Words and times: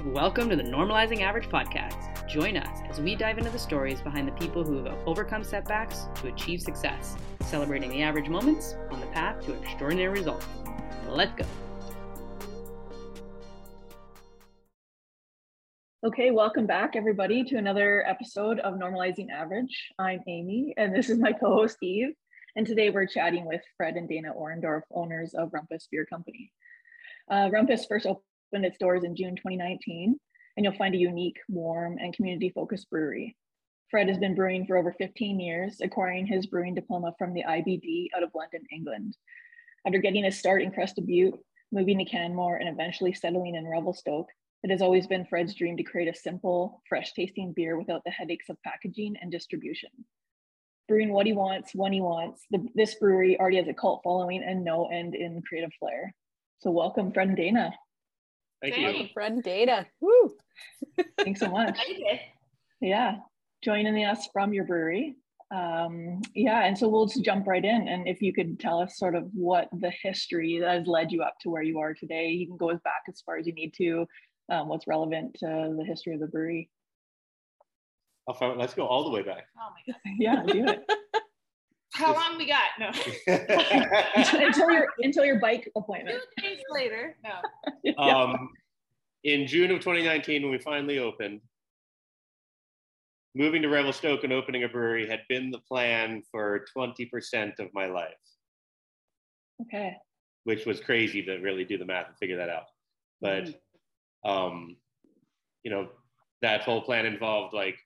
Welcome 0.00 0.48
to 0.48 0.56
the 0.56 0.62
Normalizing 0.62 1.20
Average 1.20 1.48
podcast. 1.48 2.26
Join 2.26 2.56
us 2.56 2.80
as 2.88 3.00
we 3.00 3.14
dive 3.14 3.38
into 3.38 3.50
the 3.50 3.58
stories 3.58 4.00
behind 4.00 4.26
the 4.26 4.32
people 4.32 4.64
who 4.64 4.82
have 4.82 4.98
overcome 5.06 5.44
setbacks 5.44 6.08
to 6.16 6.28
achieve 6.28 6.62
success, 6.62 7.16
celebrating 7.42 7.90
the 7.90 8.02
average 8.02 8.28
moments 8.28 8.74
on 8.90 9.00
the 9.00 9.06
path 9.08 9.44
to 9.44 9.52
extraordinary 9.60 10.10
results. 10.10 10.46
Let's 11.08 11.32
go. 11.34 11.44
Okay, 16.04 16.30
welcome 16.30 16.66
back, 16.66 16.96
everybody, 16.96 17.44
to 17.44 17.56
another 17.56 18.04
episode 18.08 18.58
of 18.60 18.74
Normalizing 18.74 19.30
Average. 19.30 19.92
I'm 19.98 20.20
Amy, 20.26 20.74
and 20.76 20.94
this 20.94 21.10
is 21.10 21.18
my 21.18 21.32
co 21.32 21.54
host, 21.54 21.76
Eve. 21.82 22.14
And 22.56 22.66
today 22.66 22.90
we're 22.90 23.06
chatting 23.06 23.46
with 23.46 23.60
Fred 23.76 23.94
and 23.94 24.08
Dana 24.08 24.32
Orndorff, 24.36 24.82
owners 24.90 25.34
of 25.34 25.50
Rumpus 25.52 25.86
Beer 25.90 26.06
Company. 26.06 26.50
Uh, 27.30 27.50
Rumpus 27.50 27.86
first 27.86 28.06
opened 28.06 28.24
its 28.54 28.78
doors 28.78 29.04
in 29.04 29.16
June 29.16 29.36
2019, 29.36 30.18
and 30.56 30.64
you'll 30.64 30.74
find 30.74 30.94
a 30.94 30.98
unique, 30.98 31.38
warm, 31.48 31.98
and 31.98 32.14
community 32.14 32.50
focused 32.50 32.90
brewery. 32.90 33.36
Fred 33.90 34.08
has 34.08 34.18
been 34.18 34.34
brewing 34.34 34.66
for 34.66 34.76
over 34.76 34.92
15 34.92 35.40
years, 35.40 35.80
acquiring 35.82 36.26
his 36.26 36.46
brewing 36.46 36.74
diploma 36.74 37.14
from 37.18 37.34
the 37.34 37.44
IBD 37.44 38.08
out 38.16 38.22
of 38.22 38.30
London, 38.34 38.62
England. 38.72 39.16
After 39.86 39.98
getting 39.98 40.24
his 40.24 40.38
start 40.38 40.62
in 40.62 40.70
Crested 40.70 41.06
Butte, 41.06 41.38
moving 41.72 41.98
to 41.98 42.04
Canmore, 42.04 42.56
and 42.56 42.68
eventually 42.68 43.12
settling 43.12 43.54
in 43.54 43.66
Revelstoke, 43.66 44.28
it 44.62 44.70
has 44.70 44.80
always 44.80 45.06
been 45.06 45.26
Fred's 45.26 45.54
dream 45.54 45.76
to 45.76 45.82
create 45.82 46.08
a 46.08 46.16
simple, 46.16 46.82
fresh 46.88 47.12
tasting 47.14 47.52
beer 47.52 47.76
without 47.76 48.02
the 48.04 48.10
headaches 48.10 48.48
of 48.48 48.62
packaging 48.62 49.16
and 49.20 49.30
distribution. 49.30 49.90
Brewing 50.88 51.12
what 51.12 51.26
he 51.26 51.32
wants, 51.32 51.74
when 51.74 51.92
he 51.92 52.00
wants, 52.00 52.46
the, 52.50 52.66
this 52.74 52.94
brewery 52.94 53.38
already 53.40 53.56
has 53.56 53.68
a 53.68 53.74
cult 53.74 54.02
following 54.04 54.42
and 54.42 54.64
no 54.64 54.86
end 54.86 55.14
in 55.14 55.42
creative 55.42 55.72
flair. 55.78 56.14
So 56.60 56.70
welcome, 56.70 57.12
Fred 57.12 57.28
and 57.28 57.36
Dana. 57.36 57.72
Thank 58.62 58.74
Thanks. 58.76 59.00
you. 59.00 59.08
Friend 59.12 59.42
data. 59.42 59.86
Woo. 60.00 60.36
Thanks 61.18 61.40
so 61.40 61.50
much. 61.50 61.78
yeah, 62.80 63.16
joining 63.62 64.04
us 64.04 64.28
from 64.32 64.52
your 64.54 64.64
brewery. 64.64 65.16
Um, 65.52 66.22
yeah, 66.34 66.64
and 66.64 66.78
so 66.78 66.88
we'll 66.88 67.06
just 67.06 67.24
jump 67.24 67.46
right 67.46 67.64
in. 67.64 67.88
And 67.88 68.06
if 68.06 68.22
you 68.22 68.32
could 68.32 68.60
tell 68.60 68.80
us 68.80 68.96
sort 68.96 69.16
of 69.16 69.28
what 69.34 69.68
the 69.72 69.92
history 70.02 70.60
that 70.60 70.78
has 70.78 70.86
led 70.86 71.10
you 71.10 71.22
up 71.22 71.34
to 71.40 71.50
where 71.50 71.62
you 71.62 71.80
are 71.80 71.92
today, 71.92 72.28
you 72.28 72.46
can 72.46 72.56
go 72.56 72.70
as 72.70 72.80
back 72.84 73.02
as 73.08 73.20
far 73.26 73.36
as 73.36 73.46
you 73.46 73.52
need 73.52 73.74
to. 73.78 74.06
Um, 74.48 74.68
what's 74.68 74.86
relevant 74.86 75.34
to 75.40 75.74
the 75.76 75.84
history 75.84 76.14
of 76.14 76.20
the 76.20 76.28
brewery? 76.28 76.70
I'll 78.28 78.34
find, 78.34 78.58
let's 78.58 78.74
go 78.74 78.86
all 78.86 79.04
the 79.04 79.10
way 79.10 79.22
back. 79.22 79.46
Oh 79.58 79.70
my 79.86 79.92
god. 79.92 80.14
Yeah, 80.18 80.42
do 80.46 80.68
it 80.68 80.84
How 81.94 82.14
long 82.14 82.38
we 82.38 82.46
got? 82.46 82.70
No. 82.78 82.90
until 84.46 84.70
your 84.70 84.88
until 85.00 85.24
your 85.24 85.38
bike 85.40 85.70
appointment. 85.76 86.20
Two 86.38 86.42
days 86.48 86.60
later. 86.70 87.16
No. 87.22 87.92
Um, 87.98 88.48
in 89.24 89.46
June 89.46 89.70
of 89.70 89.80
2019, 89.80 90.42
when 90.42 90.50
we 90.50 90.58
finally 90.58 90.98
opened, 90.98 91.40
moving 93.34 93.62
to 93.62 93.68
Revelstoke 93.68 94.24
and 94.24 94.32
opening 94.32 94.64
a 94.64 94.68
brewery 94.68 95.06
had 95.08 95.20
been 95.28 95.50
the 95.50 95.58
plan 95.58 96.22
for 96.30 96.64
20% 96.76 97.58
of 97.58 97.68
my 97.74 97.86
life, 97.86 98.14
Okay. 99.62 99.96
which 100.44 100.64
was 100.66 100.80
crazy 100.80 101.22
to 101.24 101.36
really 101.38 101.64
do 101.64 101.78
the 101.78 101.84
math 101.84 102.08
and 102.08 102.16
figure 102.18 102.36
that 102.36 102.48
out. 102.48 102.64
But, 103.20 103.48
um, 104.24 104.76
you 105.62 105.70
know, 105.70 105.88
that 106.40 106.62
whole 106.62 106.82
plan 106.82 107.06
involved 107.06 107.54
like 107.54 107.76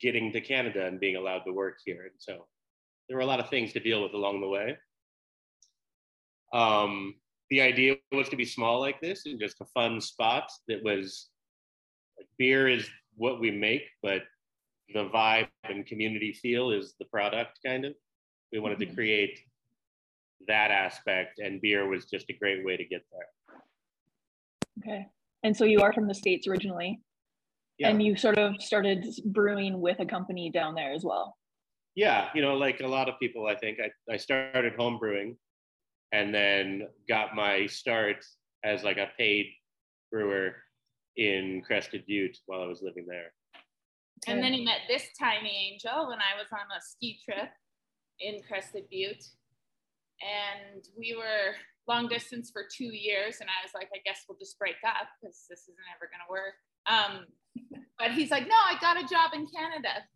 getting 0.00 0.32
to 0.32 0.40
Canada 0.40 0.86
and 0.86 1.00
being 1.00 1.16
allowed 1.16 1.40
to 1.40 1.52
work 1.52 1.78
here. 1.84 2.02
And 2.02 2.14
so 2.18 2.46
there 3.08 3.16
were 3.16 3.22
a 3.22 3.26
lot 3.26 3.40
of 3.40 3.48
things 3.50 3.72
to 3.72 3.80
deal 3.80 4.02
with 4.02 4.14
along 4.14 4.40
the 4.40 4.48
way. 4.48 4.76
Um, 6.52 7.14
the 7.50 7.60
idea 7.60 7.96
was 8.12 8.28
to 8.30 8.36
be 8.36 8.44
small 8.44 8.80
like 8.80 9.00
this 9.00 9.26
and 9.26 9.38
just 9.38 9.60
a 9.60 9.66
fun 9.66 10.00
spot 10.00 10.50
that 10.68 10.82
was 10.82 11.28
like 12.16 12.28
beer 12.38 12.68
is 12.68 12.88
what 13.16 13.40
we 13.40 13.50
make, 13.50 13.82
but 14.02 14.22
the 14.92 15.08
vibe 15.08 15.48
and 15.64 15.86
community 15.86 16.32
feel 16.32 16.70
is 16.70 16.94
the 16.98 17.04
product 17.06 17.58
kind 17.64 17.84
of. 17.84 17.94
We 18.52 18.60
wanted 18.60 18.78
to 18.80 18.86
Mhm. 18.86 18.94
create 18.94 19.40
that 20.46 20.70
aspect, 20.70 21.38
and 21.38 21.60
beer 21.60 21.88
was 21.88 22.06
just 22.06 22.28
a 22.30 22.32
great 22.34 22.64
way 22.64 22.76
to 22.76 22.84
get 22.84 23.02
there. 23.10 23.62
Okay. 24.78 25.06
And 25.42 25.56
so 25.56 25.64
you 25.64 25.80
are 25.80 25.92
from 25.92 26.06
the 26.06 26.14
States 26.14 26.46
originally, 26.46 27.00
Yeah. 27.78 27.88
and 27.88 28.02
you 28.02 28.16
sort 28.16 28.38
of 28.38 28.60
started 28.62 29.04
brewing 29.26 29.80
with 29.80 30.00
a 30.00 30.06
company 30.06 30.50
down 30.50 30.74
there 30.74 30.92
as 30.92 31.04
well. 31.04 31.36
Yeah, 31.94 32.28
you 32.34 32.42
know, 32.42 32.54
like 32.54 32.80
a 32.80 32.86
lot 32.86 33.08
of 33.08 33.18
people, 33.20 33.46
I 33.46 33.54
think 33.54 33.78
I, 33.80 34.12
I 34.12 34.16
started 34.16 34.74
home 34.74 34.98
brewing 34.98 35.36
and 36.12 36.34
then 36.34 36.88
got 37.08 37.34
my 37.34 37.66
start 37.66 38.24
as 38.64 38.82
like 38.82 38.96
a 38.96 39.08
paid 39.16 39.46
brewer 40.10 40.54
in 41.16 41.62
Crested 41.66 42.04
Butte 42.06 42.38
while 42.46 42.62
I 42.62 42.66
was 42.66 42.82
living 42.82 43.06
there. 43.06 43.32
And 44.26 44.42
then 44.42 44.52
he 44.52 44.64
met 44.64 44.82
this 44.88 45.08
tiny 45.18 45.72
angel 45.72 46.08
when 46.08 46.18
I 46.18 46.38
was 46.38 46.46
on 46.52 46.66
a 46.76 46.80
ski 46.80 47.18
trip 47.24 47.50
in 48.20 48.40
Crested 48.48 48.84
Butte. 48.90 49.24
And 50.22 50.84
we 50.96 51.14
were 51.16 51.54
long 51.86 52.08
distance 52.08 52.50
for 52.50 52.64
two 52.70 52.94
years. 52.94 53.38
And 53.40 53.50
I 53.50 53.64
was 53.64 53.72
like, 53.74 53.88
I 53.94 53.98
guess 54.04 54.24
we'll 54.28 54.38
just 54.38 54.58
break 54.58 54.76
up 54.86 55.08
because 55.20 55.44
this 55.50 55.62
isn't 55.62 55.76
ever 55.94 56.08
going 56.08 56.24
to 56.24 56.30
work. 56.30 56.56
Um, 56.86 57.84
but 57.98 58.12
he's 58.12 58.30
like, 58.30 58.48
no, 58.48 58.56
I 58.56 58.78
got 58.80 58.96
a 58.96 59.06
job 59.06 59.32
in 59.34 59.46
Canada. 59.46 60.06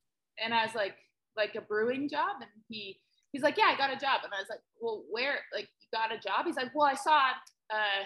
And 0.43 0.55
I 0.55 0.65
was 0.65 0.75
like, 0.75 0.94
like 1.38 1.54
a 1.54 1.62
brewing 1.62 2.09
job. 2.09 2.37
And 2.43 2.50
he, 2.69 3.00
he's 3.32 3.43
like, 3.43 3.56
yeah, 3.56 3.71
I 3.72 3.76
got 3.78 3.91
a 3.91 3.97
job. 3.97 4.21
And 4.25 4.32
I 4.34 4.41
was 4.41 4.49
like, 4.50 4.60
well, 4.81 5.04
where, 5.10 5.38
like, 5.54 5.69
you 5.81 5.88
got 5.93 6.12
a 6.12 6.19
job? 6.19 6.44
He's 6.44 6.56
like, 6.56 6.75
well, 6.75 6.87
I 6.87 6.94
saw 6.94 7.28
it 7.31 7.75
uh, 7.75 8.04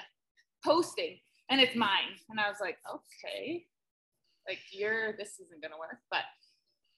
posting 0.65 1.19
and 1.51 1.61
it's 1.61 1.75
mine. 1.75 2.15
And 2.31 2.39
I 2.39 2.49
was 2.49 2.59
like, 2.61 2.79
okay, 2.89 3.65
like 4.49 4.59
you're, 4.71 5.17
this 5.17 5.41
isn't 5.41 5.63
gonna 5.63 5.79
work, 5.79 5.99
but 6.11 6.23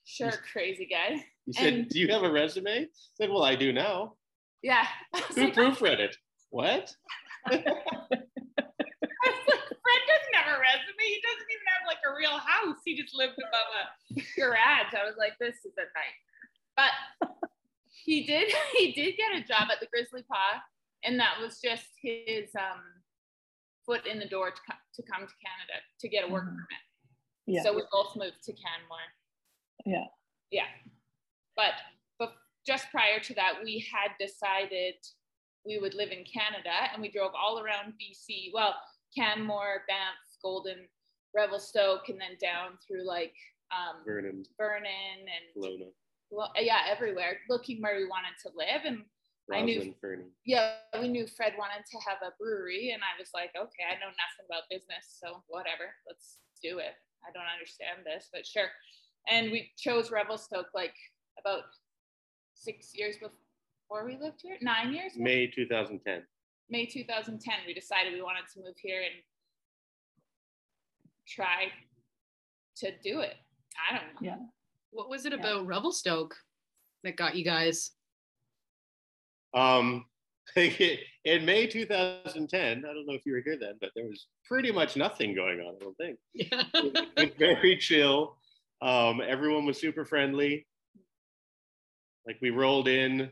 sure, 0.03 0.31
crazy 0.51 0.87
guy. 0.89 1.23
You 1.45 1.53
said, 1.53 1.73
And- 1.73 1.89
Do 1.89 1.99
you 1.99 2.07
have 2.09 2.23
a 2.23 2.31
resume? 2.31 2.81
I 2.83 2.87
said, 3.15 3.29
Well, 3.29 3.43
I 3.43 3.55
do 3.55 3.71
now. 3.73 4.13
Yeah. 4.61 4.85
Who 5.35 5.43
like, 5.43 5.53
proofread 5.53 5.99
it? 5.99 6.17
What? 6.49 6.91
I 7.45 7.57
was 7.57 7.63
like, 7.65 9.59
Fred 9.83 10.01
doesn't 10.07 10.35
have 10.35 10.54
a 10.54 10.54
resume. 10.65 11.05
He 11.05 11.21
doesn't 11.21 11.49
even 11.53 11.67
have 11.77 11.85
like 11.85 12.01
a 12.01 12.11
real 12.17 12.37
house. 12.41 12.81
He 12.83 12.97
just 12.97 13.13
lived 13.13 13.37
above 13.37 13.69
a 13.77 13.85
garage. 14.33 14.93
I 14.97 15.05
was 15.05 15.15
like, 15.17 15.37
this 15.37 15.61
is 15.61 15.77
a 15.77 15.85
nightmare. 15.93 16.49
But 16.75 16.93
he 18.03 18.25
did 18.25 18.49
he 18.77 18.91
did 18.91 19.15
get 19.17 19.37
a 19.37 19.41
job 19.45 19.69
at 19.71 19.79
the 19.79 19.87
Grizzly 19.93 20.23
Paw, 20.25 20.61
and 21.03 21.19
that 21.19 21.37
was 21.39 21.61
just 21.61 21.87
his 22.01 22.49
um, 22.57 22.81
foot 23.85 24.05
in 24.05 24.17
the 24.19 24.27
door 24.27 24.49
to 24.49 24.61
come 24.65 24.81
to 24.95 25.01
come 25.03 25.21
to 25.27 25.35
Canada 25.45 25.77
to 26.01 26.07
get 26.09 26.25
a 26.25 26.31
work 26.31 26.45
Mhm. 26.45 26.57
permit. 26.57 26.83
Yeah. 27.47 27.61
So 27.63 27.73
we 27.75 27.83
both 27.91 28.15
moved 28.15 28.41
to 28.49 28.53
Canmore. 28.53 29.09
Yeah. 29.85 30.07
Yeah. 30.51 30.67
But 31.55 31.73
but 32.17 32.33
just 32.65 32.89
prior 32.91 33.19
to 33.19 33.33
that, 33.35 33.61
we 33.63 33.85
had 33.93 34.11
decided 34.19 34.95
we 35.65 35.77
would 35.79 35.93
live 35.93 36.11
in 36.11 36.23
Canada 36.25 36.73
and 36.93 37.01
we 37.01 37.09
drove 37.11 37.31
all 37.33 37.59
around 37.59 37.93
BC. 38.01 38.51
Well, 38.53 38.75
Canmore, 39.15 39.83
Banff, 39.87 40.17
Golden, 40.45 40.85
Revelstoke, 41.33 42.05
and 42.09 42.21
then 42.21 42.37
down 42.39 42.77
through 42.85 43.01
like 43.03 43.33
um, 43.73 44.05
Vernon, 44.05 44.45
Vernon 44.61 45.25
and 45.25 45.45
Kelowna, 45.57 45.89
well, 46.29 46.53
yeah, 46.61 46.85
everywhere, 46.87 47.39
looking 47.49 47.81
where 47.81 47.97
we 47.97 48.05
wanted 48.05 48.37
to 48.45 48.53
live. 48.55 48.85
And 48.85 49.01
I 49.51 49.61
knew- 49.65 49.77
Rossland, 49.77 49.95
Fernie. 49.99 50.29
yeah, 50.45 50.77
we 51.01 51.07
knew 51.07 51.25
Fred 51.25 51.53
wanted 51.57 51.81
to 51.89 51.97
have 52.07 52.19
a 52.21 52.29
brewery, 52.39 52.91
and 52.93 53.01
I 53.01 53.17
was 53.19 53.31
like, 53.33 53.49
okay, 53.57 53.85
I 53.89 53.97
know 53.97 54.13
nothing 54.13 54.45
about 54.45 54.69
business, 54.69 55.17
so 55.19 55.41
whatever, 55.47 55.89
let's 56.07 56.37
do 56.61 56.77
it. 56.77 56.93
I 57.27 57.33
don't 57.33 57.49
understand 57.51 58.05
this, 58.05 58.29
but 58.31 58.45
sure. 58.45 58.69
And 59.27 59.51
we 59.51 59.71
chose 59.77 60.11
Revelstoke 60.11 60.69
like 60.75 60.93
about 61.39 61.63
six 62.53 62.93
years 62.93 63.15
before 63.17 64.05
we 64.05 64.17
lived 64.21 64.41
here, 64.43 64.57
nine 64.61 64.93
years. 64.93 65.15
ago? 65.15 65.23
May 65.23 65.47
2010. 65.47 66.21
May 66.69 66.85
2010, 66.85 67.41
we 67.65 67.73
decided 67.73 68.13
we 68.13 68.21
wanted 68.21 68.45
to 68.53 68.59
move 68.59 68.77
here 68.77 69.01
and 69.01 69.23
try 71.27 71.67
to 72.77 72.91
do 73.03 73.19
it. 73.21 73.35
I 73.89 73.95
don't 73.97 74.05
know. 74.21 74.27
Yeah. 74.27 74.37
What 74.91 75.09
was 75.09 75.25
it 75.25 75.33
Yeah. 75.33 75.39
about 75.39 75.65
Revelstoke 75.67 76.35
that 77.03 77.17
got 77.17 77.35
you 77.35 77.43
guys? 77.43 77.91
Um, 79.53 80.05
in 80.55 81.45
May 81.45 81.67
2010, 81.67 82.77
I 82.79 82.81
don't 82.93 83.05
know 83.07 83.13
if 83.13 83.25
you 83.25 83.33
were 83.33 83.41
here 83.43 83.57
then, 83.59 83.75
but 83.81 83.91
there 83.95 84.05
was 84.05 84.27
pretty 84.45 84.71
much 84.71 84.95
nothing 84.95 85.33
going 85.33 85.59
on, 85.59 85.75
I 85.75 85.79
don't 85.83 85.97
think. 85.97 86.17
Yeah. 86.33 86.63
it 86.73 87.15
was 87.17 87.31
very 87.37 87.77
chill. 87.77 88.37
Um, 88.81 89.21
everyone 89.25 89.65
was 89.65 89.79
super 89.79 90.05
friendly. 90.05 90.67
Like 92.27 92.37
we 92.41 92.49
rolled 92.49 92.87
in 92.87 93.29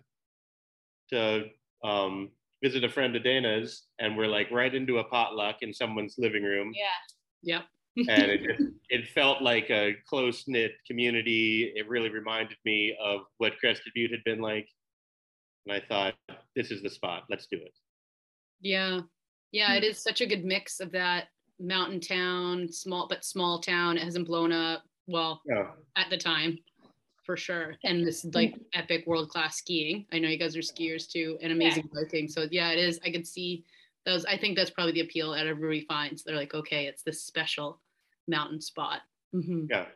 to 1.09 1.45
um, 1.83 2.29
visit 2.63 2.83
a 2.83 2.89
friend 2.89 3.15
of 3.15 3.23
Dana's, 3.23 3.83
and 3.99 4.15
we're 4.17 4.27
like 4.27 4.49
right 4.51 4.73
into 4.73 4.99
a 4.99 5.03
potluck 5.03 5.57
in 5.61 5.73
someone's 5.73 6.15
living 6.17 6.43
room, 6.43 6.71
Yeah. 6.75 6.85
yep. 7.55 7.63
And 7.97 8.31
it 8.31 8.43
just, 8.47 8.69
it 8.89 9.07
felt 9.09 9.41
like 9.41 9.69
a 9.69 9.95
close 10.07 10.45
knit 10.47 10.73
community. 10.87 11.71
It 11.75 11.87
really 11.87 12.09
reminded 12.09 12.57
me 12.65 12.95
of 13.03 13.21
what 13.37 13.57
Crested 13.59 13.93
Butte 13.93 14.11
had 14.11 14.23
been 14.23 14.41
like, 14.41 14.67
and 15.65 15.75
I 15.75 15.81
thought 15.87 16.15
this 16.55 16.71
is 16.71 16.81
the 16.81 16.89
spot. 16.89 17.23
Let's 17.29 17.47
do 17.47 17.57
it. 17.57 17.73
Yeah. 18.61 19.01
Yeah, 19.51 19.69
hmm. 19.69 19.77
it 19.77 19.83
is 19.83 20.01
such 20.01 20.21
a 20.21 20.25
good 20.25 20.43
mix 20.43 20.79
of 20.79 20.91
that 20.91 21.27
mountain 21.59 21.99
town, 21.99 22.71
small 22.71 23.07
but 23.07 23.23
small 23.23 23.59
town. 23.59 23.97
It 23.97 24.03
hasn't 24.03 24.27
blown 24.27 24.51
up. 24.51 24.83
Well, 25.07 25.41
Yeah. 25.45 25.71
at 25.95 26.09
the 26.09 26.17
time, 26.17 26.57
for 27.25 27.37
sure. 27.37 27.75
And 27.83 28.05
this 28.05 28.23
hmm. 28.23 28.29
like 28.33 28.55
epic 28.73 29.05
world 29.05 29.29
class 29.29 29.57
skiing. 29.57 30.05
I 30.11 30.19
know 30.19 30.29
you 30.29 30.39
guys 30.39 30.57
are 30.57 30.61
skiers 30.61 31.09
too, 31.09 31.37
and 31.41 31.51
amazing 31.51 31.89
biking. 31.93 32.27
So 32.27 32.47
yeah, 32.51 32.71
it 32.71 32.79
is. 32.79 32.99
I 33.05 33.11
could 33.11 33.27
see 33.27 33.63
those. 34.05 34.25
I 34.25 34.37
think 34.37 34.57
that's 34.57 34.71
probably 34.71 34.93
the 34.93 35.01
appeal 35.01 35.31
that 35.31 35.47
everybody 35.47 35.85
finds. 35.85 36.23
They're 36.23 36.35
like, 36.35 36.53
okay, 36.53 36.87
it's 36.87 37.03
this 37.03 37.23
special 37.23 37.79
mountain 38.27 38.61
spot. 38.61 39.01
Mhm. 39.33 39.67
Yeah. 39.69 39.87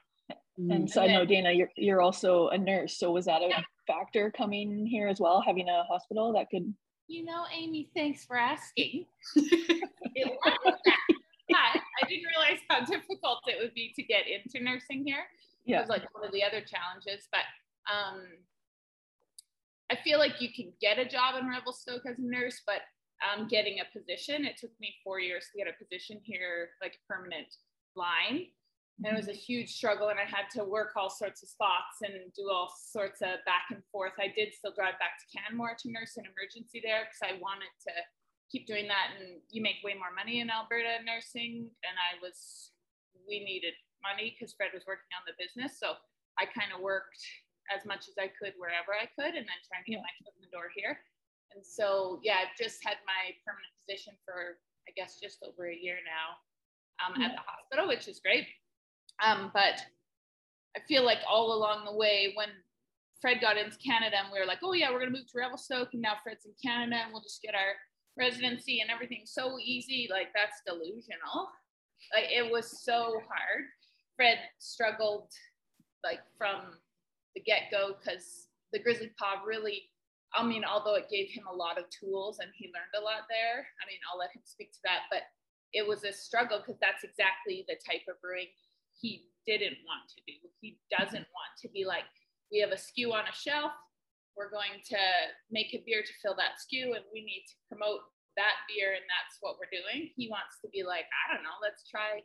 And 0.58 0.90
so 0.90 1.04
I 1.04 1.08
know 1.08 1.24
Dana, 1.24 1.52
you're 1.52 1.70
you're 1.76 2.02
also 2.02 2.48
a 2.50 2.58
nurse. 2.58 2.98
So 2.98 3.12
was 3.12 3.26
that 3.26 3.42
a 3.44 3.52
factor 3.86 4.32
coming 4.32 4.86
here 4.88 5.08
as 5.08 5.20
well, 5.20 5.42
having 5.42 5.70
a 5.70 5.84
hospital 5.84 6.34
that 6.34 6.50
could? 6.50 6.74
You 7.08 7.24
know, 7.26 7.46
Amy, 7.54 7.90
thanks 7.96 8.26
for 8.26 8.36
asking. 8.36 9.06
it 9.36 10.38
wasn't 10.44 10.82
that, 10.84 11.08
but 11.48 11.82
I 12.04 12.08
didn't 12.10 12.26
realize 12.28 12.60
how 12.70 12.84
difficult 12.84 13.40
it 13.48 13.58
would 13.62 13.74
be 13.74 13.94
to 13.96 14.04
get 14.04 14.24
into 14.28 14.64
nursing 14.64 15.06
here. 15.06 15.26
It 15.66 15.72
Yeah. 15.72 15.82
was 15.82 15.90
like 15.90 16.12
one 16.14 16.26
of 16.26 16.34
the 16.34 16.44
other 16.44 16.62
challenges, 16.62 17.28
but 17.32 17.46
um, 17.94 18.26
I 19.90 19.96
feel 20.04 20.20
like 20.20 20.42
you 20.42 20.50
can 20.52 20.74
get 20.82 20.98
a 21.00 21.06
job 21.06 21.36
in 21.40 21.48
Revelstoke 21.48 22.02
as 22.06 22.18
a 22.20 22.22
nurse, 22.22 22.62
but 22.66 22.82
um, 23.24 23.48
getting 23.48 23.80
a 23.80 23.98
position, 23.98 24.44
it 24.44 24.58
took 24.58 24.72
me 24.82 24.94
four 25.04 25.20
years 25.20 25.46
to 25.52 25.58
get 25.58 25.68
a 25.68 25.78
position 25.82 26.20
here, 26.24 26.70
like 26.82 26.96
a 26.96 27.14
permanent 27.14 27.48
line. 27.98 28.54
And 28.98 29.14
it 29.14 29.18
was 29.18 29.30
a 29.30 29.38
mm-hmm. 29.38 29.46
huge 29.62 29.70
struggle, 29.78 30.10
and 30.10 30.18
I 30.18 30.26
had 30.26 30.50
to 30.58 30.66
work 30.66 30.98
all 30.98 31.10
sorts 31.10 31.46
of 31.46 31.50
spots 31.54 32.02
and 32.02 32.34
do 32.34 32.50
all 32.50 32.74
sorts 32.74 33.22
of 33.22 33.46
back 33.46 33.70
and 33.70 33.86
forth. 33.94 34.18
I 34.18 34.34
did 34.34 34.58
still 34.58 34.74
drive 34.74 34.98
back 34.98 35.22
to 35.22 35.30
Canmore 35.30 35.78
to 35.86 35.94
nurse 35.94 36.18
an 36.18 36.26
emergency 36.26 36.82
there 36.82 37.06
because 37.06 37.22
I 37.22 37.38
wanted 37.38 37.70
to 37.86 37.94
keep 38.50 38.66
doing 38.66 38.90
that. 38.90 39.14
And 39.22 39.38
you 39.54 39.62
make 39.62 39.86
way 39.86 39.94
more 39.94 40.10
money 40.10 40.42
in 40.42 40.50
Alberta 40.50 40.98
nursing, 41.06 41.70
and 41.86 41.94
I 41.94 42.18
was, 42.26 42.74
we 43.30 43.46
needed 43.46 43.78
money 44.02 44.34
because 44.34 44.58
Fred 44.58 44.74
was 44.74 44.90
working 44.90 45.14
on 45.14 45.30
the 45.30 45.38
business. 45.38 45.78
So 45.78 45.94
I 46.42 46.50
kind 46.50 46.74
of 46.74 46.82
worked 46.82 47.22
as 47.70 47.86
much 47.86 48.10
as 48.10 48.18
I 48.18 48.34
could 48.34 48.58
wherever 48.58 48.98
I 48.98 49.06
could, 49.14 49.38
and 49.38 49.46
then 49.46 49.60
trying 49.70 49.86
to 49.86 49.94
get 49.94 50.02
my 50.02 50.14
foot 50.26 50.34
in 50.34 50.42
the 50.42 50.50
door 50.50 50.74
here. 50.74 50.98
And 51.54 51.62
so, 51.62 52.18
yeah, 52.26 52.42
I've 52.42 52.58
just 52.58 52.82
had 52.82 52.98
my 53.06 53.38
permanent 53.46 53.74
position 53.86 54.18
for, 54.26 54.58
I 54.90 54.92
guess, 54.98 55.22
just 55.22 55.46
over 55.46 55.70
a 55.70 55.78
year 55.78 56.02
now 56.02 56.42
um, 57.02 57.22
at 57.22 57.32
the 57.32 57.42
hospital, 57.46 57.88
which 57.88 58.08
is 58.08 58.20
great. 58.20 58.48
Um, 59.24 59.52
but 59.54 59.82
I 60.76 60.80
feel 60.88 61.04
like 61.04 61.20
all 61.30 61.54
along 61.54 61.86
the 61.86 61.94
way, 61.94 62.34
when 62.36 62.50
Fred 63.22 63.42
got 63.42 63.58
into 63.58 63.78
Canada 63.78 64.18
and 64.24 64.32
we 64.32 64.40
were 64.40 64.46
like, 64.46 64.60
oh, 64.64 64.74
yeah, 64.74 64.92
we're 64.92 65.00
going 65.00 65.12
to 65.12 65.18
move 65.18 65.28
to 65.32 65.38
Revelstoke, 65.38 65.90
and 65.94 66.02
now 66.02 66.14
Fred's 66.24 66.46
in 66.46 66.54
Canada, 66.64 67.02
and 67.04 67.12
we'll 67.12 67.24
just 67.24 67.42
get 67.42 67.56
our 67.56 67.74
residency 68.18 68.82
and 68.82 68.90
everything's 68.90 69.32
so 69.32 69.58
easy. 69.60 70.08
Like, 70.12 70.28
that's 70.34 70.62
delusional. 70.66 71.50
Like, 72.14 72.30
it 72.30 72.52
was 72.52 72.84
so 72.84 73.22
hard. 73.26 73.66
Fred 74.16 74.38
struggled, 74.60 75.30
like, 76.04 76.20
from 76.38 76.78
the 77.36 77.42
get 77.42 77.70
go 77.72 77.94
because 77.98 78.48
the 78.74 78.80
Grizzly 78.80 79.12
Paw 79.18 79.42
really 79.46 79.90
I 80.36 80.44
mean, 80.44 80.64
although 80.66 80.96
it 80.96 81.10
gave 81.10 81.30
him 81.30 81.46
a 81.50 81.56
lot 81.56 81.80
of 81.80 81.86
tools 81.90 82.40
and 82.40 82.52
he 82.54 82.68
learned 82.68 82.94
a 82.98 83.04
lot 83.04 83.26
there, 83.30 83.66
I 83.80 83.84
mean, 83.88 83.98
I'll 84.06 84.20
let 84.20 84.36
him 84.36 84.44
speak 84.44 84.72
to 84.74 84.84
that, 84.84 85.08
but 85.10 85.24
it 85.74 85.88
was 85.88 86.04
a 86.04 86.14
struggle 86.14 86.60
because 86.60 86.80
that's 86.80 87.04
exactly 87.04 87.66
the 87.68 87.76
type 87.84 88.08
of 88.08 88.20
brewing 88.22 88.48
he 88.96 89.30
didn't 89.46 89.78
want 89.86 90.10
to 90.10 90.20
do. 90.26 90.36
He 90.60 90.80
doesn't 90.92 91.28
want 91.32 91.52
to 91.62 91.70
be 91.70 91.86
like, 91.86 92.08
we 92.52 92.60
have 92.60 92.72
a 92.72 92.80
SKU 92.80 93.14
on 93.14 93.28
a 93.28 93.36
shelf, 93.36 93.72
we're 94.36 94.54
going 94.54 94.80
to 94.94 95.02
make 95.50 95.74
a 95.74 95.84
beer 95.86 96.02
to 96.02 96.14
fill 96.22 96.38
that 96.38 96.62
SKU, 96.62 96.94
and 96.96 97.06
we 97.12 97.26
need 97.26 97.44
to 97.50 97.56
promote 97.70 98.06
that 98.38 98.62
beer, 98.70 98.94
and 98.94 99.06
that's 99.10 99.42
what 99.42 99.58
we're 99.58 99.74
doing. 99.74 100.14
He 100.14 100.30
wants 100.30 100.62
to 100.62 100.70
be 100.70 100.86
like, 100.86 101.10
I 101.10 101.34
don't 101.34 101.42
know, 101.42 101.58
let's 101.58 101.90
try 101.90 102.22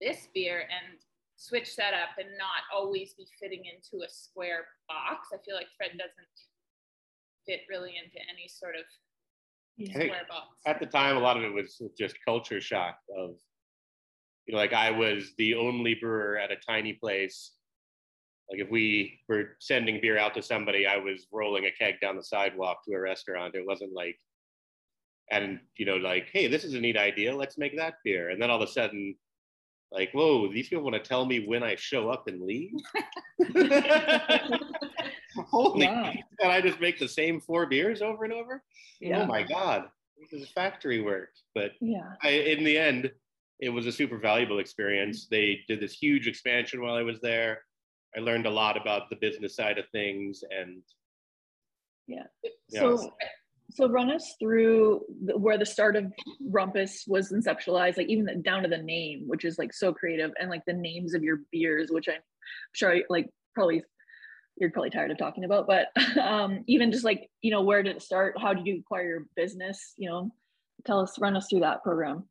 this 0.00 0.28
beer 0.32 0.64
and 0.64 0.96
switch 1.36 1.76
that 1.76 1.92
up 1.92 2.16
and 2.16 2.32
not 2.40 2.64
always 2.72 3.12
be 3.16 3.28
fitting 3.36 3.64
into 3.68 4.04
a 4.04 4.08
square 4.08 4.68
box. 4.88 5.32
I 5.32 5.40
feel 5.44 5.56
like 5.56 5.72
Fred 5.76 5.96
doesn't 5.96 6.36
fit 7.44 7.68
really 7.68 7.96
into 7.96 8.20
any 8.28 8.48
sort 8.48 8.76
of 8.76 8.84
I 9.88 9.92
think 9.92 10.12
square 10.12 10.26
box. 10.28 10.46
at 10.66 10.80
the 10.80 10.86
time, 10.86 11.16
a 11.16 11.20
lot 11.20 11.36
of 11.36 11.44
it 11.44 11.52
was 11.52 11.80
just 11.98 12.16
culture 12.24 12.60
shock 12.60 12.98
of, 13.16 13.36
you 14.46 14.54
know, 14.54 14.58
like 14.58 14.72
I 14.72 14.90
was 14.90 15.32
the 15.38 15.54
only 15.54 15.94
brewer 15.94 16.38
at 16.38 16.50
a 16.50 16.56
tiny 16.56 16.92
place. 16.92 17.52
Like 18.50 18.60
if 18.60 18.70
we 18.70 19.20
were 19.28 19.56
sending 19.60 20.00
beer 20.00 20.18
out 20.18 20.34
to 20.34 20.42
somebody, 20.42 20.86
I 20.86 20.96
was 20.96 21.26
rolling 21.32 21.66
a 21.66 21.70
keg 21.70 22.00
down 22.00 22.16
the 22.16 22.24
sidewalk 22.24 22.84
to 22.84 22.94
a 22.94 23.00
restaurant. 23.00 23.54
It 23.54 23.66
wasn't 23.66 23.92
like, 23.92 24.18
and 25.30 25.60
you 25.76 25.86
know, 25.86 25.96
like, 25.96 26.28
hey, 26.32 26.48
this 26.48 26.64
is 26.64 26.74
a 26.74 26.80
neat 26.80 26.96
idea. 26.96 27.34
Let's 27.34 27.58
make 27.58 27.76
that 27.76 27.94
beer. 28.04 28.30
And 28.30 28.42
then 28.42 28.50
all 28.50 28.60
of 28.60 28.68
a 28.68 28.72
sudden, 28.72 29.14
like, 29.92 30.10
whoa, 30.12 30.52
these 30.52 30.68
people 30.68 30.84
want 30.84 30.96
to 30.96 31.08
tell 31.08 31.24
me 31.24 31.46
when 31.46 31.62
I 31.62 31.76
show 31.76 32.10
up 32.10 32.26
and 32.26 32.42
leave. 32.42 32.72
Holy, 35.50 35.86
Wow. 35.86 36.12
and 36.40 36.52
I 36.52 36.60
just 36.60 36.80
make 36.80 36.98
the 36.98 37.08
same 37.08 37.40
four 37.40 37.66
beers 37.66 38.02
over 38.02 38.24
and 38.24 38.32
over. 38.32 38.62
Yeah. 39.00 39.22
Oh 39.22 39.26
my 39.26 39.42
god, 39.42 39.88
this 40.18 40.40
is 40.40 40.48
factory 40.50 41.00
work. 41.00 41.30
But 41.54 41.72
Yeah. 41.80 42.12
I, 42.22 42.30
in 42.30 42.64
the 42.64 42.78
end, 42.78 43.10
it 43.58 43.68
was 43.68 43.86
a 43.86 43.92
super 43.92 44.18
valuable 44.18 44.58
experience. 44.58 45.26
They 45.26 45.60
did 45.68 45.80
this 45.80 45.92
huge 45.92 46.26
expansion 46.28 46.80
while 46.80 46.94
I 46.94 47.02
was 47.02 47.20
there. 47.20 47.62
I 48.16 48.20
learned 48.20 48.46
a 48.46 48.50
lot 48.50 48.80
about 48.80 49.10
the 49.10 49.16
business 49.16 49.54
side 49.54 49.78
of 49.78 49.84
things, 49.90 50.42
and 50.50 50.82
Yeah. 52.06 52.24
So, 52.68 53.12
so 53.72 53.88
run 53.88 54.10
us 54.10 54.34
through 54.40 55.02
the, 55.24 55.36
where 55.38 55.58
the 55.58 55.66
start 55.66 55.94
of 55.94 56.12
Rumpus 56.48 57.04
was 57.06 57.30
conceptualized, 57.30 57.96
like 57.98 58.08
even 58.08 58.24
the, 58.24 58.34
down 58.36 58.62
to 58.62 58.68
the 58.68 58.78
name, 58.78 59.24
which 59.26 59.44
is 59.44 59.58
like 59.58 59.72
so 59.72 59.92
creative, 59.92 60.32
and 60.40 60.50
like 60.50 60.64
the 60.66 60.72
names 60.72 61.14
of 61.14 61.22
your 61.22 61.40
beers, 61.52 61.90
which 61.90 62.08
I'm 62.08 62.22
sure 62.72 62.92
I, 62.96 63.02
like 63.08 63.28
probably 63.54 63.82
you're 64.60 64.70
probably 64.70 64.90
tired 64.90 65.10
of 65.10 65.18
talking 65.18 65.44
about, 65.44 65.66
but 65.66 65.88
um, 66.20 66.62
even 66.66 66.92
just 66.92 67.04
like 67.04 67.28
you 67.40 67.50
know 67.50 67.62
where 67.62 67.82
did 67.82 67.96
it 67.96 68.02
start? 68.02 68.36
How 68.40 68.52
did 68.54 68.66
you 68.66 68.78
acquire 68.80 69.08
your 69.08 69.26
business? 69.34 69.94
You 69.96 70.10
know, 70.10 70.30
tell 70.84 71.00
us, 71.00 71.18
run 71.18 71.36
us 71.36 71.46
through 71.48 71.60
that 71.60 71.82
program. 71.82 72.28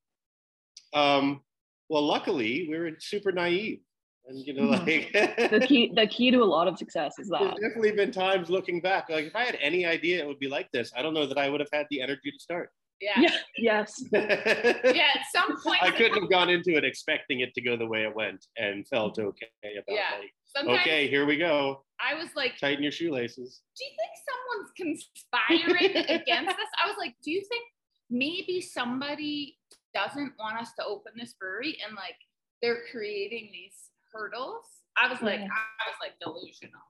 um, 0.93 1.41
well, 1.89 2.03
luckily 2.05 2.67
we 2.69 2.77
were 2.77 2.91
super 2.99 3.31
naive, 3.31 3.79
and 4.27 4.37
you 4.45 4.53
know, 4.53 4.69
Mhm. 4.69 4.85
like 4.85 5.49
The 5.51 5.65
key, 5.67 5.91
the 5.95 6.05
key 6.07 6.29
to 6.31 6.37
a 6.37 6.45
lot 6.45 6.67
of 6.67 6.77
success 6.77 7.17
is 7.19 7.29
There's 7.29 7.41
that. 7.51 7.59
definitely 7.61 7.91
been 7.93 8.11
times 8.11 8.49
looking 8.49 8.79
back, 8.79 9.09
like 9.09 9.25
if 9.25 9.35
I 9.35 9.43
had 9.43 9.57
any 9.59 9.85
idea 9.85 10.19
it 10.19 10.27
would 10.27 10.39
be 10.39 10.47
like 10.49 10.69
this, 10.71 10.91
I 10.95 11.01
don't 11.01 11.13
know 11.15 11.25
that 11.25 11.37
I 11.37 11.49
would 11.49 11.59
have 11.59 11.69
had 11.73 11.87
the 11.89 12.01
energy 12.01 12.31
to 12.31 12.39
start. 12.39 12.69
Yeah. 13.01 13.21
Yeah. 13.21 13.29
Yes. 13.57 14.03
Yeah. 14.13 15.07
At 15.15 15.25
some 15.33 15.61
point, 15.61 15.81
I 15.81 15.91
couldn't 15.91 16.21
have 16.21 16.29
gone 16.29 16.49
into 16.49 16.75
it 16.75 16.83
expecting 16.83 17.41
it 17.41 17.53
to 17.55 17.61
go 17.61 17.77
the 17.77 17.85
way 17.85 18.03
it 18.03 18.13
went 18.13 18.45
and 18.57 18.87
felt 18.87 19.17
mm-hmm. 19.17 19.27
okay 19.29 19.47
about 19.63 19.95
Yeah. 19.95 20.19
like, 20.19 20.33
sometimes 20.45 20.81
okay, 20.81 21.07
here 21.07 21.25
we 21.25 21.37
go. 21.37 21.83
I 21.99 22.15
was 22.15 22.29
like, 22.35 22.57
Tighten 22.57 22.83
your 22.83 22.91
shoelaces. 22.91 23.61
do 23.77 23.85
you 23.85 23.91
think 23.99 24.11
someone's 24.29 24.71
conspiring 24.75 25.97
against 26.21 26.51
us? 26.51 26.69
I 26.83 26.87
was 26.87 26.97
like, 26.97 27.15
do 27.23 27.31
you 27.31 27.41
think 27.41 27.63
maybe 28.09 28.61
somebody 28.61 29.57
doesn't 29.93 30.33
want 30.39 30.57
us 30.57 30.71
to 30.79 30.85
open 30.85 31.13
this 31.17 31.33
brewery 31.33 31.77
and 31.85 31.95
like 31.95 32.15
they're 32.61 32.83
creating 32.91 33.49
these 33.51 33.89
hurdles? 34.11 34.65
I 34.97 35.09
was 35.09 35.21
like, 35.21 35.39
Yeah. 35.39 35.47
I 35.47 35.89
was 35.89 35.97
like 36.01 36.13
delusional 36.19 36.81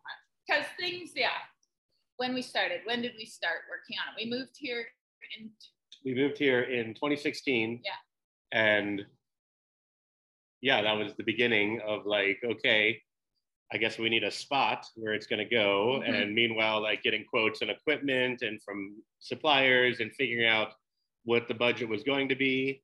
because 0.48 0.66
things, 0.80 1.12
yeah. 1.16 1.38
When 2.18 2.34
we 2.34 2.42
started, 2.42 2.82
when 2.84 3.02
did 3.02 3.14
we 3.18 3.26
start 3.26 3.60
working 3.70 3.96
on 3.98 4.14
it? 4.14 4.26
We 4.26 4.30
moved 4.30 4.52
here 4.58 4.86
in 5.40 5.50
We 6.06 6.14
moved 6.16 6.38
here 6.38 6.62
in 6.62 6.94
2016. 6.94 7.82
Yeah. 7.84 7.92
And 8.52 9.06
yeah, 10.62 10.82
that 10.82 10.94
was 10.94 11.14
the 11.16 11.24
beginning 11.24 11.82
of 11.86 12.06
like, 12.06 12.40
okay, 12.44 13.02
I 13.72 13.78
guess 13.78 13.98
we 14.00 14.10
need 14.10 14.24
a 14.24 14.32
spot 14.32 14.86
where 14.96 15.14
it's 15.14 15.28
going 15.28 15.40
to 15.48 15.56
go. 15.56 16.02
Mhm. 16.04 16.10
And 16.24 16.34
meanwhile, 16.36 16.82
like 16.82 17.04
getting 17.04 17.24
quotes 17.26 17.62
and 17.62 17.70
equipment 17.70 18.42
and 18.42 18.62
from 18.64 19.02
suppliers 19.20 20.00
and 20.00 20.12
figuring 20.16 20.48
out 20.48 20.70
what 21.24 21.48
the 21.48 21.54
budget 21.54 21.88
was 21.90 22.04
going 22.04 22.30
to 22.30 22.36
be. 22.36 22.82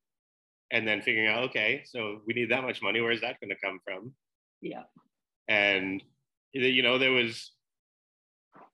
And 0.72 0.88
then 0.88 1.02
figuring 1.02 1.28
out, 1.28 1.44
okay, 1.50 1.84
so 1.86 2.22
we 2.26 2.34
need 2.34 2.50
that 2.52 2.64
much 2.64 2.82
money. 2.82 3.00
Where's 3.00 3.22
that 3.22 3.40
going 3.40 3.50
to 3.52 3.56
come 3.64 3.80
from? 3.84 4.14
Yeah. 4.62 4.84
and 5.48 6.02
you 6.54 6.82
know 6.82 6.98
there 6.98 7.12
was 7.12 7.52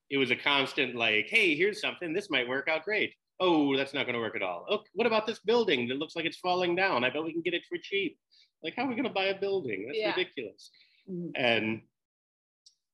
it 0.10 0.18
was 0.18 0.32
a 0.32 0.36
constant 0.38 0.96
like 0.96 1.28
hey 1.28 1.54
here's 1.56 1.82
something 1.82 2.14
this 2.14 2.30
might 2.30 2.48
work 2.48 2.70
out 2.70 2.86
great 2.86 3.14
oh 3.42 3.76
that's 3.76 3.94
not 3.94 4.06
going 4.06 4.14
to 4.14 4.20
work 4.22 4.36
at 4.38 4.42
all. 4.44 4.66
Oh 4.70 4.80
what 4.94 5.08
about 5.08 5.26
this 5.28 5.40
building 5.40 5.88
that 5.90 5.98
looks 5.98 6.16
like 6.16 6.26
it's 6.26 6.38
falling 6.38 6.76
down? 6.76 7.04
I 7.04 7.10
bet 7.10 7.24
we 7.24 7.34
can 7.34 7.42
get 7.42 7.54
it 7.54 7.64
for 7.68 7.78
cheap. 7.82 8.18
Like 8.64 8.76
how 8.78 8.84
are 8.86 8.88
we 8.88 8.96
going 8.96 9.08
to 9.08 9.14
buy 9.14 9.26
a 9.26 9.40
building? 9.40 9.86
That's 9.88 9.98
Yeah. 10.00 10.16
ridiculous. 10.16 10.72
Mhm. 11.10 11.32
and 11.36 11.82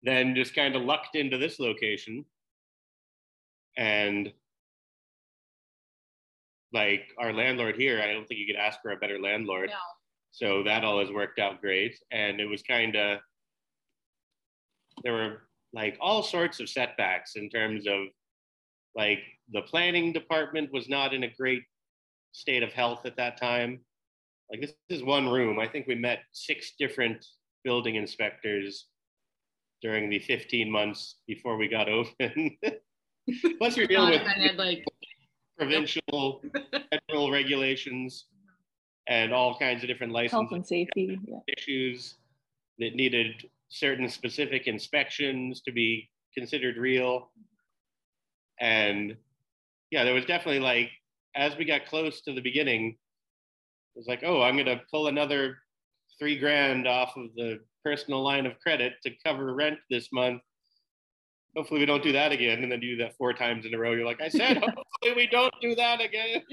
then 0.04 0.34
just 0.34 0.56
kind 0.56 0.76
of 0.76 0.82
lucked 0.84 1.16
into 1.16 1.38
this 1.38 1.60
location. 1.60 2.26
And 3.78 4.34
like 6.74 7.04
our 7.18 7.32
landlord 7.32 7.76
here 7.78 8.02
i 8.02 8.08
don't 8.12 8.28
think 8.28 8.40
you 8.42 8.46
could 8.46 8.60
ask 8.60 8.82
for 8.82 8.92
a 8.92 8.98
better 8.98 9.20
landlord. 9.20 9.70
No, 9.70 9.76
so 10.32 10.64
that 10.64 10.84
all 10.84 11.00
has 11.00 11.12
worked 11.12 11.40
out 11.40 11.62
great. 11.62 11.96
And 12.12 12.40
it 12.40 12.46
was 12.46 12.62
kind 12.64 12.96
of, 12.96 13.20
there 15.04 15.14
were 15.14 15.48
like 15.74 15.98
all 16.00 16.24
sorts 16.24 16.60
of 16.60 16.70
setbacks 16.70 17.36
in 17.36 17.50
terms 17.50 17.88
of 17.88 18.08
like 18.96 19.20
the 19.52 19.62
planning 19.62 20.14
department 20.14 20.72
was 20.72 20.90
not 20.90 21.14
in 21.14 21.24
a 21.24 21.34
great 21.38 21.64
state 22.32 22.64
of 22.64 22.72
health 22.74 23.06
at 23.06 23.16
that 23.18 23.38
time. 23.40 23.80
like 24.52 24.62
this 24.62 24.74
is 24.90 25.04
one 25.04 25.28
room. 25.28 25.60
I 25.60 25.68
think 25.68 25.88
we 25.88 25.96
met 25.96 26.20
six 26.32 26.74
different 26.78 27.26
building 27.64 27.96
inspectors 27.96 28.88
during 29.82 30.10
the 30.10 30.20
15 30.20 30.70
months 30.72 31.18
before 31.28 31.58
we 31.58 31.68
got 31.68 31.90
open. 31.90 32.58
Plus, 33.58 33.76
you're 33.76 33.88
dealing 33.88 34.12
with 34.12 34.22
had, 34.22 34.56
like 34.56 34.84
provincial, 35.58 36.42
federal 37.08 37.32
regulations 37.32 38.26
and 39.08 39.34
all 39.34 39.58
kinds 39.58 39.84
of 39.84 39.88
different 39.90 40.14
Health 40.32 40.52
and 40.52 40.66
safety. 40.66 41.20
Yeah. 41.26 41.40
issues 41.58 42.16
that 42.80 42.96
needed 42.96 43.50
certain 43.70 44.08
specific 44.08 44.68
inspections 44.68 45.62
to 45.62 45.72
be 45.72 46.10
considered 46.34 46.78
real. 46.78 47.32
And 48.60 49.16
yeah, 49.92 50.04
there 50.04 50.14
was 50.14 50.26
definitely 50.26 50.60
like, 50.60 50.90
as 51.36 51.56
we 51.58 51.66
got 51.66 51.86
close 51.86 52.22
to 52.22 52.34
the 52.34 52.42
beginning, 52.42 52.98
it 53.96 54.00
was 54.00 54.08
like, 54.08 54.24
oh, 54.24 54.42
I'm 54.42 54.56
going 54.56 54.66
to 54.66 54.82
pull 54.92 55.08
another 55.08 55.58
three 56.20 56.38
grand 56.38 56.88
off 56.88 57.16
of 57.16 57.28
the 57.36 57.60
personal 57.84 58.24
line 58.24 58.46
of 58.46 58.60
credit 58.60 58.94
to 59.04 59.12
cover 59.26 59.54
rent 59.54 59.80
this 59.90 60.10
month. 60.12 60.42
Hopefully, 61.56 61.80
we 61.80 61.86
don't 61.86 62.04
do 62.04 62.12
that 62.12 62.32
again. 62.32 62.62
And 62.64 62.72
then 62.72 62.80
do 62.80 62.98
that 62.98 63.16
four 63.18 63.34
times 63.34 63.66
in 63.66 63.74
a 63.74 63.78
row. 63.78 63.94
You're 63.94 64.06
like, 64.06 64.22
I 64.22 64.30
said, 64.30 64.58
hopefully, 64.58 65.14
we 65.16 65.28
don't 65.28 65.54
do 65.62 65.74
that 65.76 66.02
again. 66.02 66.42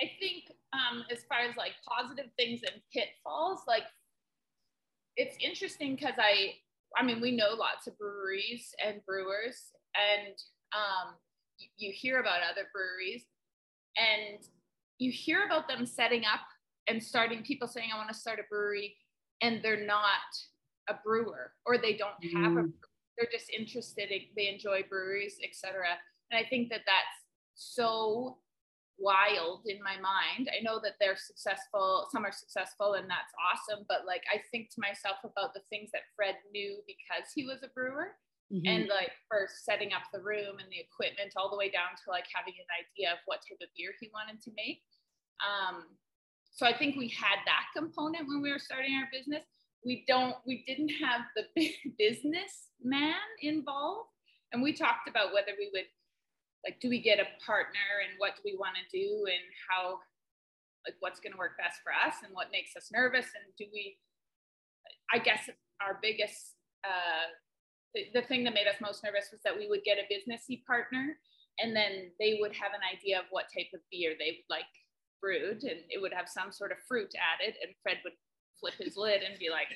I 0.00 0.10
think 0.18 0.44
um, 0.72 1.04
as 1.10 1.24
far 1.28 1.40
as 1.40 1.56
like 1.56 1.72
positive 1.86 2.30
things 2.38 2.60
and 2.62 2.80
pitfalls, 2.92 3.60
like 3.68 3.84
it's 5.16 5.36
interesting 5.44 5.94
because 5.96 6.14
I, 6.18 6.54
I 6.96 7.02
mean, 7.04 7.20
we 7.20 7.32
know 7.36 7.54
lots 7.58 7.86
of 7.86 7.98
breweries 7.98 8.74
and 8.84 9.00
brewers, 9.06 9.72
and 9.94 10.34
um, 10.74 11.14
you, 11.76 11.92
hear 11.92 12.20
about 12.20 12.40
other 12.42 12.68
breweries, 12.72 13.24
and 13.96 14.38
you 14.98 15.10
hear 15.10 15.44
about 15.46 15.68
them 15.68 15.86
setting 15.86 16.24
up 16.24 16.40
and 16.88 17.02
starting. 17.02 17.42
People 17.42 17.68
saying, 17.68 17.90
"I 17.92 17.96
want 17.96 18.08
to 18.08 18.14
start 18.14 18.38
a 18.38 18.44
brewery," 18.48 18.96
and 19.40 19.62
they're 19.62 19.84
not 19.84 20.32
a 20.88 20.94
brewer, 21.04 21.52
or 21.66 21.78
they 21.78 21.96
don't 21.96 22.22
have 22.34 22.52
a. 22.56 22.62
Mm. 22.62 22.72
They're 23.16 23.28
just 23.30 23.50
interested. 23.50 24.10
In, 24.10 24.22
they 24.36 24.48
enjoy 24.48 24.82
breweries, 24.88 25.38
etc. 25.42 25.86
And 26.30 26.44
I 26.44 26.48
think 26.48 26.68
that 26.70 26.82
that's 26.86 27.24
so 27.54 28.38
wild 28.98 29.62
in 29.66 29.82
my 29.82 29.98
mind. 30.00 30.50
I 30.50 30.62
know 30.62 30.80
that 30.82 30.94
they're 31.00 31.16
successful, 31.16 32.08
some 32.12 32.24
are 32.24 32.32
successful, 32.32 32.94
and 32.94 33.08
that's 33.08 33.32
awesome. 33.38 33.84
But 33.88 34.06
like, 34.06 34.22
I 34.32 34.40
think 34.50 34.70
to 34.70 34.80
myself 34.80 35.16
about 35.24 35.54
the 35.54 35.62
things 35.70 35.90
that 35.92 36.02
Fred 36.16 36.36
knew 36.52 36.78
because 36.86 37.30
he 37.34 37.44
was 37.44 37.62
a 37.62 37.68
brewer, 37.68 38.16
Mhm. 38.52 38.68
and 38.68 38.88
like 38.88 39.12
for 39.28 39.48
setting 39.48 39.92
up 39.92 40.02
the 40.12 40.20
room 40.20 40.58
and 40.58 40.70
the 40.70 40.78
equipment, 40.78 41.32
all 41.36 41.50
the 41.50 41.56
way 41.56 41.70
down 41.70 41.96
to 42.04 42.10
like 42.10 42.26
having 42.32 42.54
an 42.54 42.66
idea 42.76 43.12
of 43.12 43.18
what 43.26 43.40
type 43.48 43.58
of 43.62 43.68
beer 43.76 43.94
he 44.00 44.10
wanted 44.12 44.40
to 44.42 44.52
make. 44.54 44.84
Um, 45.40 45.98
so 46.52 46.66
I 46.66 46.76
think 46.76 46.96
we 46.96 47.08
had 47.08 47.38
that 47.46 47.66
component 47.74 48.28
when 48.28 48.42
we 48.42 48.52
were 48.52 48.58
starting 48.58 48.94
our 48.94 49.08
business. 49.10 49.44
We 49.84 50.04
don't, 50.06 50.36
we 50.46 50.64
didn't 50.64 50.90
have 50.90 51.22
the 51.34 51.44
business 51.98 52.68
man 52.82 53.20
involved, 53.40 54.10
and 54.52 54.62
we 54.62 54.72
talked 54.72 55.08
about 55.08 55.32
whether 55.32 55.52
we 55.58 55.70
would 55.72 55.86
like 56.64 56.80
do 56.80 56.88
we 56.88 57.00
get 57.00 57.20
a 57.20 57.28
partner 57.44 58.00
and 58.08 58.18
what 58.18 58.36
do 58.36 58.42
we 58.44 58.56
want 58.56 58.74
to 58.74 58.84
do 58.88 59.26
and 59.26 59.44
how 59.68 60.00
like 60.86 60.96
what's 61.00 61.20
going 61.20 61.32
to 61.32 61.38
work 61.38 61.56
best 61.58 61.80
for 61.82 61.92
us 61.92 62.14
and 62.24 62.32
what 62.32 62.48
makes 62.50 62.74
us 62.76 62.90
nervous 62.90 63.26
and 63.36 63.44
do 63.58 63.66
we 63.72 63.98
i 65.12 65.18
guess 65.18 65.50
our 65.80 65.98
biggest 66.00 66.56
uh, 66.84 67.28
the, 67.94 68.22
thing 68.26 68.42
that 68.44 68.54
made 68.54 68.66
us 68.66 68.80
most 68.82 69.02
nervous 69.04 69.30
was 69.30 69.40
that 69.44 69.56
we 69.56 69.68
would 69.68 69.84
get 69.84 69.98
a 69.98 70.06
businessy 70.10 70.64
partner 70.66 71.16
and 71.62 71.74
then 71.74 72.10
they 72.18 72.38
would 72.42 72.52
have 72.54 72.74
an 72.74 72.82
idea 72.82 73.18
of 73.18 73.24
what 73.30 73.46
type 73.54 73.70
of 73.72 73.80
beer 73.90 74.18
they 74.18 74.42
would 74.42 74.50
like 74.50 74.70
brewed 75.22 75.62
and 75.62 75.86
it 75.88 76.02
would 76.02 76.12
have 76.12 76.28
some 76.28 76.50
sort 76.50 76.72
of 76.72 76.78
fruit 76.88 77.14
added 77.14 77.54
and 77.62 77.72
fred 77.82 78.02
would 78.02 78.18
flip 78.58 78.74
his 78.78 78.96
lid 78.98 79.22
and 79.22 79.38
be 79.38 79.48
like 79.48 79.70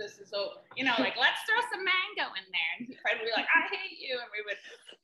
this 0.00 0.18
is 0.18 0.28
so 0.28 0.58
you 0.74 0.82
know 0.82 0.96
like 0.98 1.14
let's 1.20 1.38
throw 1.46 1.60
some 1.70 1.84
mango 1.84 2.26
in 2.34 2.46
there 2.50 2.72
and 2.80 2.90
fred 3.00 3.20
would 3.20 3.28
be 3.28 3.36
like 3.36 3.48
i 3.54 3.62
hate 3.70 4.00
you 4.00 4.18
and 4.18 4.28
we 4.34 4.42
would 4.42 4.58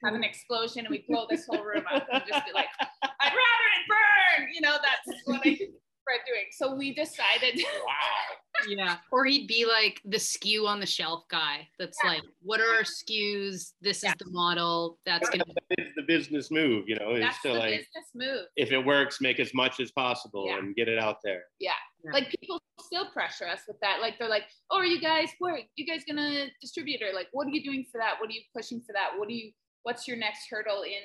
have 0.05 0.15
an 0.15 0.25
explosion 0.25 0.87
and 0.87 0.89
we'd 0.91 1.07
blow 1.07 1.27
this 1.29 1.47
whole 1.47 1.65
room 1.65 1.85
up 1.93 2.07
and 2.13 2.23
just 2.29 2.47
be 2.47 2.53
like, 2.55 2.69
I'd 3.03 3.35
rather 3.35 3.69
it 3.75 3.85
burn. 3.89 4.49
You 4.55 4.61
know, 4.61 4.77
that's 4.83 5.23
what 5.25 5.41
I 5.45 5.59
see 6.09 6.15
Fred 6.17 6.21
doing. 6.27 6.45
So 6.53 6.75
we 6.75 6.95
decided. 6.95 7.65
wow. 7.87 8.65
yeah. 8.69 8.97
Or 9.13 9.25
he'd 9.25 9.47
be 9.47 9.65
like 9.67 10.01
the 10.05 10.17
SKU 10.17 10.67
on 10.67 10.81
the 10.81 10.87
shelf 10.87 11.25
guy. 11.31 11.69
That's 11.79 11.99
Yeah. 12.03 12.11
like, 12.11 12.23
what 12.43 12.61
are 12.61 12.75
our 12.75 12.83
SKUs? 12.83 13.73
This 13.81 14.03
Yeah. 14.03 14.11
is 14.11 14.15
the 14.19 14.31
model. 14.31 14.99
That's 15.07 15.29
gonna 15.29 15.45
That 15.47 15.79
is 15.87 15.95
the 15.95 16.03
business 16.03 16.51
move, 16.51 16.89
you 16.89 16.97
know, 16.97 17.15
is 17.15 17.21
That's 17.21 17.41
to 17.43 17.49
the 17.49 17.55
like, 17.55 17.71
business 17.71 18.11
move. 18.15 18.47
if 18.57 18.73
it 18.73 18.79
works, 18.85 19.21
make 19.21 19.39
as 19.39 19.55
much 19.55 19.81
as 19.81 19.93
possible 19.93 20.47
Yeah. 20.49 20.59
and 20.59 20.75
get 20.75 20.89
it 20.89 20.99
out 20.99 21.19
there. 21.23 21.45
Yeah. 21.61 21.73
Like 22.13 22.31
people 22.41 22.61
still 22.81 23.11
pressure 23.11 23.47
us 23.47 23.63
with 23.69 23.79
that. 23.81 24.01
Like 24.01 24.19
they're 24.19 24.29
like, 24.29 24.45
"Oh, 24.71 24.79
are 24.79 24.87
you 24.87 25.01
guys? 25.01 25.31
What 25.39 25.61
you 25.77 25.85
guys 25.87 26.05
gonna 26.05 26.47
distribute 26.61 27.03
or 27.03 27.13
like, 27.13 27.29
what 27.33 27.47
are 27.47 27.51
you 27.51 27.63
doing 27.63 27.85
for 27.91 27.99
that? 27.99 28.19
What 28.21 28.31
are 28.31 28.33
you 28.33 28.43
pushing 28.55 28.81
for 28.81 28.93
that? 28.93 29.19
What 29.19 29.29
do 29.29 29.35
you? 29.35 29.53
What's 29.83 30.07
your 30.09 30.17
next 30.17 30.49
hurdle 30.49 30.83
in 30.83 31.03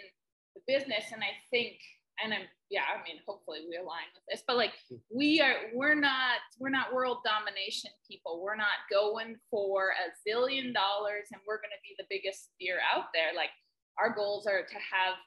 the 0.55 0.62
business?" 0.67 1.12
And 1.12 1.24
I 1.24 1.31
think, 1.50 1.79
and 2.22 2.34
I'm 2.34 2.46
yeah, 2.70 2.89
I 2.89 2.98
mean, 3.05 3.22
hopefully 3.27 3.60
we 3.70 3.77
align 3.77 4.10
with 4.17 4.25
this, 4.27 4.41
but 4.48 4.58
like 4.58 4.74
we 5.13 5.39
are, 5.41 5.70
we're 5.75 5.93
not, 5.93 6.41
we're 6.58 6.74
not 6.74 6.91
world 6.91 7.20
domination 7.24 7.91
people. 8.10 8.41
We're 8.41 8.58
not 8.58 8.89
going 8.89 9.38
for 9.51 9.93
a 9.93 10.10
zillion 10.25 10.74
dollars 10.74 11.29
and 11.32 11.39
we're 11.46 11.62
gonna 11.62 11.77
be 11.86 11.93
the 12.00 12.10
biggest 12.10 12.50
beer 12.60 12.82
out 12.82 13.13
there. 13.13 13.29
Like 13.38 13.53
our 14.01 14.10
goals 14.10 14.48
are 14.48 14.65
to 14.65 14.79
have 14.82 15.22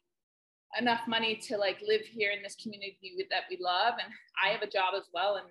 enough 0.78 1.06
money 1.06 1.36
to 1.36 1.56
like 1.56 1.78
live 1.86 2.02
here 2.02 2.32
in 2.32 2.42
this 2.42 2.56
community 2.60 3.14
that 3.30 3.44
we 3.48 3.56
love 3.60 3.94
and 4.02 4.12
i 4.42 4.50
have 4.50 4.62
a 4.62 4.66
job 4.66 4.94
as 4.96 5.04
well 5.14 5.36
and 5.36 5.46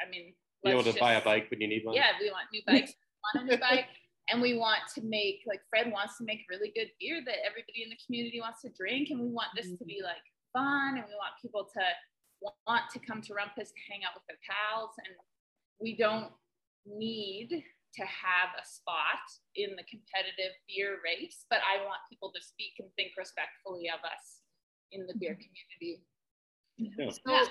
i 0.00 0.08
mean 0.08 0.32
Be 0.64 0.70
able 0.70 0.84
to 0.84 0.98
buy 0.98 1.14
a 1.14 1.24
bike 1.24 1.50
when 1.50 1.60
you 1.60 1.68
need 1.68 1.84
one. 1.84 1.94
yeah 1.94 2.12
we 2.20 2.30
want 2.30 2.46
new 2.52 2.62
bikes 2.66 2.94
we 2.94 3.40
want 3.40 3.48
a 3.48 3.52
new 3.52 3.60
bike 3.68 3.86
and 4.30 4.40
we 4.40 4.56
want 4.56 4.80
to 4.94 5.02
make 5.02 5.42
like 5.46 5.60
fred 5.68 5.92
wants 5.92 6.16
to 6.18 6.24
make 6.24 6.46
really 6.48 6.72
good 6.74 6.88
beer 7.00 7.20
that 7.26 7.44
everybody 7.44 7.82
in 7.82 7.90
the 7.90 7.98
community 8.06 8.40
wants 8.40 8.62
to 8.62 8.70
drink 8.70 9.10
and 9.10 9.20
we 9.20 9.28
want 9.28 9.48
this 9.56 9.66
to 9.76 9.84
be 9.84 10.00
like 10.02 10.22
fun 10.52 10.98
and 10.98 11.06
we 11.06 11.16
want 11.16 11.34
people 11.40 11.66
to 11.66 11.84
want 12.40 12.88
to 12.92 12.98
come 12.98 13.20
to 13.20 13.34
rumpus 13.34 13.70
to 13.70 13.82
hang 13.90 14.00
out 14.02 14.16
with 14.16 14.24
their 14.26 14.40
pals 14.42 14.96
and 15.04 15.12
we 15.80 15.96
don't 15.96 16.32
need 16.88 17.62
to 17.92 18.04
have 18.06 18.54
a 18.56 18.64
spot 18.64 19.20
in 19.56 19.76
the 19.76 19.84
competitive 19.84 20.56
beer 20.66 20.98
race 21.04 21.44
but 21.50 21.60
i 21.68 21.76
want 21.84 22.00
people 22.08 22.32
to 22.32 22.40
speak 22.40 22.72
and 22.80 22.88
think 22.96 23.12
respectfully 23.18 23.90
of 23.92 24.00
us 24.06 24.40
in 24.92 25.06
the 25.06 25.14
beer 25.18 25.36
community. 25.36 26.02
Yeah. 26.76 27.10
So 27.10 27.50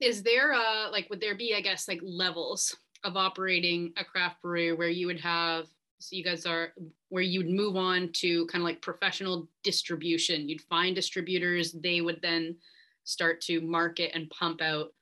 is 0.00 0.22
there 0.22 0.52
uh 0.52 0.90
like 0.90 1.08
would 1.10 1.20
there 1.20 1.36
be, 1.36 1.54
I 1.54 1.60
guess, 1.60 1.88
like 1.88 2.00
levels 2.02 2.76
of 3.04 3.16
operating 3.16 3.92
a 3.96 4.04
craft 4.04 4.42
brewery 4.42 4.72
where 4.72 4.88
you 4.88 5.06
would 5.06 5.20
have 5.20 5.66
so 5.98 6.14
you 6.16 6.24
guys 6.24 6.46
are 6.46 6.72
where 7.08 7.22
you 7.22 7.40
would 7.40 7.50
move 7.50 7.76
on 7.76 8.10
to 8.12 8.46
kind 8.46 8.62
of 8.62 8.66
like 8.66 8.82
professional 8.82 9.48
distribution. 9.62 10.48
You'd 10.48 10.60
find 10.62 10.94
distributors, 10.94 11.72
they 11.72 12.00
would 12.00 12.20
then 12.20 12.56
start 13.04 13.40
to 13.42 13.60
market 13.60 14.10
and 14.14 14.28
pump 14.30 14.60
out 14.60 14.92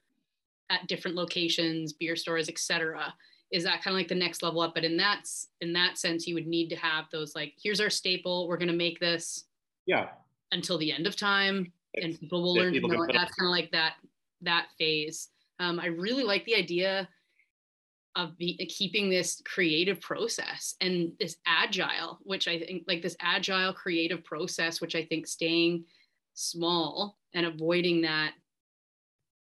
at 0.70 0.86
different 0.86 1.16
locations, 1.16 1.92
beer 1.92 2.16
stores, 2.16 2.48
etc. 2.48 3.12
Is 3.50 3.64
that 3.64 3.82
kind 3.82 3.94
of 3.94 3.98
like 3.98 4.08
the 4.08 4.14
next 4.14 4.42
level 4.42 4.60
up? 4.60 4.74
But 4.74 4.84
in 4.84 4.96
that 4.98 5.28
in 5.60 5.72
that 5.72 5.98
sense, 5.98 6.26
you 6.26 6.34
would 6.34 6.46
need 6.46 6.68
to 6.70 6.76
have 6.76 7.06
those 7.10 7.34
like, 7.34 7.54
here's 7.62 7.80
our 7.80 7.90
staple, 7.90 8.46
we're 8.48 8.56
gonna 8.56 8.72
make 8.72 9.00
this 9.00 9.44
Yeah. 9.86 10.10
until 10.52 10.78
the 10.78 10.92
end 10.92 11.06
of 11.06 11.16
time 11.16 11.72
and 11.94 12.18
people 12.18 12.42
will 12.42 12.54
learn 12.54 12.72
to 12.72 12.80
people 12.80 12.90
can 12.90 12.98
know 12.98 13.04
it. 13.04 13.12
That's 13.12 13.34
kind 13.34 13.46
of 13.46 13.50
like 13.50 13.70
that 13.72 13.94
that 14.42 14.68
phase. 14.78 15.30
Um, 15.58 15.80
I 15.80 15.86
really 15.86 16.24
like 16.24 16.44
the 16.44 16.54
idea 16.54 17.08
of 18.16 18.37
be, 18.38 18.56
keeping 18.66 19.11
this 19.11 19.42
creative 19.44 20.00
process 20.00 20.75
and 20.80 21.12
this 21.18 21.37
agile, 21.47 22.18
which 22.23 22.47
I 22.49 22.59
think 22.59 22.85
like 22.87 23.02
this 23.02 23.16
agile 23.21 23.73
creative 23.73 24.25
process, 24.25 24.80
which 24.80 24.94
I 24.94 25.04
think 25.04 25.26
staying 25.26 25.85
small 26.35 27.18
and 27.35 27.47
avoiding 27.47 28.02
that. 28.02 28.33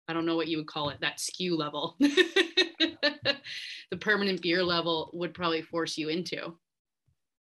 I 0.10 0.14
don't 0.14 0.26
know 0.26 0.36
what 0.38 0.48
you 0.48 0.58
would 0.58 0.68
call 0.68 0.90
it, 0.90 1.00
that 1.02 1.18
SKU 1.18 1.58
level, 1.58 1.98
the 2.00 3.98
permanent 4.00 4.42
beer 4.42 4.64
level 4.64 5.10
would 5.14 5.34
probably 5.34 5.62
force 5.62 5.98
you 5.98 6.08
into. 6.08 6.58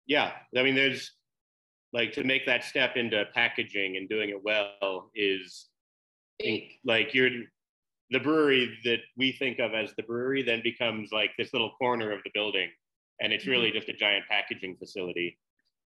Yeah. 0.07 0.31
I 0.55 0.63
mean, 0.63 0.73
there's 0.73 1.11
like 1.93 2.13
to 2.13 2.23
make 2.23 2.45
that 2.45 2.63
step 2.63 2.95
into 2.95 3.25
packaging 3.33 3.97
and 3.97 4.09
doing 4.09 4.29
it 4.29 4.43
well 4.43 5.11
is 5.15 5.67
like 6.83 7.13
you're 7.13 7.29
the 8.11 8.19
brewery 8.19 8.77
that 8.85 8.99
we 9.17 9.31
think 9.33 9.59
of 9.59 9.73
as 9.73 9.93
the 9.95 10.03
brewery 10.03 10.43
then 10.43 10.61
becomes 10.63 11.11
like 11.11 11.31
this 11.37 11.53
little 11.53 11.71
corner 11.77 12.11
of 12.11 12.21
the 12.23 12.31
building 12.33 12.69
and 13.21 13.33
it's 13.33 13.47
really 13.47 13.71
just 13.71 13.89
a 13.89 13.93
giant 13.93 14.25
packaging 14.29 14.77
facility 14.77 15.39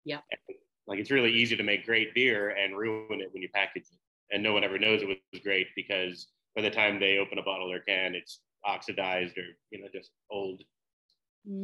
Yeah. 0.06 0.22
And, 0.32 0.58
like 0.88 1.00
it's 1.00 1.12
really 1.12 1.34
easy 1.34 1.56
to 1.58 1.64
make 1.64 1.86
great 1.86 2.14
beer 2.16 2.52
and 2.52 2.78
ruin 2.78 3.22
it 3.22 3.34
when 3.34 3.42
you 3.44 3.50
package 3.54 3.84
it 3.92 4.00
and 4.32 4.44
no 4.44 4.54
one 4.54 4.64
ever 4.64 4.80
knows 4.80 5.02
it 5.04 5.08
was 5.08 5.42
great 5.44 5.68
because 5.76 6.30
by 6.56 6.62
the 6.62 6.72
time 6.72 7.00
they 7.00 7.18
open 7.20 7.38
a 7.40 7.44
bottle 7.44 7.72
or 7.72 7.82
can 7.82 8.16
it's 8.16 8.42
oxidized 8.66 9.38
or 9.38 9.48
you 9.72 9.80
know 9.82 9.88
just 9.94 10.12
old 10.32 10.64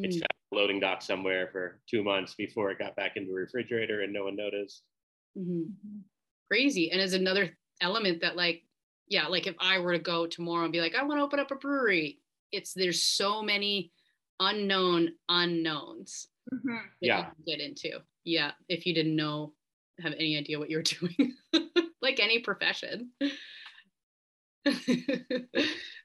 it's 0.03 0.17
Mm. 0.17 0.23
on 0.23 0.27
a 0.51 0.55
loading 0.55 0.79
dock 0.79 1.01
somewhere 1.01 1.49
for 1.51 1.81
two 1.89 2.03
months 2.03 2.35
before 2.35 2.71
it 2.71 2.79
got 2.79 2.95
back 2.95 3.13
into 3.17 3.31
a 3.31 3.35
refrigerator 3.35 4.01
and 4.01 4.13
no 4.13 4.25
one 4.25 4.35
noticed 4.35 4.83
Mhm. 5.37 6.03
crazy 6.47 6.91
and 6.91 7.01
as 7.01 7.13
another 7.13 7.57
element 7.81 8.21
that 8.21 8.35
like 8.35 8.63
yeah, 9.07 9.27
like 9.27 9.47
if 9.47 9.55
I 9.59 9.79
were 9.79 9.93
to 9.93 9.99
go 9.99 10.25
tomorrow 10.27 10.63
and 10.63 10.71
be 10.73 10.81
like, 10.81 10.95
I 10.95 11.03
want 11.03 11.19
to 11.19 11.23
open 11.23 11.39
up 11.39 11.51
a 11.51 11.55
brewery, 11.55 12.19
it's 12.51 12.73
there's 12.73 13.03
so 13.03 13.41
many 13.43 13.91
unknown 14.39 15.09
unknowns 15.29 16.27
Mhm. 16.53 16.63
that 16.65 16.87
Yeah. 17.01 17.17
you 17.19 17.23
can 17.23 17.43
get 17.45 17.59
into. 17.59 17.99
Yeah, 18.23 18.51
if 18.69 18.85
you 18.85 18.93
didn't 18.93 19.15
know, 19.15 19.53
have 20.01 20.13
any 20.13 20.37
idea 20.37 20.57
what 20.59 20.69
you're 20.69 20.81
doing, 20.99 21.35
like 22.01 22.19
any 22.19 22.39
profession. 22.39 23.11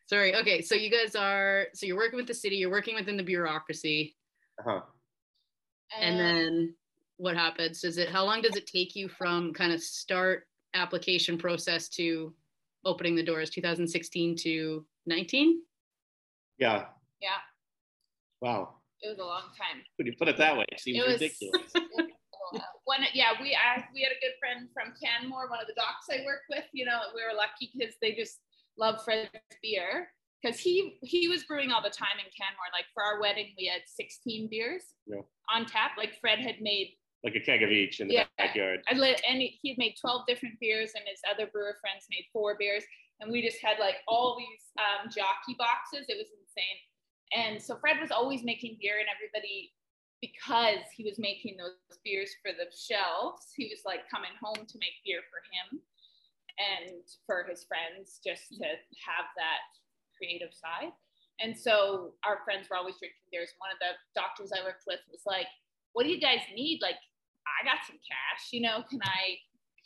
Sorry. 0.07 0.35
Okay, 0.37 0.63
so 0.63 0.75
you 0.75 0.91
guys 0.91 1.15
are 1.15 1.67
so 1.75 1.87
you're 1.87 1.97
working 1.97 2.17
with 2.17 2.27
the 2.27 2.35
city, 2.35 2.57
you're 2.57 2.71
working 2.71 2.95
within 2.95 3.17
the 3.17 3.23
bureaucracy, 3.23 4.17
Uh-huh. 4.61 4.81
and 5.99 6.19
then 6.19 6.75
what 7.19 7.37
happens? 7.37 7.81
Does 7.83 7.99
it? 7.99 8.09
How 8.09 8.25
long 8.25 8.41
does 8.43 8.57
it 8.57 8.67
take 8.67 8.95
you 8.97 9.09
from 9.09 9.53
kind 9.53 9.73
of 9.73 9.81
start 9.83 10.49
application 10.75 11.37
process 11.39 11.89
to 11.91 12.35
opening 12.89 13.15
the 13.15 13.23
doors? 13.23 13.51
2016 13.51 14.37
to 14.39 14.85
19. 15.07 15.61
Yeah. 16.59 16.87
yeah, 17.21 17.29
Wow. 18.41 18.75
it 19.03 19.09
was 19.11 19.19
a 19.19 19.25
long 19.25 19.43
time. 19.57 19.83
When 19.97 20.07
you 20.07 20.15
put 20.19 20.27
it 20.29 20.37
that 20.39 20.57
way, 20.57 20.65
it 20.73 20.81
seems 20.81 20.99
It 20.99 21.07
was- 21.07 21.21
ridiculous. 21.21 21.73
One, 22.85 23.01
yeah, 23.13 23.33
we 23.43 23.55
I, 23.55 23.85
we 23.93 24.01
had 24.01 24.13
a 24.13 24.21
good 24.25 24.33
friend 24.41 24.69
from 24.73 24.95
Canmore, 24.97 25.51
one 25.51 25.61
of 25.61 25.67
the 25.67 25.75
docs 25.75 26.09
I 26.11 26.25
work 26.25 26.41
with. 26.49 26.65
You 26.73 26.87
know, 26.87 26.99
we 27.15 27.21
were 27.23 27.37
lucky 27.37 27.71
because 27.77 27.95
they 28.01 28.15
just 28.15 28.39
love 28.79 29.05
Fred's 29.05 29.29
beer 29.63 30.09
because 30.43 30.59
he 30.59 30.97
he 31.03 31.29
was 31.29 31.45
brewing 31.45 31.71
all 31.71 31.83
the 31.83 31.91
time 31.91 32.17
in 32.19 32.25
Canmore. 32.33 32.73
Like 32.73 32.87
for 32.95 33.03
our 33.03 33.21
wedding, 33.21 33.53
we 33.59 33.67
had 33.67 33.83
16 33.87 34.49
beers 34.51 34.83
Yeah. 35.07 35.21
on 35.55 35.67
tap. 35.67 35.93
Like 35.99 36.19
Fred 36.23 36.39
had 36.39 36.63
made 36.63 36.97
like 37.25 37.35
a 37.35 37.41
keg 37.41 37.63
of 37.63 37.71
each 37.71 38.01
in 38.01 38.09
the 38.09 38.15
Yeah. 38.15 38.27
backyard. 38.37 38.83
I 38.89 38.95
lit, 38.95 39.21
and 39.29 39.41
he 39.41 39.59
he 39.61 39.71
had 39.71 39.79
made 39.79 39.97
12 40.01 40.27
different 40.27 40.59
beers, 40.61 40.93
and 40.95 41.05
his 41.07 41.21
other 41.29 41.47
brewer 41.47 41.77
friends 41.81 42.07
made 42.11 42.27
four 42.33 42.57
beers. 42.57 42.85
And 43.21 43.33
we 43.33 43.43
just 43.43 43.61
had 43.61 43.79
like 43.81 43.97
all 44.07 44.39
these 44.39 44.71
um, 44.79 45.11
jockey 45.11 45.55
boxes. 45.59 46.07
It 46.09 46.17
was 46.17 46.31
insane. 46.31 46.79
And 47.35 47.61
so 47.61 47.77
Fred 47.77 48.01
was 48.01 48.11
always 48.13 48.45
making 48.45 48.79
beer, 48.81 48.99
and 48.99 49.09
everybody, 49.11 49.75
because 50.23 50.87
he 50.95 51.03
was 51.05 51.19
making 51.19 51.57
those 51.57 51.75
beers 52.05 52.31
for 52.41 52.53
the 52.53 52.71
shelves, 52.71 53.53
he 53.57 53.67
was 53.69 53.83
like 53.85 54.09
coming 54.09 54.33
home 54.41 54.65
to 54.67 54.79
make 54.79 54.95
beer 55.05 55.23
for 55.31 55.43
him 55.51 55.83
and 56.59 57.03
for 57.27 57.45
his 57.45 57.65
friends 57.65 58.19
just 58.25 58.49
to 58.51 58.65
have 58.65 59.27
that 59.37 59.63
creative 60.17 60.55
side. 60.55 60.91
And 61.41 61.57
so 61.57 62.15
our 62.27 62.43
friends 62.45 62.67
were 62.69 62.77
always 62.77 62.99
drinking 62.99 63.23
beers. 63.31 63.55
One 63.59 63.71
of 63.71 63.79
the 63.79 63.95
doctors 64.19 64.51
I 64.51 64.65
worked 64.67 64.83
with 64.87 64.99
was 65.11 65.23
like, 65.27 65.47
What 65.93 66.05
do 66.05 66.11
you 66.11 66.21
guys 66.21 66.41
need? 66.55 66.81
Like, 66.83 66.97
I 67.47 67.65
got 67.65 67.85
some 67.87 67.97
cash, 67.97 68.53
you 68.53 68.61
know, 68.61 68.85
can 68.89 69.01
I 69.03 69.39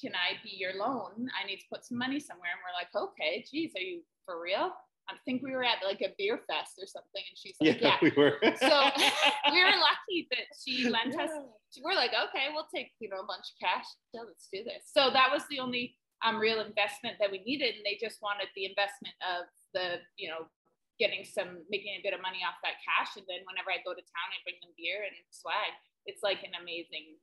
can 0.02 0.12
I 0.18 0.35
be 0.42 0.59
your 0.59 0.75
loan? 0.75 1.30
I 1.30 1.47
need 1.47 1.62
to 1.62 1.68
put 1.71 1.87
some 1.87 1.97
money 1.97 2.18
somewhere. 2.18 2.50
And 2.50 2.59
we're 2.59 2.75
like, 2.75 2.90
okay, 2.90 3.47
geez, 3.47 3.71
are 3.78 3.80
you 3.80 4.02
for 4.26 4.42
real? 4.42 4.75
I 5.06 5.14
think 5.25 5.42
we 5.42 5.54
were 5.54 5.62
at 5.62 5.78
like 5.87 6.02
a 6.02 6.11
beer 6.18 6.42
fest 6.50 6.75
or 6.82 6.87
something. 6.90 7.23
And 7.23 7.38
she's 7.38 7.54
like, 7.62 7.78
yeah. 7.78 7.99
we 8.02 8.11
were. 8.18 8.38
So 8.59 8.75
we 9.54 9.59
were 9.62 9.78
lucky 9.78 10.26
that 10.35 10.47
she 10.59 10.90
lent 10.90 11.14
us. 11.14 11.30
We're 11.78 11.94
like, 11.94 12.11
okay, 12.11 12.50
we'll 12.50 12.71
take, 12.75 12.90
you 12.99 13.11
know, 13.11 13.23
a 13.23 13.28
bunch 13.28 13.47
of 13.54 13.56
cash. 13.62 13.87
Yeah, 14.11 14.26
let's 14.26 14.50
do 14.50 14.66
this. 14.66 14.90
So 14.90 15.11
that 15.14 15.30
was 15.30 15.47
the 15.50 15.62
only 15.62 15.94
um, 16.26 16.38
real 16.38 16.59
investment 16.59 17.18
that 17.23 17.30
we 17.30 17.42
needed. 17.47 17.78
And 17.78 17.87
they 17.87 17.99
just 17.99 18.18
wanted 18.23 18.50
the 18.59 18.66
investment 18.66 19.14
of 19.23 19.47
the, 19.75 20.02
you 20.18 20.30
know, 20.30 20.50
getting 20.99 21.26
some, 21.26 21.62
making 21.71 21.99
a 21.99 22.02
bit 22.02 22.14
of 22.14 22.23
money 22.23 22.42
off 22.47 22.59
that 22.62 22.78
cash. 22.82 23.14
And 23.18 23.26
then 23.26 23.42
whenever 23.47 23.71
I 23.71 23.82
go 23.82 23.94
to 23.94 24.02
town, 24.02 24.28
I 24.35 24.38
bring 24.42 24.59
them 24.62 24.75
beer 24.75 25.02
and 25.02 25.14
swag. 25.30 25.75
It's 26.06 26.23
like 26.23 26.42
an 26.42 26.52
amazing 26.61 27.16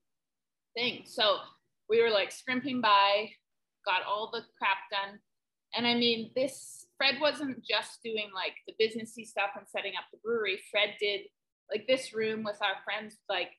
thing. 0.75 1.03
So 1.05 1.37
we 1.89 2.01
were 2.01 2.11
like 2.11 2.31
scrimping 2.31 2.81
by, 2.81 3.29
got 3.85 4.03
all 4.07 4.29
the 4.31 4.41
crap 4.57 4.77
done. 4.91 5.19
And 5.75 5.85
I 5.85 5.95
mean, 5.95 6.31
this 6.35 6.87
Fred 6.97 7.15
wasn't 7.21 7.63
just 7.63 8.01
doing 8.03 8.29
like 8.33 8.53
the 8.67 8.73
businessy 8.83 9.25
stuff 9.25 9.51
and 9.57 9.67
setting 9.67 9.93
up 9.97 10.05
the 10.11 10.19
brewery. 10.23 10.59
Fred 10.71 10.95
did 10.99 11.21
like 11.71 11.85
this 11.87 12.13
room 12.13 12.43
with 12.43 12.57
our 12.61 12.83
friends, 12.83 13.17
like 13.29 13.51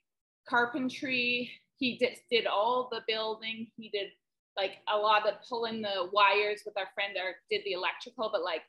carpentry. 0.48 1.50
He 1.76 1.96
did, 1.98 2.18
did 2.30 2.46
all 2.46 2.88
the 2.90 3.00
building. 3.06 3.68
He 3.76 3.88
did 3.88 4.09
like 4.56 4.72
a 4.92 4.96
lot 4.96 5.26
of 5.26 5.35
pulling 5.48 5.80
the 5.80 6.11
wires 6.12 6.62
with 6.66 6.76
our 6.76 6.88
friend 6.94 7.16
or 7.16 7.37
did 7.50 7.62
the 7.64 7.72
electrical, 7.72 8.28
but 8.33 8.42
like 8.42 8.62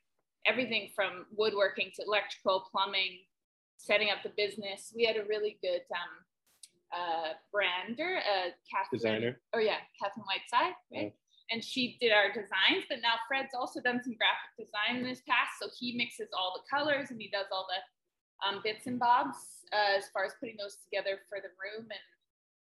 everything 0.45 0.89
from 0.95 1.25
woodworking 1.35 1.91
to 1.95 2.03
electrical, 2.05 2.67
plumbing, 2.71 3.19
setting 3.77 4.09
up 4.09 4.23
the 4.23 4.31
business. 4.37 4.93
We 4.95 5.05
had 5.05 5.17
a 5.17 5.25
really 5.27 5.57
good 5.61 5.81
um, 5.91 6.23
uh, 6.93 7.33
brander, 7.51 8.19
uh, 8.19 8.51
Catherine. 8.67 8.99
Designer. 8.99 9.39
Oh 9.53 9.59
yeah, 9.59 9.79
Catherine 9.99 10.25
Whiteside, 10.27 10.75
right? 10.93 11.13
And 11.51 11.63
she 11.63 11.97
did 11.99 12.11
our 12.15 12.31
designs, 12.31 12.87
but 12.87 13.03
now 13.03 13.19
Fred's 13.27 13.51
also 13.51 13.81
done 13.81 13.99
some 13.99 14.15
graphic 14.15 14.55
design 14.55 15.03
in 15.03 15.05
his 15.05 15.19
past. 15.27 15.59
So 15.59 15.67
he 15.77 15.97
mixes 15.97 16.31
all 16.31 16.55
the 16.55 16.63
colors 16.63 17.11
and 17.11 17.19
he 17.19 17.27
does 17.27 17.51
all 17.51 17.67
the 17.67 17.81
um, 18.47 18.61
bits 18.63 18.87
and 18.87 18.97
bobs 18.97 19.35
uh, 19.75 19.97
as 19.99 20.07
far 20.15 20.23
as 20.23 20.31
putting 20.39 20.55
those 20.55 20.77
together 20.79 21.19
for 21.27 21.43
the 21.43 21.51
room. 21.59 21.91
And 21.91 22.05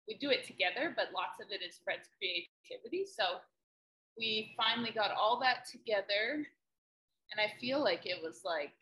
we 0.07 0.15
do 0.19 0.31
it 0.31 0.47
together, 0.47 0.95
but 0.95 1.11
lots 1.11 1.43
of 1.43 1.51
it 1.51 1.67
is 1.67 1.83
Fred's 1.83 2.07
creativity. 2.15 3.03
So 3.11 3.43
we 4.15 4.55
finally 4.57 4.95
got 4.95 5.11
all 5.11 5.41
that 5.43 5.67
together. 5.67 6.47
And 7.35 7.43
I 7.43 7.59
feel 7.59 7.83
like 7.83 8.07
it 8.07 8.23
was 8.23 8.43
like, 8.47 8.79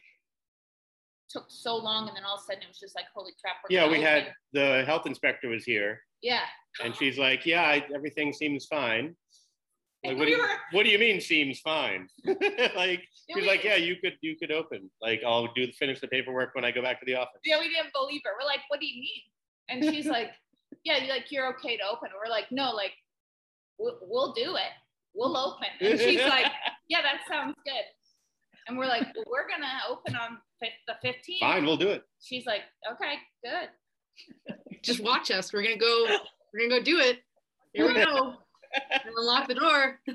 took 1.34 1.46
so 1.48 1.76
long. 1.76 2.08
And 2.08 2.16
then 2.16 2.24
all 2.24 2.36
of 2.36 2.40
a 2.40 2.44
sudden 2.44 2.62
it 2.62 2.68
was 2.68 2.78
just 2.78 2.94
like, 2.94 3.06
holy 3.14 3.32
crap. 3.42 3.56
we're 3.68 3.76
Yeah, 3.76 3.88
we 3.90 4.00
had 4.00 4.32
the 4.52 4.84
health 4.86 5.06
inspector 5.06 5.48
was 5.48 5.64
here, 5.64 6.00
Yeah. 6.22 6.40
and 6.82 6.94
she's 6.94 7.18
like, 7.18 7.44
"Yeah, 7.44 7.62
I, 7.62 7.84
everything 7.94 8.32
seems 8.32 8.66
fine." 8.66 9.16
Like, 10.04 10.18
what, 10.18 10.24
do 10.26 10.30
we 10.30 10.30
you, 10.32 10.38
were- 10.38 10.48
what 10.72 10.84
do 10.84 10.90
you 10.90 10.98
mean 10.98 11.20
seems 11.20 11.60
fine? 11.60 12.06
like 12.76 13.02
she's 13.26 13.36
we- 13.36 13.46
like, 13.46 13.64
"Yeah, 13.64 13.76
you 13.76 13.96
could 13.96 14.14
you 14.20 14.36
could 14.36 14.52
open. 14.52 14.90
Like 15.02 15.22
I'll 15.26 15.52
do 15.54 15.66
finish 15.72 16.00
the 16.00 16.08
paperwork 16.08 16.54
when 16.54 16.64
I 16.64 16.70
go 16.70 16.82
back 16.82 17.00
to 17.00 17.06
the 17.06 17.16
office." 17.16 17.40
yeah, 17.44 17.58
we 17.58 17.68
didn't 17.68 17.92
believe 17.92 18.20
her. 18.24 18.30
We're 18.40 18.46
like, 18.46 18.60
what 18.68 18.80
do 18.80 18.86
you 18.86 19.00
mean? 19.00 19.22
And 19.70 19.94
she's 19.94 20.06
like, 20.16 20.30
yeah, 20.84 20.98
you're 20.98 21.08
like 21.14 21.30
you're 21.32 21.48
okay 21.54 21.76
to 21.78 21.84
open. 21.90 22.10
We're 22.22 22.30
like, 22.30 22.46
no, 22.52 22.70
like 22.72 22.92
we'll, 23.78 23.98
we'll 24.02 24.32
do 24.34 24.56
it. 24.56 24.72
We'll 25.14 25.36
open. 25.36 25.68
And 25.80 25.98
she's 25.98 26.20
like, 26.20 26.46
yeah, 26.88 27.00
that 27.02 27.20
sounds 27.28 27.56
good. 27.64 27.84
And 28.66 28.78
we're 28.78 28.86
like, 28.86 29.02
well, 29.14 29.24
we're 29.30 29.48
gonna 29.48 29.80
open 29.88 30.16
on 30.16 30.38
the 30.60 30.94
15th. 31.04 31.40
Fine, 31.40 31.64
we'll 31.64 31.76
do 31.76 31.88
it. 31.88 32.04
She's 32.22 32.46
like, 32.46 32.62
okay, 32.90 33.14
good. 33.42 33.68
Just 34.82 35.00
watch 35.00 35.30
us. 35.30 35.52
We're 35.52 35.62
gonna 35.62 35.76
go. 35.76 36.18
We're 36.52 36.68
gonna 36.68 36.80
go 36.80 36.84
do 36.84 36.98
it. 36.98 37.20
Here 37.72 37.86
we 37.86 37.94
go. 37.94 38.34
And 38.90 39.02
we'll 39.14 39.28
unlock 39.28 39.48
the 39.48 39.54
door. 39.54 40.00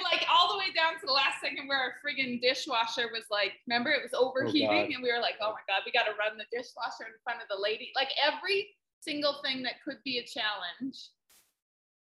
Like 0.00 0.24
all 0.28 0.52
the 0.52 0.58
way 0.58 0.72
down 0.74 0.96
to 1.00 1.04
the 1.06 1.12
last 1.12 1.40
second 1.40 1.68
where 1.68 1.78
our 1.78 1.94
friggin' 2.00 2.40
dishwasher 2.40 3.12
was 3.12 3.24
like, 3.30 3.52
remember 3.68 3.90
it 3.90 4.02
was 4.02 4.12
oh, 4.14 4.28
overheating, 4.28 4.88
God. 4.88 4.92
and 4.92 5.02
we 5.02 5.12
were 5.12 5.20
like, 5.20 5.36
oh 5.40 5.52
my 5.52 5.64
god, 5.68 5.84
we 5.84 5.92
got 5.92 6.04
to 6.08 6.16
run 6.16 6.36
the 6.36 6.48
dishwasher 6.48 7.08
in 7.08 7.16
front 7.24 7.40
of 7.40 7.48
the 7.48 7.60
lady. 7.60 7.92
Like 7.94 8.08
every 8.20 8.72
single 9.00 9.40
thing 9.44 9.62
that 9.64 9.80
could 9.84 10.00
be 10.04 10.18
a 10.18 10.24
challenge 10.24 11.12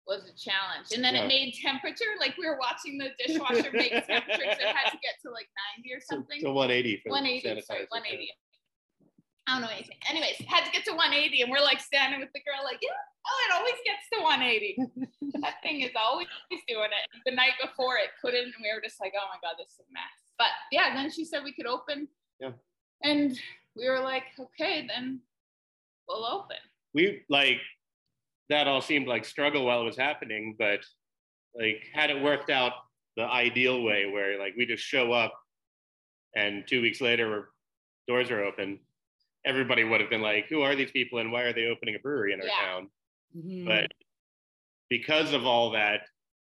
was 0.09 0.25
a 0.25 0.33
challenge. 0.33 0.89
And 0.91 1.05
then 1.05 1.13
Yeah. 1.13 1.23
it 1.23 1.27
made 1.29 1.53
temperature. 1.61 2.09
Like 2.19 2.33
we 2.41 2.47
were 2.49 2.57
watching 2.57 2.97
the 2.97 3.13
dishwasher 3.21 3.69
make 3.71 3.93
temperatures. 4.09 4.57
It 4.57 4.73
had 4.75 4.89
to 4.89 4.97
get 5.05 5.21
to 5.23 5.29
like 5.29 5.47
90 5.77 5.93
or 5.93 6.01
So, 6.01 6.15
something. 6.17 6.41
to 6.41 6.49
180 6.49 7.01
for 7.05 7.13
180, 7.13 7.61
sorry, 7.61 7.85
sanitizer. 7.85 7.93
180. 7.93 8.33
I 9.47 9.53
don't 9.53 9.61
know 9.61 9.69
anything. 9.73 9.97
Anyways, 10.09 10.37
had 10.45 10.65
to 10.65 10.71
get 10.71 10.85
to 10.85 10.91
180, 10.93 11.41
and 11.41 11.49
we're 11.49 11.61
like 11.61 11.79
standing 11.79 12.19
with 12.19 12.29
the 12.33 12.41
girl, 12.45 12.61
like, 12.63 12.77
yeah, 12.81 12.93
oh, 13.25 13.39
it 13.49 13.51
always 13.57 13.79
gets 13.85 14.05
to 14.13 14.21
180. 14.21 14.77
that 15.41 15.55
thing 15.63 15.81
is 15.81 15.89
always 15.97 16.27
doing 16.67 16.89
it. 16.93 17.05
The 17.25 17.33
night 17.33 17.53
before 17.61 17.97
it 17.97 18.09
couldn't, 18.21 18.45
and 18.53 18.61
we 18.61 18.69
were 18.73 18.81
just 18.81 18.99
like, 19.01 19.13
oh 19.17 19.25
my 19.29 19.39
god, 19.41 19.55
this 19.57 19.73
is 19.73 19.79
a 19.79 19.89
mess. 19.93 20.13
But 20.37 20.53
yeah, 20.71 20.93
then 20.93 21.09
she 21.09 21.25
said 21.25 21.43
we 21.43 21.53
could 21.53 21.65
open. 21.65 22.07
Yeah. 22.39 22.51
And 23.03 23.39
we 23.75 23.89
were 23.89 24.01
like, 24.01 24.25
okay, 24.39 24.85
then 24.87 25.21
we'll 26.07 26.25
open. 26.25 26.57
we 26.93 27.23
like 27.29 27.57
that 28.49 28.67
all 28.67 28.81
seemed 28.81 29.07
like 29.07 29.25
struggle 29.25 29.65
while 29.65 29.81
it 29.81 29.85
was 29.85 29.97
happening, 29.97 30.55
but 30.57 30.79
like 31.55 31.87
had 31.93 32.09
it 32.09 32.21
worked 32.21 32.49
out 32.49 32.73
the 33.15 33.23
ideal 33.23 33.81
way 33.83 34.05
where 34.05 34.39
like 34.39 34.53
we 34.57 34.65
just 34.65 34.83
show 34.83 35.11
up 35.11 35.33
and 36.35 36.67
two 36.67 36.81
weeks 36.81 37.01
later 37.01 37.49
doors 38.07 38.31
are 38.31 38.43
open, 38.43 38.79
everybody 39.45 39.83
would 39.83 40.01
have 40.01 40.09
been 40.09 40.21
like, 40.21 40.47
who 40.49 40.61
are 40.61 40.75
these 40.75 40.91
people 40.91 41.19
and 41.19 41.31
why 41.31 41.43
are 41.43 41.53
they 41.53 41.67
opening 41.67 41.95
a 41.95 41.99
brewery 41.99 42.33
in 42.33 42.41
our 42.41 42.47
Yeah. 42.47 42.59
town? 42.61 42.89
Mhm. 43.35 43.65
But 43.65 43.91
because 44.89 45.33
of 45.33 45.45
all 45.45 45.71
that, 45.71 46.07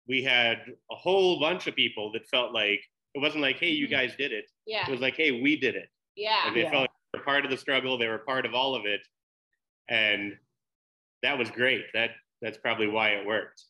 we 0.07 0.23
had 0.23 0.59
a 0.91 0.95
whole 0.95 1.39
bunch 1.39 1.67
of 1.67 1.75
people 1.75 2.11
that 2.13 2.27
felt 2.27 2.53
like 2.53 2.79
it 3.15 3.19
wasn't 3.19 3.41
like, 3.41 3.57
hey, 3.57 3.71
you 3.71 3.87
Mhm. 3.87 3.91
guys 3.91 4.15
did 4.15 4.31
it. 4.31 4.49
Yeah. 4.65 4.87
It 4.87 4.91
was 4.91 5.01
like, 5.01 5.15
hey, 5.15 5.31
we 5.41 5.55
did 5.59 5.75
it. 5.75 5.89
Yeah. 6.15 6.43
Like 6.45 6.53
they 6.53 6.61
Yeah. 6.61 6.69
felt 6.71 6.81
like 6.81 6.91
they 7.13 7.19
were 7.19 7.25
part 7.25 7.45
of 7.45 7.51
the 7.51 7.57
struggle. 7.57 7.97
They 7.97 8.07
were 8.07 8.19
part 8.19 8.45
of 8.45 8.53
all 8.53 8.75
of 8.75 8.85
it, 8.85 9.01
and 9.89 10.37
that 11.23 11.37
was 11.37 11.49
great. 11.51 11.85
That 11.93 12.11
that's 12.41 12.57
probably 12.57 12.87
why 12.87 13.09
it 13.09 13.25
worked. 13.25 13.63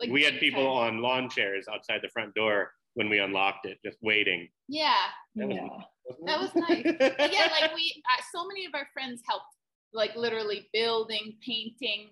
Like 0.00 0.10
we 0.10 0.22
had 0.24 0.38
people 0.40 0.64
time. 0.64 0.96
on 0.96 1.02
lawn 1.02 1.28
chairs 1.28 1.66
outside 1.72 2.00
the 2.02 2.08
front 2.08 2.34
door 2.34 2.72
when 2.94 3.08
we 3.08 3.18
unlocked 3.18 3.66
it, 3.66 3.78
just 3.84 3.98
waiting. 4.02 4.48
Yeah. 4.68 4.94
That 5.36 5.48
was- 5.48 5.56
Yeah. 5.56 5.68
wasn't 6.04 6.26
That 6.26 6.40
was 6.40 6.54
nice. 6.54 6.84
Yeah, 7.32 7.48
like 7.60 7.74
we, 7.74 8.02
uh, 8.10 8.22
so 8.32 8.46
many 8.46 8.66
of 8.66 8.74
our 8.74 8.86
friends 8.92 9.22
helped, 9.28 9.46
like 9.92 10.14
literally 10.16 10.68
building, 10.72 11.36
painting, 11.44 12.10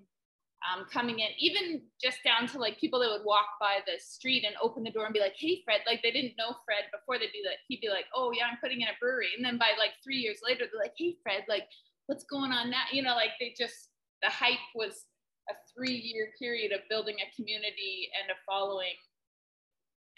um, 0.70 0.86
coming 0.92 1.18
in, 1.18 1.28
even 1.38 1.82
just 2.02 2.18
down 2.24 2.46
to 2.48 2.58
like 2.58 2.78
people 2.78 3.00
that 3.00 3.10
would 3.10 3.24
walk 3.24 3.46
by 3.60 3.78
the 3.86 3.98
street 3.98 4.44
and 4.46 4.54
open 4.62 4.82
the 4.84 4.90
door 4.90 5.04
and 5.06 5.12
be 5.14 5.18
like, 5.20 5.34
"Hey, 5.36 5.60
Fred!" 5.64 5.80
Like 5.86 6.02
they 6.02 6.10
didn't 6.12 6.34
know 6.38 6.54
Fred 6.64 6.84
before 6.92 7.18
they'd 7.18 7.32
be 7.32 7.42
like, 7.44 7.58
He'd 7.68 7.80
be 7.80 7.88
like, 7.88 8.06
"Oh 8.14 8.30
yeah, 8.32 8.44
I'm 8.50 8.58
putting 8.62 8.80
in 8.80 8.88
a 8.88 8.96
brewery," 9.00 9.28
and 9.36 9.44
then 9.44 9.58
by 9.58 9.70
like 9.78 9.90
three 10.04 10.18
years 10.18 10.38
later, 10.44 10.66
they're 10.70 10.80
like, 10.80 10.94
"Hey, 10.96 11.16
Fred! 11.22 11.42
Like 11.48 11.66
what's 12.06 12.24
going 12.24 12.52
on 12.52 12.70
now?" 12.70 12.84
You 12.92 13.02
know, 13.02 13.14
like 13.16 13.30
they 13.40 13.54
just 13.58 13.88
the 14.22 14.30
hype 14.30 14.62
was 14.74 15.06
a 15.50 15.54
three-year 15.74 16.30
period 16.38 16.72
of 16.72 16.80
building 16.88 17.16
a 17.18 17.28
community 17.34 18.08
and 18.20 18.30
a 18.30 18.38
following, 18.46 18.94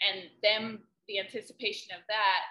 and 0.01 0.29
them 0.43 0.79
the 1.07 1.19
anticipation 1.19 1.95
of 1.95 2.01
that 2.07 2.41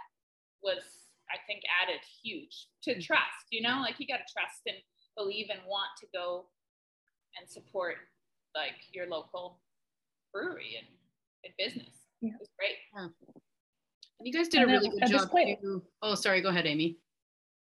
was, 0.62 0.82
I 1.30 1.36
think, 1.46 1.62
added 1.82 2.00
huge 2.22 2.68
to 2.84 2.90
Mm-hmm. 2.92 3.00
trust. 3.00 3.46
You 3.50 3.62
know, 3.62 3.80
like 3.82 3.96
you 3.98 4.06
got 4.06 4.18
to 4.18 4.32
trust 4.32 4.62
and 4.66 4.76
believe 5.16 5.46
and 5.50 5.60
want 5.66 5.90
to 6.00 6.06
go 6.12 6.46
and 7.38 7.48
support 7.48 7.96
like 8.54 8.74
your 8.92 9.06
local 9.08 9.60
brewery 10.32 10.76
and, 10.78 10.86
and 11.44 11.54
business. 11.58 11.94
Yeah. 12.20 12.30
It 12.30 12.40
was 12.40 12.48
great. 12.58 12.76
And 12.94 13.12
you 14.22 14.32
guys 14.32 14.48
did 14.48 14.62
And 14.62 14.70
a 14.70 14.74
then 14.74 14.82
really 14.82 15.00
good 15.00 15.10
job 15.10 15.30
point- 15.30 15.58
Oh, 16.02 16.14
sorry. 16.14 16.40
Go 16.40 16.48
ahead, 16.48 16.66
Amy. 16.66 16.96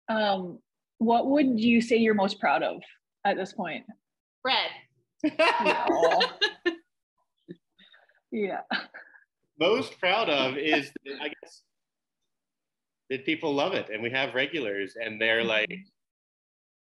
Um, 0.08 0.58
what 0.98 1.26
would 1.26 1.60
you 1.60 1.80
say 1.80 1.96
you're 1.96 2.14
most 2.14 2.38
proud 2.40 2.62
of 2.62 2.80
at 3.26 3.36
this 3.36 3.52
point? 3.52 3.84
Fred, 4.42 4.70
Aw. 5.40 6.32
yeah. 8.30 8.60
Most 9.58 9.98
proud 9.98 10.28
of 10.28 10.56
is, 10.56 10.92
that, 11.04 11.14
I 11.22 11.28
guess, 11.28 11.62
that 13.10 13.26
people 13.26 13.54
love 13.54 13.74
it, 13.74 13.90
and 13.92 14.02
we 14.02 14.10
have 14.10 14.34
regulars, 14.34 14.94
and 15.02 15.20
they're 15.20 15.40
mm-hmm. 15.40 15.48
like, 15.48 15.78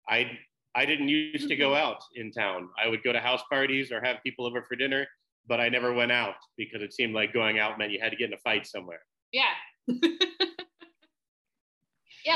I 0.09 0.39
I 0.75 0.87
didn't 0.87 1.09
used 1.09 1.49
to 1.49 1.57
go 1.57 1.71
mm-hmm. 1.71 1.87
out 1.87 2.03
in 2.15 2.33
town. 2.33 2.71
I 2.83 2.89
would 2.89 3.03
go 3.03 3.13
to 3.13 3.21
house 3.21 3.43
parties 3.51 3.93
or 3.93 4.03
have 4.03 4.17
people 4.25 4.47
over 4.47 4.65
for 4.67 4.75
dinner, 4.75 5.07
but 5.47 5.61
I 5.61 5.69
never 5.69 5.93
went 5.93 6.13
out 6.13 6.37
because 6.57 6.81
it 6.81 6.95
seemed 6.95 7.15
like 7.15 7.35
going 7.35 7.59
out 7.59 7.79
meant 7.79 7.93
you 7.93 8.01
had 8.01 8.11
to 8.11 8.17
get 8.17 8.29
in 8.29 8.35
a 8.35 8.39
fight 8.39 8.67
somewhere. 8.67 9.01
yeah. 9.33 9.43
yeah, 9.87 9.99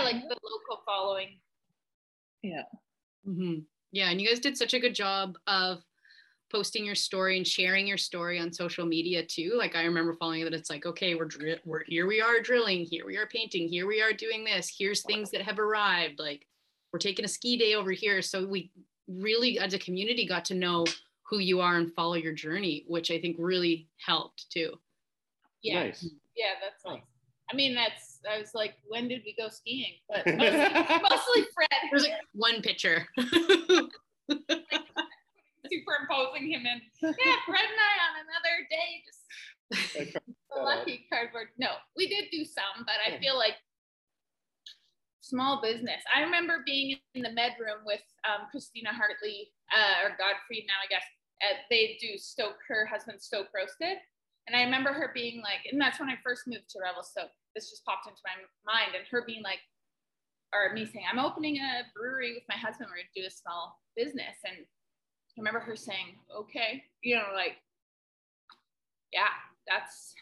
like 0.02 0.16
mm-hmm. 0.16 0.28
the 0.28 0.36
local 0.42 0.82
following. 0.84 1.38
Yeah. 2.42 2.64
hmm 3.24 3.60
Yeah, 3.96 4.10
and 4.10 4.20
you 4.20 4.28
guys 4.28 4.40
did 4.40 4.58
such 4.58 4.74
a 4.74 4.78
good 4.78 4.94
job 4.94 5.38
of 5.46 5.82
posting 6.52 6.84
your 6.84 6.94
story 6.94 7.38
and 7.38 7.46
sharing 7.46 7.86
your 7.86 7.96
story 7.96 8.38
on 8.38 8.52
social 8.52 8.84
media 8.84 9.24
too. 9.24 9.54
Like 9.56 9.74
I 9.74 9.84
remember 9.84 10.12
following 10.12 10.44
that 10.44 10.52
it's 10.52 10.68
like, 10.68 10.84
okay, 10.84 11.14
we're 11.14 11.24
dri- 11.24 11.60
we're 11.64 11.82
here 11.84 12.06
we 12.06 12.20
are 12.20 12.42
drilling, 12.42 12.84
here 12.84 13.06
we 13.06 13.16
are 13.16 13.26
painting, 13.26 13.68
here 13.68 13.86
we 13.86 14.02
are 14.02 14.12
doing 14.12 14.44
this, 14.44 14.70
here's 14.78 15.02
things 15.02 15.30
that 15.30 15.40
have 15.40 15.58
arrived. 15.58 16.18
Like 16.18 16.46
we're 16.92 16.98
taking 16.98 17.24
a 17.24 17.28
ski 17.28 17.56
day 17.56 17.72
over 17.74 17.90
here. 17.90 18.20
So 18.20 18.46
we 18.46 18.70
really 19.08 19.58
as 19.58 19.72
a 19.72 19.78
community 19.78 20.26
got 20.26 20.44
to 20.46 20.54
know 20.54 20.84
who 21.22 21.38
you 21.38 21.62
are 21.62 21.78
and 21.78 21.90
follow 21.94 22.16
your 22.16 22.34
journey, 22.34 22.84
which 22.88 23.10
I 23.10 23.18
think 23.18 23.36
really 23.38 23.88
helped 24.04 24.50
too. 24.50 24.74
Yeah, 25.62 25.84
Nice. 25.84 26.06
yeah, 26.36 26.52
that's 26.62 26.84
nice. 26.84 27.00
I 27.50 27.56
mean, 27.56 27.74
that's. 27.74 28.20
I 28.28 28.38
was 28.38 28.54
like, 28.54 28.74
when 28.88 29.08
did 29.08 29.22
we 29.24 29.34
go 29.38 29.48
skiing? 29.48 29.94
But 30.08 30.26
mostly, 30.26 30.60
mostly 31.10 31.42
Fred. 31.54 31.80
There's 31.90 32.02
like 32.02 32.12
one 32.32 32.62
picture. 32.62 33.06
superimposing 35.70 36.50
him 36.50 36.66
in. 36.66 36.80
Yeah, 37.02 37.38
Fred 37.46 37.66
and 37.66 37.82
I 37.82 37.94
on 38.06 38.14
another 38.26 38.56
day, 38.70 39.02
just 39.04 39.22
the 40.54 40.62
lucky 40.62 41.06
cardboard. 41.12 41.48
No, 41.58 41.68
we 41.96 42.08
did 42.08 42.26
do 42.30 42.44
some, 42.44 42.84
but 42.86 42.96
I 43.06 43.18
feel 43.18 43.36
like 43.36 43.54
small 45.20 45.60
business. 45.60 46.02
I 46.14 46.22
remember 46.22 46.62
being 46.64 46.96
in 47.14 47.22
the 47.22 47.32
med 47.32 47.52
room 47.58 47.82
with 47.84 48.02
um, 48.24 48.46
Christina 48.50 48.92
Hartley 48.92 49.50
uh, 49.74 50.06
or 50.06 50.10
Godfrey 50.10 50.64
now, 50.66 50.78
I 50.82 50.88
guess. 50.88 51.02
Uh, 51.42 51.58
they 51.68 51.98
do 52.00 52.16
Stoke, 52.16 52.56
her 52.68 52.86
husband 52.86 53.20
Stoke 53.20 53.48
roasted. 53.54 53.98
And 54.46 54.54
I 54.54 54.62
remember 54.62 54.92
her 54.92 55.10
being 55.12 55.42
like, 55.42 55.66
and 55.70 55.80
that's 55.80 55.98
when 55.98 56.08
I 56.08 56.16
first 56.22 56.46
moved 56.46 56.70
to 56.70 56.78
Revelstoke. 56.80 57.34
This 57.54 57.70
just 57.70 57.84
popped 57.84 58.06
into 58.06 58.20
my 58.22 58.38
mind, 58.62 58.94
and 58.94 59.06
her 59.10 59.24
being 59.26 59.42
like, 59.42 59.58
or 60.54 60.72
me 60.72 60.86
saying, 60.86 61.04
I'm 61.10 61.18
opening 61.18 61.56
a 61.58 61.82
brewery 61.94 62.34
with 62.34 62.44
my 62.48 62.56
husband. 62.56 62.88
We're 62.90 63.02
gonna 63.02 63.16
do 63.16 63.26
a 63.26 63.30
small 63.30 63.80
business. 63.96 64.38
And 64.44 64.62
I 64.62 65.36
remember 65.36 65.60
her 65.60 65.76
saying, 65.76 66.16
okay, 66.34 66.84
you 67.02 67.16
know, 67.16 67.34
like, 67.34 67.56
yeah, 69.12 69.34
that's, 69.66 70.14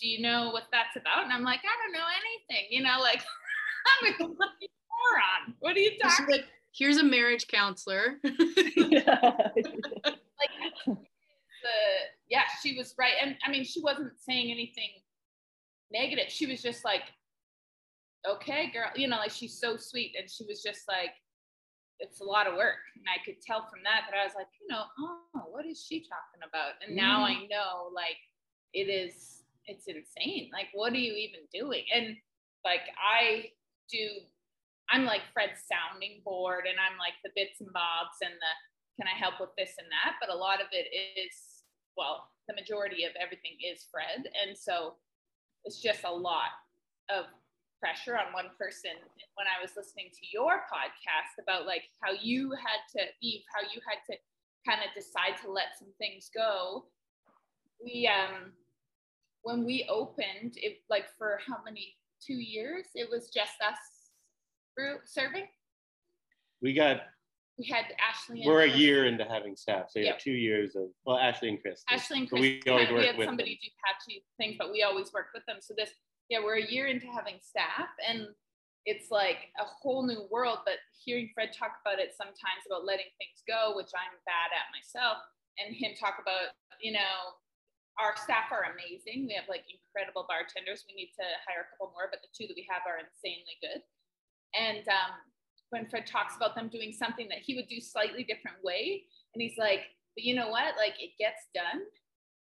do 0.00 0.08
you 0.08 0.22
know 0.22 0.50
what 0.50 0.64
that's 0.72 0.96
about? 0.96 1.24
And 1.24 1.32
I'm 1.32 1.42
like, 1.42 1.60
I 1.62 1.74
don't 1.82 1.92
know 1.92 2.06
anything, 2.06 2.66
you 2.70 2.82
know, 2.82 2.98
like, 3.00 3.22
I'm 4.02 4.12
a 4.12 4.16
complete 4.16 4.70
moron. 4.90 5.54
What 5.60 5.76
are 5.76 5.80
you 5.80 5.90
She's 5.92 6.02
talking 6.02 6.26
like, 6.30 6.46
here's 6.72 6.98
a 6.98 7.04
marriage 7.04 7.46
counselor. 7.48 8.18
yeah. 8.24 9.18
like 10.04 10.52
the 10.84 10.98
yeah 12.30 12.42
she 12.62 12.76
was 12.76 12.94
right. 12.98 13.14
And 13.22 13.36
i 13.44 13.50
mean 13.50 13.64
she 13.64 13.80
wasn't 13.80 14.12
saying 14.18 14.50
anything 14.50 14.90
negative. 15.90 16.30
She 16.30 16.46
was 16.46 16.62
just 16.62 16.84
like 16.84 17.02
okay 18.28 18.70
girl 18.72 18.90
you 18.96 19.08
know 19.08 19.16
like 19.16 19.30
she's 19.30 19.58
so 19.58 19.76
sweet. 19.76 20.14
And 20.18 20.30
she 20.30 20.44
was 20.44 20.62
just 20.62 20.82
like 20.88 21.12
it's 22.00 22.20
a 22.20 22.24
lot 22.24 22.46
of 22.46 22.54
work. 22.54 22.78
And 22.96 23.04
i 23.08 23.24
could 23.24 23.40
tell 23.40 23.66
from 23.68 23.80
that 23.84 24.02
that 24.10 24.18
i 24.18 24.24
was 24.24 24.34
like 24.34 24.48
you 24.60 24.68
know 24.68 24.84
oh 25.00 25.44
what 25.50 25.66
is 25.66 25.82
she 25.82 26.00
talking 26.00 26.42
about? 26.46 26.72
And 26.86 26.96
now 26.96 27.26
mm-hmm. 27.26 27.44
i 27.44 27.46
know 27.46 27.90
like 27.94 28.18
it 28.74 28.90
is 28.90 29.44
it's 29.66 29.86
insane. 29.86 30.50
Like 30.52 30.68
what 30.72 30.92
are 30.92 30.96
you 30.96 31.14
even 31.14 31.40
doing? 31.52 31.84
And 31.94 32.16
like 32.64 32.88
i 32.98 33.50
do 33.90 34.04
i'm 34.90 35.04
like 35.04 35.22
fred's 35.32 35.64
sounding 35.64 36.20
board 36.24 36.64
and 36.68 36.76
i'm 36.76 36.98
like 36.98 37.16
the 37.24 37.32
bits 37.32 37.60
and 37.60 37.72
bobs 37.72 38.20
and 38.20 38.34
the 38.34 38.52
can 38.98 39.06
I 39.06 39.14
help 39.14 39.38
with 39.38 39.54
this 39.54 39.78
and 39.78 39.86
that? 39.94 40.18
But 40.18 40.34
a 40.34 40.36
lot 40.36 40.58
of 40.58 40.66
it 40.74 40.90
is, 40.90 41.47
well, 41.98 42.30
the 42.46 42.54
majority 42.54 43.04
of 43.04 43.12
everything 43.20 43.58
is 43.58 43.84
Fred. 43.90 44.30
And 44.30 44.56
so 44.56 44.94
it's 45.64 45.82
just 45.82 46.04
a 46.04 46.10
lot 46.10 46.54
of 47.10 47.26
pressure 47.82 48.16
on 48.16 48.32
one 48.32 48.54
person. 48.56 48.94
When 49.34 49.46
I 49.50 49.60
was 49.60 49.72
listening 49.76 50.08
to 50.14 50.26
your 50.32 50.62
podcast 50.70 51.42
about 51.42 51.66
like 51.66 51.90
how 52.00 52.12
you 52.12 52.52
had 52.52 52.80
to, 52.96 53.06
Eve, 53.20 53.42
how 53.52 53.66
you 53.74 53.80
had 53.82 54.00
to 54.08 54.18
kind 54.66 54.80
of 54.86 54.94
decide 54.94 55.36
to 55.42 55.50
let 55.50 55.76
some 55.78 55.88
things 55.98 56.30
go. 56.34 56.86
We, 57.84 58.08
um, 58.08 58.52
when 59.42 59.64
we 59.64 59.86
opened 59.90 60.54
it, 60.56 60.80
like 60.88 61.06
for 61.18 61.40
how 61.46 61.56
many, 61.64 61.96
two 62.20 62.34
years, 62.34 62.86
it 62.94 63.08
was 63.08 63.28
just 63.28 63.52
us 63.66 63.78
serving. 65.04 65.46
We 66.60 66.72
got 66.72 67.02
We 67.58 67.66
had 67.66 67.86
Ashley. 67.98 68.42
and 68.42 68.46
we're 68.46 68.62
a 68.62 68.70
year 68.70 69.06
into 69.06 69.24
having 69.24 69.56
staff, 69.56 69.90
so 69.90 69.98
yeah, 69.98 70.14
Yep. 70.14 70.18
two 70.20 70.32
years 70.38 70.76
of 70.76 70.94
well, 71.04 71.18
Ashley 71.18 71.48
and 71.50 71.60
Chris. 71.60 71.82
Ashley 71.90 72.18
and 72.22 72.28
Chris, 72.30 72.40
we 72.40 72.62
always 72.70 72.88
we 72.88 72.94
work 72.94 73.04
had 73.04 73.18
with 73.18 73.26
somebody 73.26 73.58
them. 73.58 73.66
do 73.66 73.70
patchy 73.82 74.24
things, 74.38 74.54
but 74.56 74.70
we 74.70 74.84
always 74.86 75.12
work 75.12 75.34
with 75.34 75.42
them. 75.46 75.58
So 75.60 75.74
this, 75.76 75.90
yeah, 76.30 76.38
we're 76.38 76.62
a 76.62 76.70
year 76.70 76.86
into 76.86 77.06
having 77.10 77.42
staff, 77.42 77.90
and 78.06 78.28
it's 78.86 79.10
like 79.10 79.50
a 79.58 79.64
whole 79.66 80.06
new 80.06 80.28
world. 80.30 80.60
But 80.64 80.78
hearing 81.02 81.30
Fred 81.34 81.50
talk 81.52 81.82
about 81.82 81.98
it 81.98 82.14
sometimes 82.14 82.62
about 82.70 82.86
letting 82.86 83.10
things 83.18 83.42
go, 83.50 83.74
which 83.74 83.90
I'm 83.90 84.14
bad 84.22 84.54
at 84.54 84.70
myself, 84.70 85.18
and 85.58 85.74
him 85.74 85.98
talk 85.98 86.22
about, 86.22 86.54
you 86.80 86.92
know, 86.94 87.34
our 87.98 88.14
staff 88.22 88.54
are 88.54 88.70
amazing. 88.70 89.26
We 89.26 89.34
have 89.34 89.50
like 89.50 89.66
incredible 89.66 90.30
bartenders. 90.30 90.86
We 90.86 90.94
need 90.94 91.10
to 91.18 91.26
hire 91.42 91.66
a 91.66 91.68
couple 91.74 91.90
more, 91.90 92.06
but 92.06 92.22
the 92.22 92.30
two 92.30 92.46
that 92.46 92.54
we 92.54 92.62
have 92.70 92.86
are 92.86 93.02
insanely 93.02 93.58
good. 93.58 93.82
And 94.54 94.86
um, 94.86 95.18
when 95.70 95.86
Fred 95.86 96.06
talks 96.06 96.36
about 96.36 96.54
them 96.54 96.68
doing 96.68 96.92
something 96.92 97.28
that 97.28 97.38
he 97.44 97.54
would 97.54 97.68
do 97.68 97.80
slightly 97.80 98.24
different 98.24 98.56
way, 98.64 99.04
and 99.34 99.42
he's 99.42 99.58
like, 99.58 99.80
but 100.16 100.24
you 100.24 100.34
know 100.34 100.48
what? 100.48 100.76
Like 100.76 100.94
it 101.00 101.10
gets 101.18 101.46
done, 101.54 101.82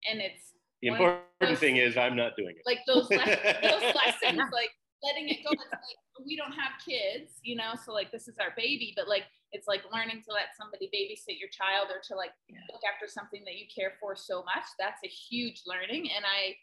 and 0.09 0.21
it's 0.21 0.53
The 0.81 0.89
important 0.89 1.23
those- 1.41 1.59
thing 1.59 1.77
is 1.77 1.97
I'm 1.97 2.15
not 2.15 2.35
doing 2.37 2.55
it. 2.55 2.63
like 2.65 2.79
those 2.87 3.09
les- 3.09 3.61
those 3.61 3.93
lessons, 3.95 4.41
like 4.53 4.71
letting 5.03 5.29
it 5.29 5.43
go. 5.43 5.51
It's 5.51 5.61
like 5.71 6.25
we 6.25 6.35
don't 6.35 6.53
have 6.53 6.71
kids, 6.83 7.39
you 7.43 7.55
know, 7.55 7.73
so 7.85 7.93
like 7.93 8.11
this 8.11 8.27
is 8.27 8.37
our 8.39 8.53
baby, 8.55 8.93
but 8.95 9.07
like 9.07 9.23
it's 9.51 9.67
like 9.67 9.83
learning 9.93 10.23
to 10.27 10.33
let 10.33 10.55
somebody 10.59 10.89
babysit 10.89 11.39
your 11.39 11.49
child 11.49 11.87
or 11.93 12.01
to 12.07 12.15
like 12.15 12.31
Yeah. 12.49 12.57
look 12.73 12.81
after 12.91 13.07
something 13.07 13.43
that 13.45 13.55
you 13.55 13.65
care 13.73 13.93
for 13.99 14.15
so 14.15 14.43
much. 14.43 14.65
That's 14.79 14.99
a 15.03 15.07
huge 15.07 15.61
learning, 15.67 16.09
and 16.15 16.25
I 16.25 16.55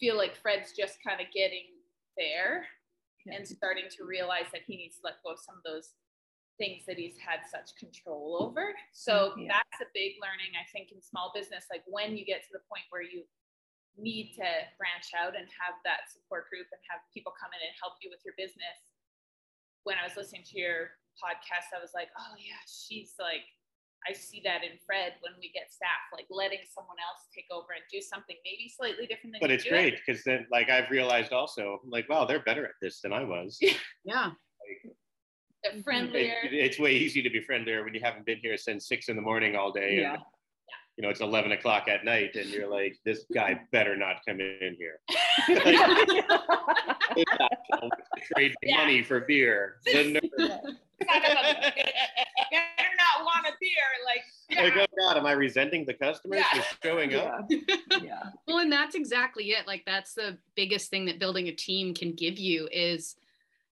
feel 0.00 0.16
like 0.16 0.34
Fred's 0.36 0.72
just 0.76 0.98
kind 1.06 1.20
of 1.20 1.26
getting 1.34 1.66
there 2.16 2.66
Yeah. 3.26 3.34
and 3.36 3.46
starting 3.46 3.84
to 3.98 4.04
realize 4.04 4.46
that 4.52 4.62
he 4.66 4.76
needs 4.76 4.96
to 4.96 5.02
let 5.04 5.22
go 5.24 5.32
of 5.32 5.38
some 5.40 5.56
of 5.58 5.62
those 5.64 5.92
things 6.58 6.86
that 6.86 6.96
he's 6.96 7.18
had 7.18 7.42
such 7.50 7.74
control 7.76 8.38
over. 8.40 8.74
So 8.92 9.34
mm, 9.34 9.46
Yeah. 9.46 9.58
that's 9.58 9.82
a 9.82 9.90
big 9.94 10.16
learning, 10.22 10.54
I 10.54 10.64
think, 10.70 10.92
in 10.94 11.02
small 11.02 11.32
business. 11.34 11.66
Like 11.70 11.82
when 11.86 12.16
you 12.16 12.24
get 12.24 12.42
to 12.46 12.52
the 12.54 12.62
point 12.70 12.86
where 12.90 13.02
you 13.02 13.26
need 13.98 14.34
to 14.34 14.46
branch 14.78 15.14
out 15.14 15.38
and 15.38 15.46
have 15.54 15.78
that 15.86 16.10
support 16.10 16.50
group 16.50 16.66
and 16.74 16.80
have 16.90 16.98
people 17.14 17.30
come 17.38 17.50
in 17.54 17.62
and 17.62 17.74
help 17.78 17.94
you 18.02 18.10
with 18.10 18.18
your 18.26 18.34
business. 18.34 18.90
When 19.86 19.94
I 20.00 20.02
was 20.02 20.16
listening 20.16 20.42
to 20.50 20.56
your 20.58 20.98
podcast, 21.20 21.70
I 21.70 21.78
was 21.78 21.94
like, 21.94 22.08
oh, 22.18 22.34
yeah, 22.38 22.58
she's 22.66 23.14
like, 23.20 23.46
I 24.08 24.12
see 24.12 24.42
that 24.44 24.64
in 24.64 24.76
Fred 24.84 25.14
when 25.22 25.32
we 25.40 25.48
get 25.54 25.70
staff, 25.72 26.10
like 26.12 26.26
letting 26.28 26.60
someone 26.74 26.98
else 27.00 27.24
take 27.34 27.46
over 27.50 27.72
and 27.72 27.82
do 27.90 28.02
something 28.02 28.36
maybe 28.44 28.68
slightly 28.68 29.06
different 29.06 29.32
than 29.32 29.40
But 29.40 29.50
you 29.50 29.56
it's 29.56 29.64
do 29.64 29.70
great 29.70 29.94
because 30.04 30.24
then, 30.24 30.46
like, 30.50 30.68
I've 30.68 30.90
realized 30.90 31.32
also, 31.32 31.80
like, 31.86 32.08
wow, 32.08 32.24
they're 32.26 32.42
better 32.42 32.64
at 32.66 32.76
this 32.82 33.00
than 33.00 33.12
I 33.12 33.22
was. 33.24 33.58
Yeah. 34.04 34.32
They're 35.64 35.72
mm-hmm. 35.72 35.80
It- 35.80 35.84
friendlier. 35.84 36.34
it's 36.44 36.78
way 36.78 36.92
easy 36.94 37.22
to 37.22 37.30
be 37.30 37.40
friendlier 37.40 37.82
when 37.84 37.94
you 37.94 38.00
haven't 38.02 38.26
been 38.26 38.38
here 38.38 38.56
since 38.56 38.86
six 38.86 39.08
in 39.08 39.16
the 39.16 39.22
morning 39.22 39.56
all 39.56 39.72
day. 39.72 39.96
Yeah. 40.00 40.14
And 40.14 40.22
you 40.96 41.02
know, 41.02 41.08
it's 41.08 41.20
11 41.20 41.50
o'clock 41.52 41.88
at 41.88 42.04
night 42.04 42.36
and 42.36 42.48
you're 42.50 42.68
like, 42.70 42.96
this 43.04 43.24
guy 43.34 43.58
better 43.72 43.96
not 43.96 44.18
come 44.26 44.38
in 44.40 44.76
here. 44.78 45.00
Trade 48.32 48.54
Yeah. 48.62 48.76
money 48.76 49.02
for 49.02 49.20
beer. 49.20 49.76
The 49.86 50.12
nerve. 50.12 50.22
Son 50.38 50.50
of 50.50 51.32
a 51.32 51.54
bitch. 51.60 51.74
Better 51.74 52.94
not 52.96 53.24
want 53.24 53.46
a 53.48 53.52
beer. 53.60 53.88
Like, 54.06 54.22
Like, 54.56 54.76
oh 54.76 54.86
God, 55.08 55.16
am 55.16 55.26
I 55.26 55.32
resenting 55.32 55.84
the 55.84 55.94
customers 55.94 56.44
Yeah. 56.54 56.60
for 56.62 56.76
showing 56.84 57.14
up? 57.14 57.46
yeah. 57.48 57.58
yeah. 58.02 58.22
Well, 58.46 58.58
and 58.58 58.70
that's 58.70 58.94
exactly 58.94 59.50
it. 59.50 59.66
Like 59.66 59.82
that's 59.84 60.14
the 60.14 60.38
biggest 60.54 60.90
thing 60.90 61.06
that 61.06 61.18
building 61.18 61.48
a 61.48 61.52
team 61.52 61.92
can 61.94 62.12
give 62.12 62.38
you 62.38 62.68
is 62.70 63.16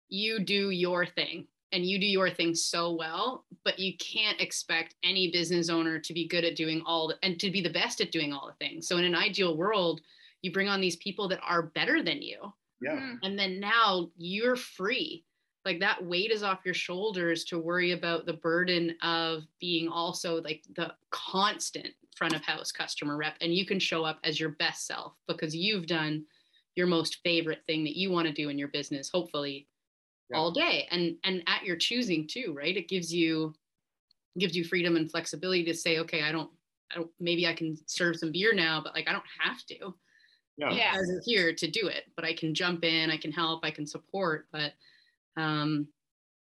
you 0.10 0.40
do 0.40 0.72
your 0.72 1.06
thing 1.06 1.48
and 1.72 1.86
you 1.86 2.00
do 2.00 2.06
your 2.06 2.30
thing 2.30 2.54
so 2.56 2.92
well, 2.94 3.46
but 3.64 3.80
you 3.80 3.96
can't 3.98 4.42
expect 4.42 4.96
any 5.04 5.32
business 5.32 5.70
owner 5.70 6.00
to 6.00 6.14
be 6.14 6.28
good 6.28 6.44
at 6.44 6.56
doing 6.56 6.82
all 6.86 7.08
the, 7.08 7.18
and 7.24 7.40
to 7.40 7.50
be 7.52 7.62
the 7.62 7.70
best 7.70 8.02
at 8.02 8.12
doing 8.12 8.34
all 8.34 8.48
the 8.48 8.66
things. 8.66 8.88
So 8.88 8.98
in 8.98 9.06
an 9.06 9.16
ideal 9.16 9.56
world, 9.56 10.02
you 10.42 10.52
bring 10.52 10.68
on 10.68 10.82
these 10.82 10.96
people 10.98 11.28
that 11.30 11.40
are 11.42 11.62
better 11.62 12.02
than 12.02 12.22
you. 12.22 12.54
Yeah. 12.82 12.96
Mhm. 13.00 13.20
And 13.24 13.38
then 13.40 13.60
now 13.60 14.12
you're 14.18 14.56
free. 14.56 15.24
Like 15.64 15.80
that 15.80 16.04
weight 16.04 16.32
is 16.32 16.42
off 16.42 16.66
your 16.66 16.74
shoulders 16.74 17.44
to 17.46 17.60
worry 17.60 17.92
about 17.92 18.26
the 18.26 18.34
burden 18.34 18.98
of 19.02 19.46
being 19.60 19.88
also 19.88 20.42
like 20.42 20.64
the 20.76 20.96
constant 21.12 21.94
front 22.16 22.34
of 22.34 22.42
house 22.42 22.72
customer 22.72 23.16
rep. 23.16 23.38
And 23.42 23.54
you 23.54 23.66
can 23.66 23.80
show 23.80 24.04
up 24.04 24.20
as 24.24 24.40
your 24.40 24.50
best 24.50 24.88
self 24.88 25.14
because 25.28 25.56
you've 25.56 25.86
done 25.86 26.26
your 26.76 26.88
most 26.88 27.20
favorite 27.24 27.64
thing 27.66 27.84
that 27.84 27.98
you 27.98 28.10
want 28.12 28.28
to 28.28 28.34
do 28.34 28.50
in 28.50 28.58
your 28.58 28.70
business, 28.70 29.10
hopefully 29.10 29.68
Yeah. 30.32 30.38
all 30.40 30.52
day. 30.52 30.88
And 30.92 31.18
and 31.24 31.44
at 31.48 31.64
your 31.66 31.76
choosing 31.76 32.28
too, 32.28 32.54
right? 32.56 32.76
It 32.76 32.88
gives 32.88 33.14
you 33.14 33.54
gives 34.40 34.56
you 34.56 34.64
freedom 34.64 34.96
and 34.96 35.12
flexibility 35.12 35.64
to 35.66 35.74
say, 35.74 36.00
okay, 36.00 36.24
I 36.24 36.32
don't 36.32 36.52
I 36.92 36.96
don't 36.96 37.12
maybe 37.20 37.48
I 37.48 37.54
can 37.54 37.78
serve 37.88 38.18
some 38.18 38.32
beer 38.32 38.54
now, 38.54 38.82
but 38.84 38.94
like 38.94 39.08
I 39.08 39.12
don't 39.14 39.24
have 39.40 39.66
to 39.68 39.94
Yeah. 40.58 40.74
Yeah. 40.74 40.94
guys 40.94 41.10
are 41.10 41.22
here 41.26 41.54
to 41.54 41.68
do 41.70 41.88
it, 41.88 42.06
but 42.16 42.26
I 42.26 42.34
can 42.34 42.54
jump 42.54 42.84
in, 42.84 43.10
I 43.12 43.18
can 43.18 43.32
help, 43.32 43.64
I 43.66 43.72
can 43.72 43.86
support. 43.88 44.48
But 44.52 44.74
um, 45.38 45.88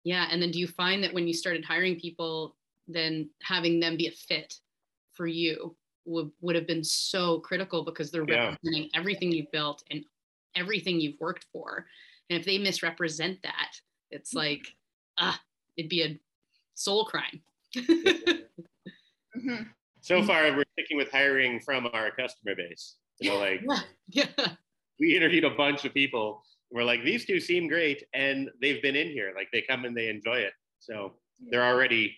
yeah, 0.04 0.28
and 0.32 0.42
then 0.42 0.52
do 0.52 0.60
you 0.60 0.68
find 0.68 1.04
that 1.04 1.14
when 1.14 1.28
you 1.28 1.34
started 1.34 1.66
hiring 1.66 2.00
people, 2.00 2.56
then 2.88 3.30
having 3.44 3.80
them 3.80 3.98
be 3.98 4.08
a 4.08 4.12
fit 4.12 4.60
for 5.14 5.28
you 5.28 5.76
would 6.06 6.32
would 6.42 6.56
have 6.56 6.68
been 6.68 6.84
so 6.84 7.40
critical 7.42 7.84
because 7.86 8.12
they're 8.12 8.26
Yeah. 8.26 8.56
representing 8.58 8.90
everything 8.96 9.32
you've 9.32 9.52
built 9.52 9.84
and 9.92 10.04
everything 10.56 11.00
you've 11.00 11.20
worked 11.20 11.46
for. 11.52 11.86
And 12.30 12.40
if 12.40 12.46
they 12.46 12.58
misrepresent 12.58 13.40
that, 13.44 13.72
it's 14.12 14.34
like 14.34 14.68
ah, 15.18 15.40
it'd 15.78 15.90
be 15.90 16.04
a 16.04 16.20
soul 16.76 17.06
crime. 17.06 17.42
Mhm. 17.76 19.70
So 20.02 20.24
far, 20.24 20.44
we're 20.56 20.64
sticking 20.74 20.98
with 20.98 21.12
hiring 21.12 21.60
from 21.60 21.88
our 21.94 22.12
customer 22.12 22.56
base. 22.56 22.96
You 23.20 23.32
know, 23.32 23.38
like 23.38 23.62
yeah. 24.10 24.26
we 25.00 25.16
interviewed 25.16 25.44
a 25.44 25.52
bunch 25.52 25.86
of 25.86 25.94
people. 25.94 26.42
We're 26.72 26.84
like, 26.84 27.04
these 27.04 27.26
two 27.26 27.40
seem 27.40 27.68
great, 27.68 28.04
and 28.14 28.50
they've 28.62 28.82
been 28.82 28.96
in 28.96 29.08
here. 29.08 29.34
Like 29.36 29.50
they 29.52 29.62
come 29.62 29.86
and 29.86 29.96
they 29.96 30.10
enjoy 30.10 30.38
it, 30.38 30.54
so 30.80 31.14
they're 31.52 31.66
already 31.66 32.16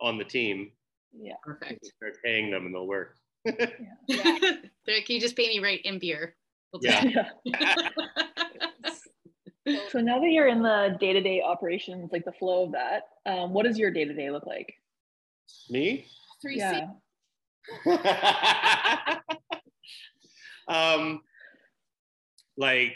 on 0.00 0.18
the 0.18 0.24
team. 0.24 0.72
Yeah. 1.12 1.34
Perfect. 1.42 1.86
Start 1.86 2.16
paying 2.24 2.50
them, 2.50 2.66
and 2.66 2.74
they'll 2.74 2.86
work. 2.86 3.16
Yeah. 3.44 3.66
They're 4.86 5.02
can 5.02 5.16
you 5.16 5.20
just 5.20 5.36
pay 5.36 5.48
me 5.48 5.60
right 5.60 5.80
in 5.84 5.98
beer? 5.98 6.36
We'll 6.72 6.82
Yeah. 6.84 7.28
take 9.70 9.80
yeah. 9.80 9.86
it." 9.86 9.90
So 9.92 10.00
now 10.00 10.20
that 10.20 10.30
you're 10.30 10.48
in 10.48 10.62
the 10.62 10.96
day-to-day 11.00 11.42
operations, 11.42 12.10
like 12.12 12.24
the 12.24 12.32
flow 12.32 12.64
of 12.64 12.72
that, 12.72 13.08
um, 13.26 13.52
what 13.52 13.64
does 13.64 13.78
your 13.78 13.90
day-to-day 13.90 14.30
look 14.30 14.46
like? 14.46 14.74
Me? 15.68 16.06
Three 16.40 16.58
Yeah. 16.58 16.88
um, 20.68 21.20
like 22.56 22.94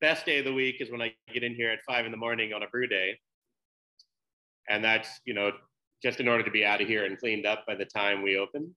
best 0.00 0.26
day 0.26 0.38
of 0.38 0.44
the 0.44 0.52
week 0.52 0.76
is 0.80 0.90
when 0.90 1.00
I 1.00 1.14
get 1.32 1.42
in 1.42 1.54
here 1.54 1.70
at 1.70 1.78
five 1.86 2.04
in 2.04 2.10
the 2.10 2.18
morning 2.18 2.52
on 2.52 2.62
a 2.62 2.66
brew 2.66 2.86
day, 2.86 3.18
and 4.68 4.84
that's 4.84 5.20
you 5.24 5.34
know 5.34 5.52
just 6.02 6.20
in 6.20 6.28
order 6.28 6.42
to 6.42 6.50
be 6.50 6.64
out 6.64 6.80
of 6.80 6.88
here 6.88 7.04
and 7.04 7.18
cleaned 7.18 7.46
up 7.46 7.64
by 7.66 7.74
the 7.74 7.84
time 7.84 8.22
we 8.22 8.36
open, 8.36 8.74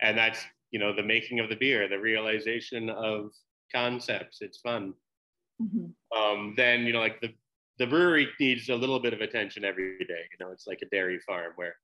and 0.00 0.16
that's 0.16 0.44
you 0.70 0.78
know 0.78 0.94
the 0.94 1.02
making 1.02 1.40
of 1.40 1.48
the 1.48 1.56
beer, 1.56 1.88
the 1.88 1.98
realization 1.98 2.90
of 2.90 3.30
concepts. 3.74 4.38
It's 4.40 4.58
fun. 4.58 4.94
Mhm. 5.60 5.92
Um, 6.16 6.54
then 6.56 6.82
you 6.86 6.92
know 6.92 7.00
like 7.00 7.20
the 7.20 7.34
the 7.78 7.86
brewery 7.86 8.28
needs 8.40 8.68
a 8.68 8.74
little 8.74 8.98
bit 9.00 9.12
of 9.12 9.20
attention 9.20 9.64
every 9.64 9.98
day. 10.04 10.24
You 10.32 10.38
know, 10.44 10.50
it's 10.52 10.66
like 10.66 10.80
a 10.82 10.86
dairy 10.86 11.20
farm 11.20 11.52
where 11.56 11.76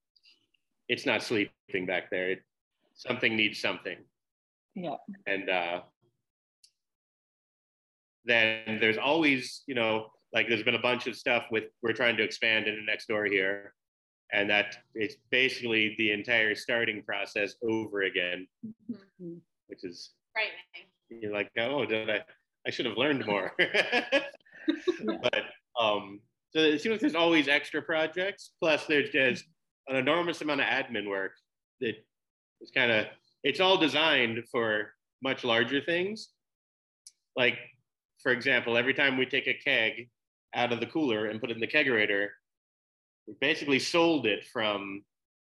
it's 0.89 1.07
not 1.07 1.23
sleeping 1.23 1.87
back 1.87 2.11
there. 2.11 2.31
It, 2.33 2.43
something 2.97 3.35
needs 3.37 3.61
something 3.61 3.99
Yeah. 4.77 4.97
and 5.27 5.49
uh, 5.51 5.83
then 8.25 8.79
there's 8.81 8.99
always 8.99 9.63
you 9.67 9.75
know 9.75 10.11
like 10.33 10.49
there's 10.49 10.63
been 10.63 10.75
a 10.77 10.81
bunch 10.83 11.07
of 11.07 11.17
stuff 11.17 11.45
with 11.51 11.65
we're 11.83 11.93
trying 11.93 12.17
to 12.17 12.23
expand 12.23 12.67
into 12.67 12.83
next 12.83 13.07
door 13.07 13.25
here 13.25 13.75
and 14.33 14.49
that 14.51 14.77
it's 14.95 15.17
basically 15.31 15.95
the 15.99 16.11
entire 16.13 16.55
starting 16.55 17.03
process 17.03 17.55
over 17.69 18.03
again 18.03 18.47
Mhm. 19.21 19.41
which 19.67 19.85
is 19.85 20.13
Frightening. 20.33 20.89
you're 21.11 21.33
like 21.33 21.51
oh 21.59 21.85
did 21.85 22.09
i 22.11 22.25
i 22.67 22.71
should 22.71 22.87
have 22.87 22.97
learned 22.97 23.27
more. 23.27 23.53
But 25.05 25.45
um 25.79 26.21
so 26.55 26.61
it 26.61 26.81
seems 26.81 26.93
like 26.93 27.01
there's 27.01 27.15
always 27.15 27.49
extra 27.49 27.83
projects 27.83 28.53
plus 28.61 28.87
there's 28.87 29.11
just 29.11 29.45
an 29.89 29.97
enormous 29.97 30.41
amount 30.41 30.63
of 30.63 30.67
admin 30.67 31.07
work 31.07 31.33
that 31.81 31.95
is 32.63 32.71
kind 32.75 32.91
of 32.91 33.07
it's 33.43 33.61
all 33.61 33.77
designed 33.77 34.43
for 34.51 34.95
much 35.23 35.45
larger 35.45 35.83
things. 35.83 36.31
Like 37.37 37.59
for 38.23 38.33
example 38.33 38.79
every 38.79 38.95
time 38.95 39.19
we 39.19 39.27
take 39.27 39.47
a 39.47 39.55
keg 39.55 40.09
out 40.55 40.73
of 40.73 40.81
the 40.81 40.87
cooler 40.87 41.27
and 41.27 41.41
put 41.41 41.51
it 41.51 41.57
in 41.57 41.61
the 41.61 41.67
kegerator 41.67 42.29
we 43.27 43.35
basically 43.41 43.79
sold 43.79 44.27
it 44.27 44.47
from 44.47 45.03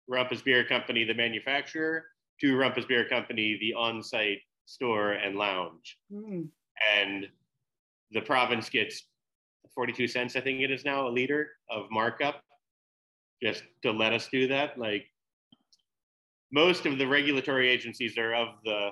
rumpus 0.08 0.42
beer 0.42 0.64
company 0.66 1.04
the 1.04 1.14
manufacturer 1.14 2.06
to 2.40 2.56
rumpus 2.56 2.86
beer 2.86 3.08
company 3.08 3.58
the 3.60 3.74
on-site 3.74 4.40
store 4.66 5.14
and 5.14 5.36
lounge. 5.36 5.98
Mm. 6.12 6.50
And 6.98 7.28
the 8.12 8.22
province 8.22 8.70
gets 8.70 9.08
42 9.74 10.08
cents 10.08 10.36
i 10.36 10.42
think 10.42 10.62
it 10.62 10.72
is 10.72 10.86
now 10.86 11.08
a 11.08 11.10
liter 11.10 11.52
of 11.70 11.90
markup 11.92 12.42
just 13.44 13.64
to 13.84 13.92
let 13.92 14.14
us 14.14 14.30
do 14.32 14.48
that. 14.48 14.78
Like 14.80 15.06
most 16.52 16.86
of 16.86 16.98
the 16.98 17.06
regulatory 17.06 17.70
agencies 17.70 18.18
are 18.18 18.34
of 18.34 18.48
the 18.64 18.92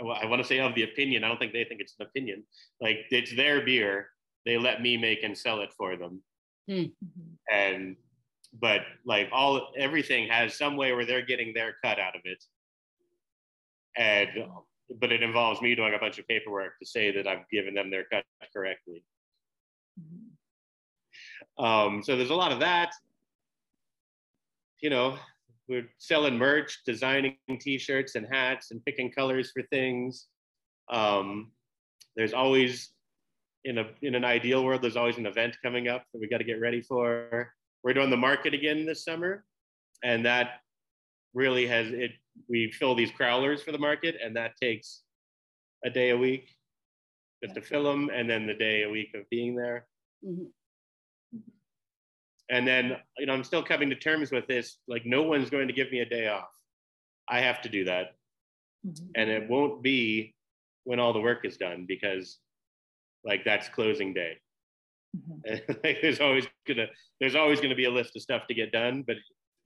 i 0.00 0.26
want 0.26 0.40
to 0.40 0.46
say 0.46 0.60
of 0.60 0.74
the 0.76 0.84
opinion 0.84 1.24
i 1.24 1.28
don't 1.28 1.38
think 1.38 1.52
they 1.52 1.64
think 1.64 1.80
it's 1.80 1.96
an 1.98 2.06
opinion. 2.06 2.44
Like 2.80 2.98
it's 3.10 3.34
their 3.34 3.64
beer 3.64 4.10
they 4.46 4.56
let 4.56 4.80
me 4.80 4.96
make 4.96 5.24
and 5.24 5.36
sell 5.36 5.60
it 5.60 5.72
for 5.76 5.96
them. 5.96 6.22
Mhm. 6.70 6.92
and 7.50 7.96
but 8.60 8.82
like 9.04 9.28
all 9.32 9.72
everything 9.76 10.28
has 10.28 10.56
some 10.56 10.76
way 10.76 10.92
where 10.92 11.04
they're 11.04 11.26
getting 11.26 11.52
their 11.52 11.74
cut 11.82 11.98
out 11.98 12.14
of 12.14 12.22
it. 12.24 12.42
And 13.96 14.28
but 15.00 15.12
it 15.12 15.22
involves 15.22 15.60
me 15.60 15.74
doing 15.74 15.94
a 15.94 15.98
bunch 15.98 16.18
of 16.18 16.26
paperwork 16.28 16.78
to 16.78 16.86
say 16.86 17.10
that 17.10 17.26
i've 17.26 17.48
given 17.50 17.74
them 17.74 17.90
their 17.90 18.04
cut 18.04 18.24
correctly. 18.52 19.04
Mhm. 20.00 21.64
um, 21.64 22.02
so 22.02 22.16
there's 22.16 22.30
a 22.30 22.34
lot 22.34 22.52
of 22.52 22.60
that. 22.60 22.92
You 24.80 24.90
know 24.90 25.18
we're 25.68 25.88
selling 25.98 26.38
merch 26.38 26.82
designing 26.86 27.36
t-shirts 27.60 28.14
and 28.14 28.26
hats 28.32 28.70
and 28.70 28.82
picking 28.84 29.12
colors 29.12 29.50
for 29.52 29.62
things. 29.64 30.28
Um, 30.90 31.52
there's 32.16 32.32
always 32.32 32.90
in 33.64 33.78
a 33.78 33.90
in 34.02 34.14
an 34.14 34.24
ideal 34.24 34.64
world 34.64 34.80
there's 34.82 34.96
always 34.96 35.18
an 35.18 35.26
event 35.26 35.56
coming 35.62 35.88
up 35.88 36.04
that 36.12 36.20
we 36.20 36.28
got 36.28 36.38
to 36.38 36.44
get 36.44 36.60
ready 36.60 36.80
for. 36.80 37.52
We're 37.82 37.92
doing 37.92 38.10
the 38.10 38.16
market 38.16 38.54
again 38.54 38.86
this 38.86 39.04
summer 39.04 39.44
and 40.02 40.24
that 40.24 40.60
really 41.34 41.66
has 41.66 41.88
it 41.88 42.12
we 42.48 42.70
fill 42.70 42.94
these 42.94 43.10
crowlers 43.10 43.62
for 43.64 43.72
the 43.72 43.78
market 43.78 44.16
and 44.22 44.36
that 44.36 44.52
takes 44.60 45.02
a 45.84 45.90
day 45.90 46.10
a 46.10 46.16
week 46.16 46.54
just 47.42 47.54
to 47.54 47.62
fill 47.62 47.84
them 47.84 48.10
and 48.12 48.28
then 48.28 48.46
the 48.46 48.54
day 48.54 48.82
a 48.82 48.88
week 48.90 49.14
of 49.14 49.28
being 49.30 49.54
there 49.54 49.86
Mhm. 50.24 50.50
and 52.50 52.66
then 52.66 52.96
you 53.18 53.26
know 53.26 53.32
i'm 53.34 53.44
still 53.44 53.62
coming 53.62 53.88
to 53.90 53.96
terms 53.96 54.30
with 54.32 54.46
this 54.46 54.78
like 54.88 55.04
no 55.06 55.22
one's 55.22 55.50
going 55.50 55.68
to 55.68 55.74
give 55.74 55.90
me 55.92 56.00
a 56.00 56.04
day 56.08 56.28
off 56.28 56.48
i 57.28 57.40
have 57.40 57.60
to 57.62 57.68
do 57.68 57.84
that 57.84 58.16
Mhm. 58.86 59.10
and 59.16 59.30
it 59.30 59.48
won't 59.48 59.82
be 59.82 60.34
when 60.84 60.98
all 60.98 61.12
the 61.12 61.20
work 61.20 61.44
is 61.44 61.56
done 61.56 61.84
because 61.86 62.38
like 63.24 63.44
that's 63.44 63.68
closing 63.68 64.12
day 64.14 64.38
Mhm. 65.16 65.42
like, 65.84 66.00
there's 66.02 66.20
always 66.20 66.46
gonna 66.66 66.88
there's 67.20 67.34
always 67.34 67.60
gonna 67.60 67.74
be 67.74 67.84
a 67.84 67.90
list 67.90 68.16
of 68.16 68.22
stuff 68.22 68.46
to 68.48 68.54
get 68.54 68.72
done 68.72 69.02
but 69.02 69.16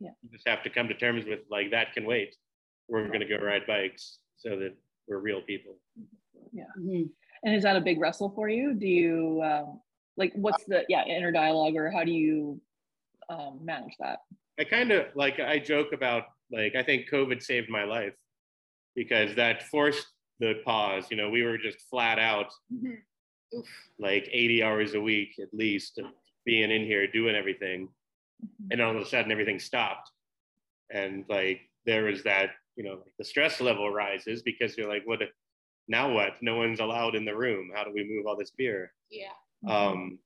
Yeah. 0.01 0.11
you 0.23 0.31
just 0.31 0.49
have 0.49 0.63
to 0.65 0.71
come 0.71 0.89
to 0.89 0.95
terms 0.95 1.25
with 1.25 1.41
like 1.51 1.71
that 1.71 1.93
can 1.95 2.05
wait 2.05 2.37
we're 2.89 3.09
gonna 3.09 3.29
go 3.29 3.37
ride 3.37 3.67
bikes 3.67 4.19
so 4.37 4.59
that 4.59 4.75
we're 5.09 5.19
real 5.19 5.43
people 5.43 5.77
Mhm. 6.79 7.09
And 7.45 7.55
is 7.55 7.63
that 7.63 7.77
a 7.77 7.81
big 7.81 7.99
wrestle 7.99 8.31
for 8.31 8.49
you? 8.49 8.75
Do 8.75 8.87
you 8.87 9.43
um, 9.43 9.81
like 10.17 10.33
what's 10.35 10.65
the 10.65 10.85
yeah 10.89 11.05
inner 11.05 11.33
dialogue 11.33 11.77
or 11.77 11.91
how 11.91 12.05
do 12.05 12.13
you 12.13 12.61
um, 13.29 13.61
manage 13.63 13.95
that? 13.99 14.21
I 14.61 14.65
kind 14.65 14.91
of 14.93 15.07
like 15.15 15.41
I 15.41 15.59
joke 15.59 15.93
about 15.93 16.25
like 16.51 16.75
I 16.75 16.83
think 16.83 17.09
COVID 17.11 17.43
saved 17.43 17.69
my 17.71 17.85
life 17.85 18.15
because 18.95 19.35
that 19.37 19.63
forced 19.65 20.07
the 20.41 20.61
pause. 20.65 21.07
You 21.11 21.17
know, 21.17 21.31
we 21.31 21.43
were 21.43 21.59
just 21.59 21.81
flat 21.89 22.19
out 22.19 22.53
Mhm. 22.73 22.99
Like 23.99 24.29
80 24.33 24.63
hours 24.63 24.95
a 24.95 25.01
week 25.01 25.39
at 25.39 25.53
least 25.53 26.01
being 26.45 26.71
in 26.71 26.85
here 26.85 27.07
doing 27.07 27.35
everything 27.35 27.89
and 28.71 28.81
all 28.81 28.97
of 28.97 29.03
a 29.03 29.07
sudden 29.07 29.31
everything 29.31 29.61
stopped 29.61 30.11
and 30.91 31.25
like 31.29 31.61
there 31.85 32.05
was 32.05 32.23
that 32.25 32.51
you 32.77 32.85
know 32.85 33.01
the 33.19 33.25
stress 33.25 33.61
level 33.61 33.91
rises 33.91 34.43
because 34.43 34.77
you're 34.77 34.89
like 34.89 35.03
what 35.05 35.23
if, 35.23 35.31
now 35.89 36.13
what 36.13 36.35
no 36.41 36.57
one's 36.57 36.81
allowed 36.81 37.15
in 37.15 37.25
the 37.25 37.35
room 37.35 37.71
how 37.75 37.85
do 37.85 37.93
we 37.93 38.05
move 38.09 38.27
all 38.27 38.37
this 38.37 38.53
beer 38.57 38.93
Yeah. 39.11 39.29
um 39.69 40.19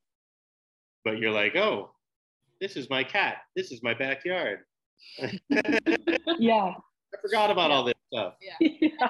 but 1.05 1.19
you're 1.19 1.33
like 1.33 1.57
oh 1.57 1.91
this 2.61 2.77
is 2.77 2.89
my 2.89 3.05
cat 3.05 3.39
this 3.55 3.73
is 3.73 3.83
my 3.83 3.95
backyard 3.95 4.61
yeah. 6.39 6.73
i 6.73 7.21
forgot 7.21 7.51
about 7.51 7.71
all 7.71 7.85
this 7.85 7.95
stuff 8.13 8.35
yeah. 8.61 9.09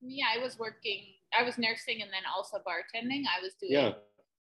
Me, 0.00 0.22
I 0.22 0.40
was 0.40 0.56
working, 0.60 1.06
I 1.36 1.42
was 1.42 1.58
nursing 1.58 2.02
and 2.02 2.10
then 2.12 2.22
also 2.32 2.58
bartending. 2.58 3.24
I 3.26 3.42
was 3.42 3.54
doing 3.60 3.72
yeah 3.72 3.92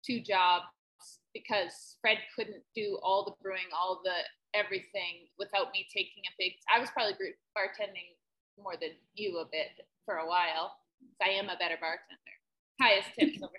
two 0.06 0.22
jobs 0.22 0.66
because 1.34 1.98
Fred 2.02 2.18
couldn't 2.36 2.64
do 2.76 3.00
all 3.04 3.26
the 3.26 3.36
brewing, 3.42 3.68
all 3.76 4.02
the 4.04 4.16
everything 4.54 5.28
without 5.40 5.72
me 5.74 5.86
taking 5.94 6.24
a 6.28 6.34
big. 6.38 6.54
I 6.74 6.80
was 6.80 6.90
probably 6.92 7.16
bartending 7.58 8.16
more 8.58 8.76
than 8.80 8.96
you 9.16 9.40
a 9.40 9.48
bit 9.48 9.86
for 10.06 10.20
a 10.20 10.28
while. 10.28 10.80
Because 11.00 11.20
I 11.22 11.32
am 11.38 11.50
a 11.50 11.58
better 11.58 11.78
bartender. 11.82 12.36
Highest 12.82 13.14
tips 13.18 13.42
over. 13.42 13.58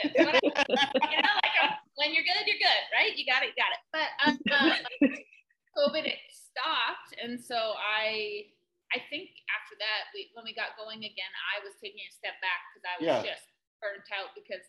tips. 0.00 0.14
You 0.16 1.18
know, 1.22 1.34
like 1.42 1.56
um, 1.62 1.78
when 1.94 2.10
you're 2.14 2.26
good, 2.26 2.44
you're 2.46 2.58
good, 2.60 2.82
right? 2.94 3.14
You 3.14 3.24
got 3.26 3.42
it, 3.46 3.54
you 3.54 3.58
got 3.58 3.72
it. 3.74 3.82
But 3.94 4.10
um, 4.22 4.34
COVID 5.78 6.04
it 6.08 6.20
stopped, 6.32 7.14
and 7.20 7.36
so 7.36 7.76
I, 7.76 8.48
I 8.90 8.98
think 9.12 9.28
after 9.52 9.76
that, 9.76 10.10
we 10.16 10.32
when 10.32 10.42
we 10.46 10.56
got 10.56 10.74
going 10.80 11.04
again, 11.04 11.32
I 11.52 11.62
was 11.62 11.76
taking 11.78 12.02
a 12.06 12.12
step 12.12 12.38
back 12.40 12.64
because 12.72 12.84
I 12.86 12.94
was 12.96 13.06
Yeah. 13.06 13.34
just 13.36 13.46
burnt 13.78 14.08
out 14.14 14.32
because 14.32 14.64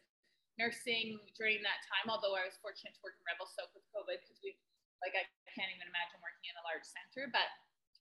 nursing 0.60 1.22
during 1.38 1.62
that 1.62 1.86
time, 1.86 2.10
although 2.10 2.34
I 2.34 2.44
was 2.44 2.58
fortunate 2.60 2.98
to 2.98 3.02
work 3.06 3.16
in 3.18 3.24
Revelstoke 3.30 3.70
with 3.78 3.86
COVID 3.94 4.20
because 4.26 4.42
we, 4.42 4.58
like, 5.06 5.14
I 5.14 5.24
can't 5.54 5.70
even 5.70 5.86
imagine 5.86 6.18
working 6.18 6.50
in 6.50 6.58
a 6.58 6.66
large 6.66 6.82
center, 6.82 7.30
but 7.30 7.46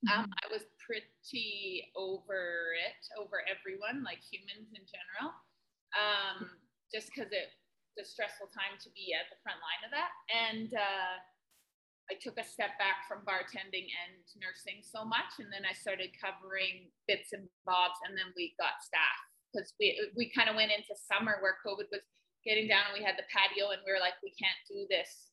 um, 0.05 0.29
I 0.29 0.45
was 0.53 0.61
pretty 0.85 1.89
over 1.97 2.77
it, 2.77 3.01
over 3.17 3.41
everyone, 3.49 4.05
like 4.05 4.21
humans 4.21 4.69
in 4.69 4.85
general, 4.85 5.33
um, 5.97 6.53
just 6.93 7.09
because 7.09 7.33
it 7.33 7.49
was 7.97 8.05
a 8.05 8.07
stressful 8.07 8.53
time 8.53 8.77
to 8.85 8.89
be 8.93 9.17
at 9.17 9.25
the 9.33 9.41
front 9.41 9.57
line 9.57 9.83
of 9.83 9.91
that. 9.91 10.13
And 10.29 10.69
uh, 10.77 11.15
I 12.07 12.15
took 12.21 12.37
a 12.39 12.45
step 12.45 12.77
back 12.79 13.09
from 13.09 13.25
bartending 13.27 13.89
and 13.89 14.21
nursing 14.37 14.85
so 14.85 15.03
much, 15.03 15.41
and 15.41 15.51
then 15.51 15.67
I 15.67 15.73
started 15.73 16.13
covering 16.15 16.93
bits 17.09 17.33
and 17.35 17.49
bobs, 17.67 17.99
and 18.07 18.15
then 18.15 18.31
we 18.37 18.55
got 18.55 18.79
staff 18.85 19.19
because 19.51 19.73
we 19.81 19.97
we 20.15 20.31
kind 20.31 20.47
of 20.47 20.55
went 20.55 20.71
into 20.71 20.95
summer 20.95 21.41
where 21.43 21.59
COVID 21.65 21.91
was 21.91 22.05
getting 22.47 22.69
down, 22.71 22.93
and 22.93 22.95
we 22.95 23.03
had 23.03 23.19
the 23.19 23.27
patio, 23.27 23.75
and 23.75 23.83
we 23.83 23.91
were 23.91 23.99
like, 23.99 24.15
we 24.23 24.31
can't 24.39 24.61
do 24.71 24.87
this. 24.87 25.26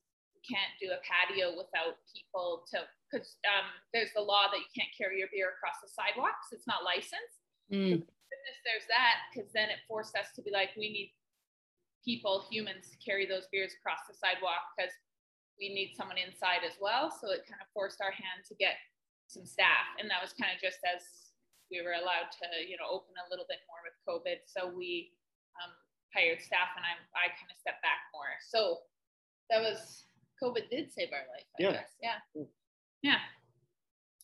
Can't 0.44 0.76
do 0.76 0.92
a 0.92 1.00
patio 1.00 1.56
without 1.56 1.96
people 2.12 2.68
to 2.72 2.84
because 3.08 3.40
um, 3.48 3.70
there's 3.96 4.12
the 4.12 4.20
law 4.20 4.50
that 4.52 4.60
you 4.60 4.70
can't 4.74 4.90
carry 4.92 5.22
your 5.22 5.30
beer 5.32 5.56
across 5.56 5.80
the 5.80 5.88
sidewalks. 5.88 6.52
It's 6.52 6.68
not 6.68 6.84
licensed. 6.84 7.40
Mm. 7.72 8.04
Goodness, 8.04 8.58
there's 8.66 8.88
that 8.92 9.30
because 9.30 9.48
then 9.54 9.70
it 9.70 9.80
forced 9.88 10.18
us 10.18 10.34
to 10.36 10.42
be 10.42 10.50
like, 10.50 10.74
we 10.76 10.90
need 10.90 11.14
people, 12.04 12.44
humans, 12.50 12.92
to 12.92 12.96
carry 13.00 13.24
those 13.24 13.48
beers 13.48 13.72
across 13.80 14.04
the 14.04 14.12
sidewalk 14.12 14.60
because 14.76 14.92
we 15.56 15.72
need 15.72 15.96
someone 15.96 16.18
inside 16.18 16.66
as 16.66 16.76
well. 16.82 17.08
So 17.08 17.30
it 17.32 17.48
kind 17.48 17.62
of 17.62 17.70
forced 17.72 18.02
our 18.02 18.12
hand 18.12 18.44
to 18.50 18.54
get 18.58 18.76
some 19.30 19.48
staff, 19.48 19.96
and 19.96 20.10
that 20.12 20.20
was 20.20 20.36
kind 20.36 20.52
of 20.52 20.60
just 20.60 20.82
as 20.84 21.32
we 21.72 21.80
were 21.80 21.96
allowed 21.96 22.28
to, 22.28 22.46
you 22.60 22.76
know, 22.76 22.90
open 22.92 23.16
a 23.16 23.30
little 23.32 23.48
bit 23.48 23.64
more 23.64 23.80
with 23.80 23.96
COVID. 24.04 24.44
So 24.44 24.68
we 24.68 25.16
um, 25.62 25.72
hired 26.12 26.44
staff, 26.44 26.76
and 26.76 26.84
I 26.84 26.98
I 27.16 27.32
kind 27.32 27.48
of 27.48 27.56
stepped 27.56 27.80
back 27.80 28.12
more. 28.12 28.36
So 28.44 28.84
that 29.48 29.64
was 29.64 30.04
COVID 30.42 30.68
did 30.70 30.92
save 30.92 31.08
our 31.12 31.26
life. 31.32 31.46
I 31.58 31.62
Yeah. 31.62 31.72
guess. 31.72 31.96
Yeah. 32.02 32.18
Yeah. 33.02 33.18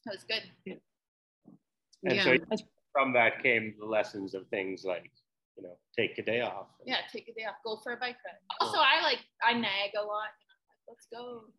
That 0.06 0.14
was 0.14 0.24
good. 0.24 0.42
and 0.66 2.14
Yeah. 2.16 2.24
so 2.24 2.66
from 2.92 3.12
that 3.12 3.42
came 3.42 3.74
the 3.78 3.86
lessons 3.86 4.34
of 4.34 4.48
things 4.48 4.84
like 4.84 5.10
you 5.56 5.62
know 5.62 5.76
take 5.96 6.18
a 6.18 6.22
day 6.22 6.40
off 6.40 6.68
Yeah, 6.86 7.02
take 7.12 7.28
a 7.28 7.34
day 7.34 7.44
off, 7.44 7.56
go 7.64 7.76
for 7.82 7.92
a 7.92 7.96
bike 7.96 8.16
ride. 8.24 8.38
Also, 8.60 8.78
I 8.78 9.02
like 9.02 9.20
I 9.42 9.52
nag 9.52 9.90
a 9.98 10.02
lot. 10.02 10.30
You 10.40 10.46
know, 10.48 10.58
like, 10.68 10.82
let's 10.88 11.06
go. 11.12 11.52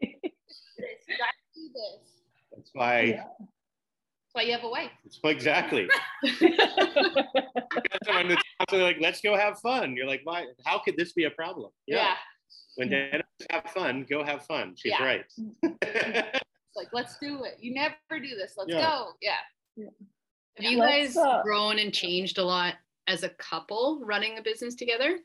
this, 0.00 1.06
you 1.08 1.16
gotta 1.18 1.32
do 1.54 1.68
this. 1.74 2.22
that's 2.52 2.70
why 2.72 3.00
Yeah. 3.02 3.24
That's 3.38 4.32
why 4.32 4.42
you 4.42 4.52
have 4.52 4.64
a 4.64 4.68
wife. 4.68 4.90
it's 5.04 5.20
exactly 5.22 5.88
That's 6.22 8.06
someone 8.06 8.28
that's 8.28 8.42
constantly 8.58 8.82
like, 8.84 8.96
let's 9.00 9.20
go 9.20 9.36
have 9.36 9.58
fun. 9.60 9.94
You're 9.96 10.06
like, 10.06 10.22
why? 10.24 10.46
How 10.64 10.78
could 10.78 10.96
this 10.96 11.12
be 11.12 11.24
a 11.24 11.30
problem? 11.30 11.70
Yeah. 11.86 12.16
When 12.76 12.88
Dana 12.90 13.22
have 13.50 13.64
fun, 13.70 14.06
go 14.08 14.24
have 14.24 14.44
fun. 14.46 14.74
She's 14.76 14.92
Yeah. 14.92 15.04
right. 15.04 15.24
It's 16.76 16.82
like, 16.82 16.92
let's 16.92 17.16
do 17.18 17.44
it. 17.44 17.56
You 17.60 17.72
never 17.72 17.94
do 18.10 18.34
this. 18.34 18.54
Let's 18.56 18.68
Yeah. 18.72 18.80
go. 18.80 19.12
Yeah. 19.22 19.36
Have 20.56 20.72
you 20.72 20.78
Let's, 20.78 21.14
guys 21.14 21.16
uh, 21.16 21.40
grown 21.44 21.78
and 21.78 21.94
changed 21.94 22.38
a 22.38 22.44
lot 22.44 22.74
as 23.06 23.22
a 23.22 23.28
couple 23.28 24.00
running 24.04 24.38
a 24.38 24.42
business 24.42 24.74
together? 24.74 25.20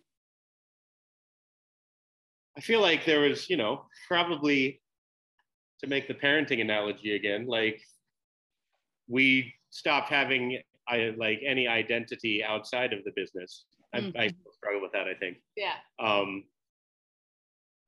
I 2.56 2.62
feel 2.62 2.82
like 2.82 3.04
there 3.04 3.22
was, 3.22 3.50
you 3.50 3.58
know, 3.58 3.86
probably 4.08 4.80
to 5.80 5.88
make 5.88 6.08
the 6.08 6.14
parenting 6.14 6.62
analogy 6.62 7.16
again, 7.16 7.48
like 7.48 7.82
we 9.08 9.54
stopped 9.72 10.10
having 10.10 10.62
I, 10.88 11.14
like 11.18 11.42
any 11.46 11.68
identity 11.68 12.44
outside 12.44 12.94
of 12.94 13.04
the 13.06 13.12
business. 13.16 13.66
I, 13.94 14.12
I 14.18 14.30
struggle 14.52 14.82
with 14.82 14.92
that, 14.92 15.08
I 15.08 15.14
think. 15.16 15.38
Yeah. 15.56 15.74
Um, 16.00 16.44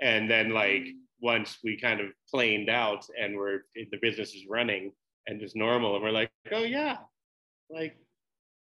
and 0.02 0.30
then 0.30 0.50
like 0.50 0.88
once 1.22 1.60
we 1.64 1.80
kind 1.80 2.02
of 2.02 2.08
planed 2.30 2.70
out 2.70 3.06
and 3.20 3.38
we're 3.38 3.62
the 3.76 3.98
business 4.02 4.34
is 4.34 4.46
running 4.50 4.92
and 5.28 5.42
it's 5.42 5.56
normal 5.56 5.96
and 5.96 6.04
we're 6.04 6.12
like, 6.12 6.32
oh 6.52 6.64
yeah, 6.64 6.98
like 7.70 7.96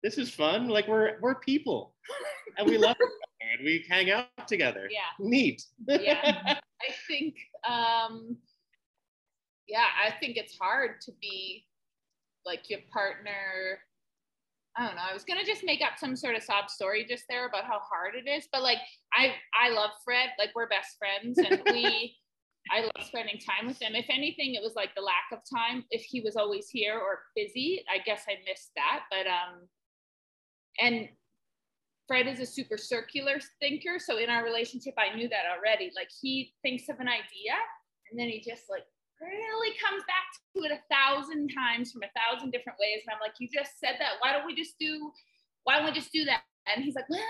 this 0.02 0.18
is 0.18 0.30
fun. 0.30 0.68
Like 0.68 0.88
we're 0.88 1.18
we're 1.20 1.36
people 1.36 1.94
and 2.56 2.68
we 2.68 2.78
love 2.78 2.96
and 3.40 3.64
we 3.64 3.84
hang 3.88 4.10
out 4.10 4.26
together. 4.46 4.88
Yeah. 4.90 5.00
Neat. 5.18 5.62
Yeah. 5.86 6.54
I 6.80 6.92
think, 7.08 7.34
um, 7.68 8.36
yeah, 9.66 9.86
I 10.04 10.12
think 10.20 10.36
it's 10.36 10.56
hard 10.58 11.00
to 11.02 11.12
be 11.20 11.66
like 12.46 12.70
your 12.70 12.80
partner. 12.92 13.80
I 14.78 14.86
don't 14.86 14.94
know. 14.94 15.02
I 15.10 15.12
was 15.12 15.24
gonna 15.24 15.44
just 15.44 15.64
make 15.64 15.82
up 15.82 15.98
some 15.98 16.14
sort 16.14 16.36
of 16.36 16.42
sob 16.42 16.70
story 16.70 17.04
just 17.08 17.24
there 17.28 17.46
about 17.48 17.64
how 17.64 17.80
hard 17.80 18.14
it 18.14 18.30
is, 18.30 18.48
but 18.52 18.62
like 18.62 18.78
I 19.12 19.34
I 19.52 19.70
love 19.70 19.90
Fred. 20.04 20.30
Like 20.38 20.50
we're 20.54 20.68
best 20.68 20.96
friends, 20.98 21.38
and 21.38 21.60
we 21.66 22.16
I 22.70 22.82
love 22.82 23.06
spending 23.06 23.38
time 23.38 23.66
with 23.66 23.80
him. 23.82 23.94
If 23.94 24.06
anything, 24.08 24.54
it 24.54 24.62
was 24.62 24.74
like 24.76 24.94
the 24.94 25.02
lack 25.02 25.32
of 25.32 25.40
time. 25.52 25.84
If 25.90 26.02
he 26.02 26.20
was 26.20 26.36
always 26.36 26.68
here 26.68 26.94
or 26.94 27.22
busy, 27.34 27.84
I 27.92 27.98
guess 27.98 28.22
I 28.28 28.34
missed 28.48 28.70
that. 28.76 29.04
But 29.10 29.26
um, 29.26 29.66
and 30.80 31.08
Fred 32.06 32.28
is 32.28 32.40
a 32.40 32.46
super 32.46 32.78
circular 32.78 33.40
thinker. 33.60 33.98
So 33.98 34.18
in 34.18 34.30
our 34.30 34.44
relationship, 34.44 34.94
I 34.96 35.14
knew 35.16 35.28
that 35.28 35.44
already. 35.56 35.90
Like 35.96 36.08
he 36.22 36.54
thinks 36.62 36.88
of 36.88 37.00
an 37.00 37.08
idea 37.08 37.58
and 38.10 38.18
then 38.18 38.28
he 38.28 38.40
just 38.40 38.64
like 38.70 38.84
really 39.20 39.74
comes 39.78 40.02
back 40.06 40.26
to 40.54 40.64
it 40.64 40.72
a 40.72 40.82
thousand 40.92 41.50
times 41.50 41.92
from 41.92 42.02
a 42.02 42.12
thousand 42.14 42.50
different 42.50 42.78
ways. 42.78 43.02
And 43.06 43.14
I'm 43.14 43.22
like, 43.22 43.36
you 43.38 43.48
just 43.50 43.78
said 43.78 43.96
that. 43.98 44.18
Why 44.20 44.32
don't 44.32 44.46
we 44.46 44.54
just 44.54 44.78
do, 44.78 45.10
why 45.64 45.76
don't 45.76 45.86
we 45.86 45.92
just 45.92 46.12
do 46.12 46.24
that? 46.26 46.42
And 46.66 46.84
he's 46.84 46.94
like, 46.94 47.08
well, 47.08 47.20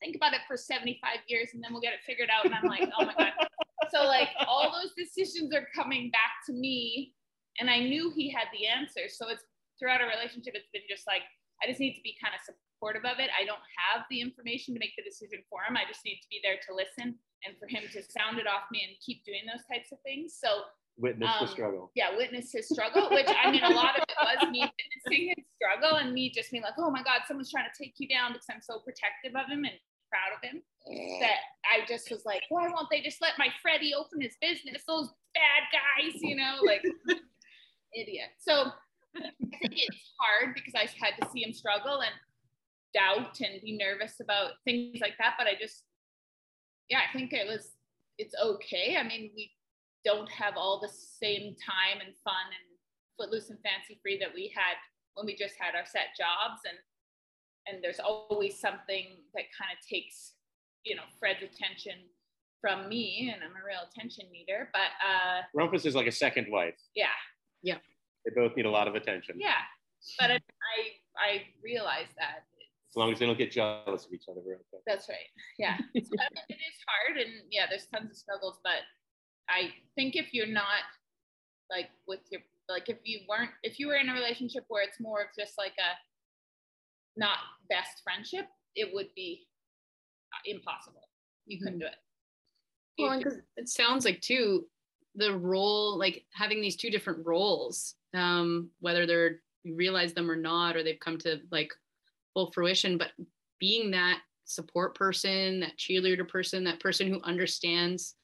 think 0.00 0.16
about 0.16 0.34
it 0.34 0.42
for 0.46 0.56
75 0.56 1.00
years 1.26 1.50
and 1.54 1.62
then 1.62 1.72
we'll 1.72 1.82
get 1.82 1.94
it 1.94 2.04
figured 2.06 2.30
out. 2.30 2.44
And 2.44 2.54
I'm 2.54 2.68
like, 2.68 2.88
oh 2.98 3.04
my 3.04 3.14
God. 3.14 3.32
So 3.88 4.04
like 4.04 4.28
all 4.44 4.68
those 4.68 4.92
decisions 4.92 5.54
are 5.54 5.64
coming 5.72 6.10
back 6.10 6.44
to 6.44 6.52
me. 6.52 7.14
And 7.56 7.70
I 7.70 7.80
knew 7.80 8.12
he 8.12 8.28
had 8.28 8.52
the 8.52 8.68
answer. 8.68 9.08
So 9.08 9.32
it's 9.32 9.40
throughout 9.80 10.04
our 10.04 10.12
relationship, 10.12 10.52
it's 10.52 10.68
been 10.76 10.84
just 10.90 11.06
like, 11.06 11.24
I 11.64 11.66
just 11.66 11.80
need 11.80 11.96
to 11.96 12.04
be 12.04 12.12
kind 12.20 12.36
of 12.36 12.44
supportive 12.44 13.08
of 13.08 13.16
it. 13.16 13.30
I 13.32 13.48
don't 13.48 13.64
have 13.88 14.04
the 14.10 14.20
information 14.20 14.74
to 14.76 14.80
make 14.82 14.92
the 14.98 15.06
decision 15.06 15.40
for 15.48 15.64
him. 15.64 15.72
I 15.78 15.88
just 15.88 16.04
need 16.04 16.20
to 16.20 16.28
be 16.28 16.42
there 16.44 16.60
to 16.68 16.76
listen 16.76 17.16
and 17.48 17.56
for 17.56 17.64
him 17.64 17.86
to 17.88 17.98
sound 18.12 18.36
it 18.36 18.46
off 18.46 18.68
me 18.68 18.84
and 18.84 18.92
keep 19.00 19.24
doing 19.24 19.48
those 19.48 19.64
types 19.66 19.88
of 19.88 19.98
things. 20.04 20.36
So 20.36 20.68
Witness 20.98 21.30
the 21.38 21.46
Um, 21.46 21.48
struggle. 21.48 21.90
yeah, 21.94 22.16
witness 22.16 22.50
his 22.52 22.68
struggle, 22.68 23.08
which 23.10 23.28
I 23.28 23.50
mean, 23.50 23.62
a 23.62 23.70
lot 23.70 23.96
of 23.96 24.02
it 24.08 24.16
was 24.20 24.50
me 24.50 24.60
witnessing 25.06 25.32
his 25.36 25.46
struggle 25.54 25.96
and 25.98 26.12
me 26.12 26.28
just 26.30 26.50
being 26.50 26.62
like, 26.64 26.74
oh 26.78 26.90
my 26.90 27.02
God, 27.02 27.20
someone's 27.26 27.50
trying 27.50 27.66
to 27.72 27.82
take 27.84 27.94
you 27.98 28.08
down 28.08 28.32
because 28.32 28.46
I'm 28.50 28.60
so 28.60 28.80
protective 28.80 29.34
of 29.36 29.46
him 29.48 29.64
and 29.64 29.74
proud 30.10 30.34
of 30.36 30.42
him 30.42 30.62
that 31.20 31.38
I 31.70 31.86
just 31.86 32.10
was 32.10 32.24
like, 32.24 32.42
why 32.48 32.68
won't 32.68 32.88
they 32.90 33.00
just 33.00 33.20
let 33.22 33.32
my 33.38 33.48
Freddie 33.62 33.94
open 33.94 34.20
his 34.20 34.36
business? 34.40 34.82
Those 34.88 35.08
bad 35.34 35.62
guys, 35.70 36.20
you 36.22 36.34
know, 36.34 36.56
like 36.66 36.82
idiot. 37.94 38.30
So 38.38 38.72
I 39.16 39.20
think 39.20 39.72
it's 39.74 40.12
hard 40.18 40.54
because 40.54 40.74
I 40.74 40.88
had 40.98 41.14
to 41.22 41.30
see 41.30 41.44
him 41.44 41.52
struggle 41.52 42.00
and 42.00 42.12
doubt 42.94 43.38
and 43.40 43.60
be 43.62 43.76
nervous 43.76 44.20
about 44.20 44.52
things 44.64 44.98
like 45.00 45.14
that. 45.18 45.34
But 45.38 45.46
I 45.46 45.52
just, 45.60 45.84
yeah, 46.88 47.00
I 47.08 47.16
think 47.16 47.32
it 47.32 47.46
was, 47.46 47.72
it's 48.18 48.34
okay. 48.42 48.96
I 48.98 49.02
mean, 49.02 49.30
we 49.36 49.50
don't 50.04 50.30
have 50.30 50.54
all 50.56 50.80
the 50.80 50.88
same 50.88 51.54
time 51.58 52.00
and 52.04 52.14
fun 52.24 52.46
and 52.48 52.66
footloose 53.18 53.50
and 53.50 53.58
fancy 53.60 53.98
free 54.02 54.18
that 54.18 54.32
we 54.34 54.52
had 54.54 54.76
when 55.14 55.26
we 55.26 55.34
just 55.36 55.54
had 55.58 55.74
our 55.74 55.84
set 55.86 56.14
jobs 56.16 56.60
and 56.68 56.78
and 57.66 57.84
there's 57.84 57.98
always 58.00 58.58
something 58.58 59.18
that 59.34 59.44
kind 59.58 59.70
of 59.74 59.78
takes 59.86 60.34
you 60.84 60.94
know 60.94 61.02
fred's 61.18 61.42
attention 61.42 61.94
from 62.60 62.88
me 62.88 63.30
and 63.32 63.42
i'm 63.42 63.50
a 63.50 63.64
real 63.66 63.82
attention 63.90 64.24
needer 64.32 64.70
but 64.72 64.90
uh 65.02 65.42
Rumpus 65.54 65.84
is 65.84 65.94
like 65.94 66.06
a 66.06 66.12
second 66.12 66.46
wife. 66.50 66.78
yeah 66.94 67.06
yeah 67.62 67.78
They 68.24 68.32
both 68.34 68.56
need 68.56 68.66
a 68.66 68.70
lot 68.70 68.86
of 68.88 68.94
attention. 68.94 69.36
yeah 69.38 69.62
but 70.18 70.30
I, 70.30 70.34
I 70.38 70.78
i 71.18 71.42
realize 71.62 72.10
that 72.18 72.46
As 72.88 72.96
long 72.96 73.12
as 73.12 73.18
they 73.18 73.26
don't 73.26 73.36
get 73.36 73.50
jealous 73.50 74.06
of 74.06 74.12
each 74.14 74.26
other. 74.30 74.40
we're 74.46 74.54
okay. 74.62 74.80
That's 74.86 75.08
right. 75.10 75.28
Yeah. 75.58 75.76
So, 75.76 76.14
I 76.16 76.26
mean, 76.32 76.46
it 76.48 76.60
is 76.70 76.78
hard 76.88 77.14
and 77.20 77.32
yeah, 77.50 77.66
there's 77.68 77.86
tons 77.92 78.10
of 78.12 78.16
struggles, 78.16 78.60
but 78.64 78.80
I 79.48 79.72
think 79.94 80.16
if 80.16 80.32
you're 80.34 80.46
not 80.46 80.82
like 81.70 81.88
with 82.06 82.20
your 82.30 82.40
like 82.68 82.88
if 82.88 82.98
you 83.04 83.20
weren't 83.28 83.50
if 83.62 83.78
you 83.78 83.88
were 83.88 83.96
in 83.96 84.08
a 84.08 84.12
relationship 84.14 84.64
where 84.68 84.82
it's 84.82 85.00
more 85.00 85.20
of 85.22 85.28
just 85.38 85.56
like 85.58 85.72
a 85.78 85.90
not 87.18 87.38
best 87.68 88.02
friendship, 88.04 88.46
it 88.74 88.92
would 88.94 89.08
be 89.14 89.48
uh, 90.32 90.38
impossible. 90.44 91.08
You 91.46 91.58
couldn't 91.58 91.78
do 91.80 91.86
it. 91.86 91.94
You 92.96 93.04
Well, 93.06 93.14
and 93.14 93.24
'cause 93.24 93.38
it 93.56 93.68
sounds 93.68 94.04
like 94.04 94.20
too 94.20 94.68
the 95.14 95.36
role, 95.36 95.98
like 95.98 96.26
having 96.32 96.60
these 96.60 96.76
two 96.76 96.90
different 96.90 97.26
roles, 97.26 97.96
um, 98.14 98.70
whether 98.80 99.06
they're 99.06 99.42
you 99.64 99.74
realize 99.74 100.14
them 100.14 100.30
or 100.30 100.36
not, 100.36 100.76
or 100.76 100.82
they've 100.84 101.00
come 101.00 101.18
to 101.18 101.40
like 101.50 101.72
full 102.34 102.52
fruition, 102.52 102.96
but 102.96 103.10
being 103.58 103.90
that 103.90 104.20
support 104.44 104.94
person, 104.94 105.60
that 105.60 105.76
cheerleader 105.76 106.26
person, 106.26 106.62
that 106.64 106.80
person 106.80 107.08
who 107.08 107.20
understands. 107.22 108.14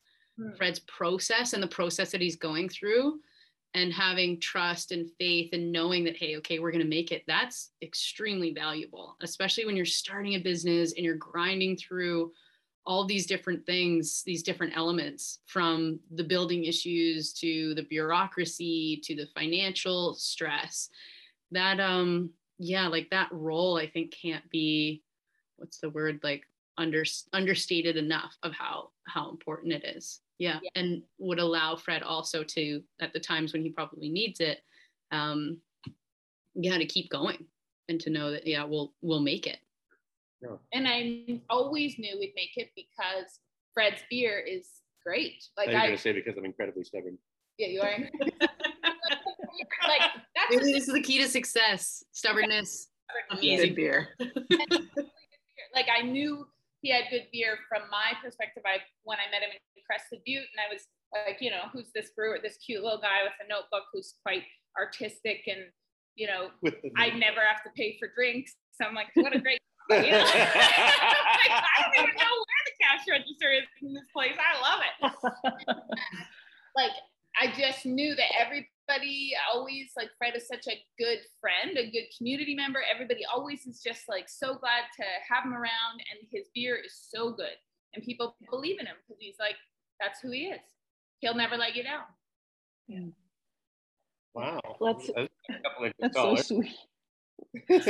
Fred's 0.57 0.81
process 0.81 1.53
and 1.53 1.63
the 1.63 1.69
process 1.69 2.11
that 2.11 2.21
he's 2.21 2.37
going 2.37 2.69
through, 2.69 3.21
and 3.75 3.93
having 3.93 4.39
trust 4.41 4.93
and 4.93 5.11
faith 5.19 5.51
and 5.53 5.73
knowing 5.73 6.05
that, 6.05 6.17
hey, 6.17 6.37
okay, 6.37 6.61
we're 6.61 6.71
going 6.71 6.83
to 6.83 6.89
make 6.89 7.11
it, 7.11 7.25
that's 7.27 7.73
extremely 7.83 8.53
valuable, 8.53 9.17
especially 9.21 9.67
when 9.67 9.77
you're 9.77 9.85
starting 9.85 10.35
a 10.37 10.39
business 10.39 10.93
and 10.93 11.05
you're 11.05 11.17
grinding 11.17 11.77
through 11.77 12.33
all 12.87 13.05
these 13.05 13.27
different 13.27 13.65
things, 13.67 14.23
these 14.25 14.43
different 14.43 14.77
elements 14.77 15.41
from 15.47 15.99
the 16.15 16.23
building 16.23 16.65
issues 16.65 17.33
to 17.33 17.75
the 17.75 17.83
bureaucracy 17.83 19.01
to 19.03 19.17
the 19.17 19.27
financial 19.35 20.15
stress. 20.15 20.89
That, 21.51 21.81
um, 21.81 22.31
yeah, 22.59 22.87
like 22.87 23.11
that 23.11 23.29
role, 23.33 23.77
I 23.77 23.89
think 23.89 24.15
can't 24.15 24.49
be, 24.51 25.03
what's 25.57 25.79
the 25.79 25.91
word, 25.91 26.21
like 26.23 26.45
under, 26.79 27.05
understated 27.33 27.97
enough 27.97 28.37
of 28.43 28.53
how 28.53 28.91
how 29.07 29.31
important 29.31 29.73
it 29.73 29.85
is. 29.97 30.21
Yeah, 30.39 30.59
Yeah. 30.63 30.71
and 30.75 31.03
would 31.19 31.39
allow 31.39 31.77
Fred 31.77 32.03
also 32.03 32.43
to 32.43 32.83
at 33.01 33.13
the 33.13 33.21
times 33.21 33.53
when 33.53 33.63
he 33.63 33.71
probably 33.71 34.09
needs 34.09 34.41
it, 34.41 34.61
um, 35.13 35.59
yeah, 36.55 36.77
to 36.79 36.85
keep 36.87 37.09
going 37.11 37.47
and 37.89 38.01
to 38.01 38.11
know 38.11 38.31
that 38.33 38.47
yeah, 38.47 38.65
we'll 38.65 38.93
we'll 39.01 39.21
make 39.21 39.47
it. 39.47 39.59
and 40.73 40.87
I 40.89 41.41
always 41.49 41.99
knew 41.99 42.19
we'd 42.19 42.35
make 42.37 42.57
it 42.57 42.71
because 42.77 43.39
Fred's 43.73 44.03
beer 44.11 44.39
is 44.41 44.69
great. 45.05 45.45
I 45.57 45.61
Like 45.61 45.67
was 45.69 45.77
I, 45.77 45.81
going 45.87 45.97
to 45.97 46.03
say 46.03 46.13
because 46.13 46.37
I'm 46.37 46.45
incredibly 46.45 46.85
stubborn. 46.85 47.17
yeah, 47.59 47.69
you 47.69 47.81
are. 47.81 47.97
like 49.89 50.01
that's 50.35 50.57
This 50.65 50.77
is 50.77 50.87
the 50.87 51.01
key 51.01 51.19
to 51.23 51.29
success: 51.29 52.03
stubbornness, 52.13 52.89
amazing 53.31 53.69
Good 53.71 53.77
beer. 53.77 54.09
like 55.75 55.87
I 55.97 56.03
knew 56.03 56.47
he 56.85 56.93
had 56.93 57.09
good 57.09 57.25
beer 57.33 57.57
from 57.67 57.89
my 57.91 58.13
perspective. 58.23 58.63
I 58.69 58.85
when 59.05 59.17
I 59.17 59.33
met 59.33 59.41
him 59.41 59.49
in 59.57 59.83
Crested 59.89 60.21
Butte, 60.29 60.45
and 60.53 60.61
I 60.61 60.69
was 60.69 60.85
like, 61.17 61.41
you 61.41 61.51
know, 61.51 61.73
who's 61.73 61.89
this 61.97 62.13
brewer? 62.15 62.39
This 62.45 62.61
cute 62.61 62.85
little 62.85 63.01
guy 63.01 63.25
with 63.25 63.33
a 63.41 63.49
notebook 63.49 63.89
who's 63.91 64.21
quite 64.21 64.45
artistic, 64.77 65.49
and 65.49 65.73
you 66.15 66.29
know, 66.29 66.53
With 66.61 66.77
I 66.97 67.09
never 67.17 67.41
have 67.41 67.65
to 67.65 67.71
pay 67.75 67.97
for 67.99 68.13
drinks. 68.15 68.53
So 68.77 68.85
I'm 68.85 68.95
like, 68.95 69.09
what 69.17 69.35
a 69.35 69.41
great. 69.41 69.59
You 69.91 69.97
know? 70.01 70.17
like, 70.17 71.53
I 71.53 71.85
don't 71.85 72.05
even 72.05 72.17
know 72.17 72.35
where 72.41 72.65
the 72.65 72.77
cash 72.81 73.05
register 73.07 73.53
is 73.53 73.69
in 73.83 73.93
this 73.93 74.09
place. 74.15 74.33
I 74.33 74.57
love 74.65 74.81
it. 74.81 74.97
like 76.77 76.93
I 77.39 77.53
just 77.53 77.85
knew 77.85 78.15
that 78.15 78.31
everybody 78.89 79.33
always 79.53 79.93
like 79.97 80.11
Fred 80.19 80.35
is 80.37 80.47
such 80.47 80.67
a 80.69 80.79
good 80.99 81.19
friend, 81.41 81.77
a 81.77 81.91
good 81.91 82.07
community 82.17 82.55
member. 82.55 82.81
Everybody 82.93 83.21
always 83.33 83.67
is 83.67 83.81
just 83.83 84.03
like 84.09 84.29
so 84.29 84.55
glad 84.55 84.85
to 84.97 85.05
have 85.29 85.45
him 85.45 85.55
around, 85.55 86.01
and 86.13 86.27
his 86.33 86.49
beer 86.55 86.77
is 86.77 86.95
so 87.11 87.33
good, 87.33 87.57
and 87.95 88.05
people 88.05 88.37
believe 88.51 88.79
in 88.81 88.87
him 88.87 88.97
because 89.07 89.21
he's 89.21 89.37
like 89.39 89.57
that's 90.01 90.21
who 90.21 90.31
he 90.31 90.47
is. 90.47 90.61
He'll 91.21 91.35
never 91.35 91.57
let 91.57 91.75
you 91.75 91.85
down. 91.85 92.03
Yeah. 92.89 93.01
wow. 94.35 94.61
Let's- 94.81 95.11
That's 95.15 95.29
a 95.49 95.53
couple 95.63 95.85
inches 95.85 95.95
That's 96.01 96.17
so 96.17 96.37
sweet. 96.37 96.77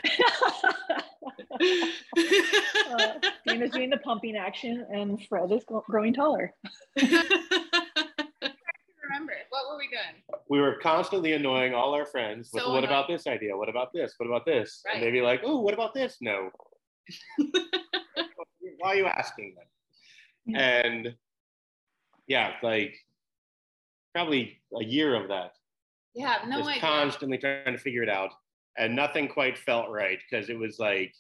uh, 2.91 3.15
Dana's 3.47 3.71
doing 3.71 3.91
the 3.91 3.97
pumping 4.05 4.37
action, 4.37 4.87
and 4.93 5.21
Fred 5.27 5.51
is 5.51 5.65
growing 5.89 6.13
taller. 6.13 6.53
Remember 9.15 9.35
what 9.51 9.71
were 9.71 9.79
we 9.79 9.87
doing? 9.89 10.41
we 10.49 10.61
were 10.61 10.77
constantly 10.83 11.35
annoying 11.35 11.73
all 11.73 11.95
our 11.95 12.05
friends 12.05 12.51
with 12.53 12.65
So 12.65 12.73
what 12.73 12.83
about 12.83 13.07
this 13.07 13.29
idea? 13.29 13.57
What 13.57 13.69
about 13.69 13.93
this? 13.93 14.15
What 14.17 14.27
about 14.27 14.45
this? 14.45 14.83
Right. 14.85 14.97
And 14.97 15.05
they'd 15.05 15.13
be 15.13 15.21
like, 15.21 15.41
oh, 15.45 15.61
what 15.61 15.73
about 15.73 15.95
this? 15.95 16.17
No. 16.21 16.51
Why 18.79 18.89
are 18.89 18.97
you 18.97 19.07
asking 19.07 19.55
them? 19.55 20.57
And 20.57 21.15
yeah, 22.27 22.55
like 22.63 22.97
probably 24.15 24.61
a 24.81 24.85
year 24.85 25.15
of 25.15 25.29
that. 25.29 25.53
Yeah, 26.15 26.39
no 26.49 26.59
just 26.59 26.71
idea. 26.71 26.81
constantly 26.81 27.39
trying 27.39 27.73
to 27.73 27.79
figure 27.79 28.03
it 28.03 28.09
out. 28.09 28.33
And 28.77 28.97
nothing 28.97 29.29
quite 29.29 29.57
felt 29.57 29.91
right 29.91 30.19
because 30.29 30.51
it 30.51 30.59
was 30.59 30.81
like 30.81 31.15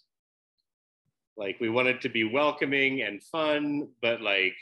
like 1.36 1.58
we 1.60 1.68
wanted 1.68 2.00
to 2.00 2.08
be 2.08 2.24
welcoming 2.24 3.02
and 3.02 3.22
fun, 3.22 3.88
but 4.02 4.20
like 4.20 4.54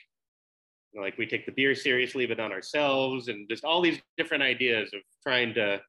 like 0.95 1.16
we 1.18 1.26
take 1.26 1.47
the 1.47 1.53
beer 1.53 1.74
seriously, 1.74 2.26
but 2.26 2.38
not 2.38 2.53
ourselves, 2.53 3.28
and 3.28 3.49
just 3.49 3.64
all 3.64 3.80
these 3.80 4.01
different 4.16 4.43
ideas 4.43 4.90
of 4.93 5.01
trying 5.22 5.55
to 5.55 5.80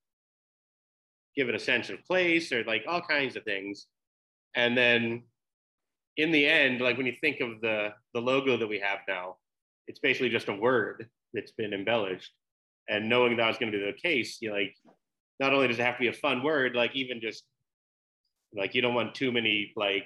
give 1.36 1.50
it 1.50 1.56
a 1.56 1.60
sense 1.60 1.90
of 1.90 2.04
place 2.06 2.52
or 2.52 2.64
like 2.64 2.84
all 2.88 3.02
kinds 3.02 3.36
of 3.36 3.44
things. 3.44 3.88
And 4.56 4.78
then 4.78 5.24
in 6.18 6.32
the 6.32 6.46
end, 6.46 6.80
like 6.80 6.98
when 6.98 7.06
you 7.06 7.16
think 7.20 7.40
of 7.42 7.60
the 7.62 7.90
the 8.14 8.22
logo 8.22 8.58
that 8.58 8.68
we 8.68 8.80
have 8.80 9.00
now, 9.08 9.38
it's 9.88 10.00
basically 10.00 10.30
just 10.30 10.48
a 10.48 10.54
word 10.54 11.10
that's 11.34 11.52
been 11.52 11.74
embellished. 11.74 12.32
And 12.88 13.10
knowing 13.10 13.38
that 13.38 13.48
was 13.48 13.58
going 13.58 13.72
to 13.72 13.78
be 13.78 13.86
the 13.86 13.94
case, 13.94 14.38
you 14.42 14.52
like 14.52 14.76
not 15.40 15.54
only 15.54 15.68
does 15.68 15.80
it 15.80 15.86
have 15.86 15.96
to 15.96 16.02
be 16.02 16.08
a 16.08 16.14
fun 16.14 16.44
word, 16.44 16.76
like 16.76 16.96
even 16.96 17.20
just 17.20 17.44
like 18.56 18.76
you 18.76 18.82
don't 18.82 18.94
want 18.94 19.16
too 19.16 19.32
many 19.32 19.72
like 19.76 20.06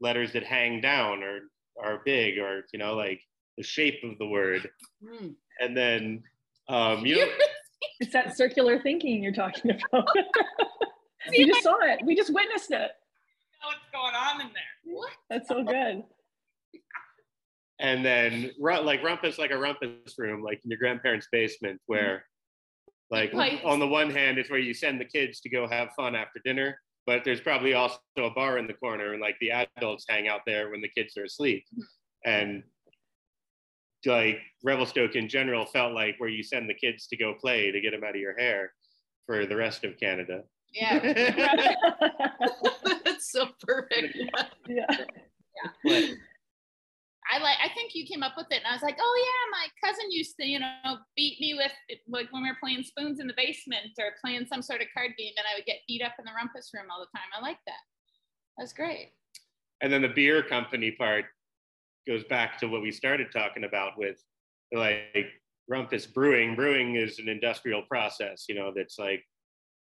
letters 0.00 0.32
that 0.32 0.42
hang 0.42 0.80
down 0.80 1.22
or 1.22 1.40
are 1.82 2.02
big 2.04 2.38
or 2.38 2.64
you 2.72 2.78
know 2.78 2.94
like 2.94 3.20
the 3.62 3.68
shape 3.68 4.00
of 4.04 4.18
the 4.18 4.26
word. 4.26 4.68
Hmm. 5.06 5.28
And 5.60 5.76
then 5.76 6.22
um, 6.68 7.06
you 7.06 7.16
know, 7.16 7.26
It's 8.00 8.12
that 8.12 8.36
circular 8.36 8.80
thinking 8.80 9.22
you're 9.22 9.32
talking 9.32 9.70
about. 9.92 10.08
we 11.30 11.44
just 11.46 11.62
saw 11.62 11.76
it. 11.82 12.00
We 12.04 12.14
just 12.16 12.32
witnessed 12.32 12.70
it. 12.70 12.90
know 13.60 13.68
what's 13.68 13.90
going 13.92 14.14
on 14.14 14.40
in 14.40 14.48
there. 14.48 14.94
What? 14.94 15.10
That's 15.30 15.48
so 15.48 15.62
good. 15.62 16.02
and 17.78 18.04
then 18.04 18.50
like 18.60 19.02
rumpus 19.02 19.38
like 19.38 19.50
a 19.50 19.58
rumpus 19.58 20.14
room 20.18 20.42
like 20.42 20.60
in 20.64 20.70
your 20.70 20.78
grandparents 20.78 21.28
basement 21.32 21.80
where 21.86 22.24
like 23.10 23.32
Place. 23.32 23.60
on 23.64 23.78
the 23.78 23.86
one 23.86 24.10
hand 24.10 24.38
it's 24.38 24.50
where 24.50 24.58
you 24.60 24.74
send 24.74 25.00
the 25.00 25.04
kids 25.04 25.40
to 25.40 25.48
go 25.48 25.66
have 25.68 25.88
fun 25.96 26.14
after 26.14 26.40
dinner 26.44 26.78
but 27.06 27.24
there's 27.24 27.40
probably 27.40 27.74
also 27.74 27.98
a 28.18 28.30
bar 28.30 28.58
in 28.58 28.66
the 28.66 28.74
corner 28.74 29.12
and 29.12 29.20
like 29.20 29.36
the 29.40 29.50
adults 29.76 30.04
hang 30.08 30.28
out 30.28 30.42
there 30.46 30.70
when 30.70 30.80
the 30.80 30.88
kids 30.88 31.16
are 31.16 31.24
asleep 31.24 31.64
and 32.24 32.62
like 34.06 34.38
revelstoke 34.64 35.14
in 35.14 35.28
general 35.28 35.64
felt 35.66 35.92
like 35.94 36.14
where 36.18 36.28
you 36.30 36.42
send 36.42 36.68
the 36.68 36.74
kids 36.74 37.06
to 37.08 37.16
go 37.16 37.34
play 37.34 37.70
to 37.70 37.80
get 37.80 37.90
them 37.92 38.04
out 38.04 38.14
of 38.14 38.20
your 38.20 38.38
hair 38.38 38.72
for 39.26 39.46
the 39.46 39.56
rest 39.56 39.84
of 39.84 39.98
canada 39.98 40.42
Yeah. 40.72 40.98
That's 43.04 43.30
so 43.30 43.48
perfect. 43.66 44.16
yeah. 44.68 44.86
But- 45.84 46.04
I 47.30 47.38
like. 47.38 47.56
I 47.64 47.68
think 47.72 47.94
you 47.94 48.04
came 48.04 48.22
up 48.22 48.34
with 48.36 48.48
it, 48.50 48.56
and 48.58 48.66
I 48.66 48.72
was 48.74 48.82
like, 48.82 48.98
"Oh 49.00 49.14
yeah, 49.24 49.56
my 49.56 49.66
cousin 49.82 50.10
used 50.10 50.34
to, 50.40 50.44
you 50.46 50.58
know, 50.58 50.98
beat 51.16 51.40
me 51.40 51.54
with 51.54 51.72
like 52.08 52.26
when 52.32 52.42
we 52.42 52.50
were 52.50 52.58
playing 52.60 52.82
spoons 52.82 53.20
in 53.20 53.26
the 53.26 53.32
basement 53.36 53.94
or 53.98 54.12
playing 54.22 54.44
some 54.44 54.60
sort 54.60 54.82
of 54.82 54.88
card 54.92 55.12
game, 55.16 55.32
and 55.38 55.46
I 55.50 55.56
would 55.56 55.64
get 55.64 55.78
beat 55.88 56.02
up 56.02 56.12
in 56.18 56.24
the 56.26 56.32
rumpus 56.36 56.70
room 56.74 56.86
all 56.90 57.00
the 57.00 57.06
time. 57.16 57.28
I 57.34 57.40
like 57.40 57.58
that. 57.66 57.80
That's 58.58 58.72
great. 58.74 59.12
And 59.80 59.90
then 59.90 60.02
the 60.02 60.08
beer 60.08 60.42
company 60.42 60.90
part 60.90 61.26
goes 62.06 62.24
back 62.24 62.58
to 62.58 62.66
what 62.66 62.82
we 62.82 62.90
started 62.90 63.28
talking 63.32 63.64
about 63.64 63.98
with 63.98 64.22
like 64.72 65.26
Rumpus 65.70 66.06
Brewing. 66.06 66.54
Brewing 66.54 66.96
is 66.96 67.18
an 67.18 67.28
industrial 67.28 67.82
process, 67.82 68.46
you 68.48 68.54
know, 68.54 68.72
that's 68.74 68.98
like 68.98 69.22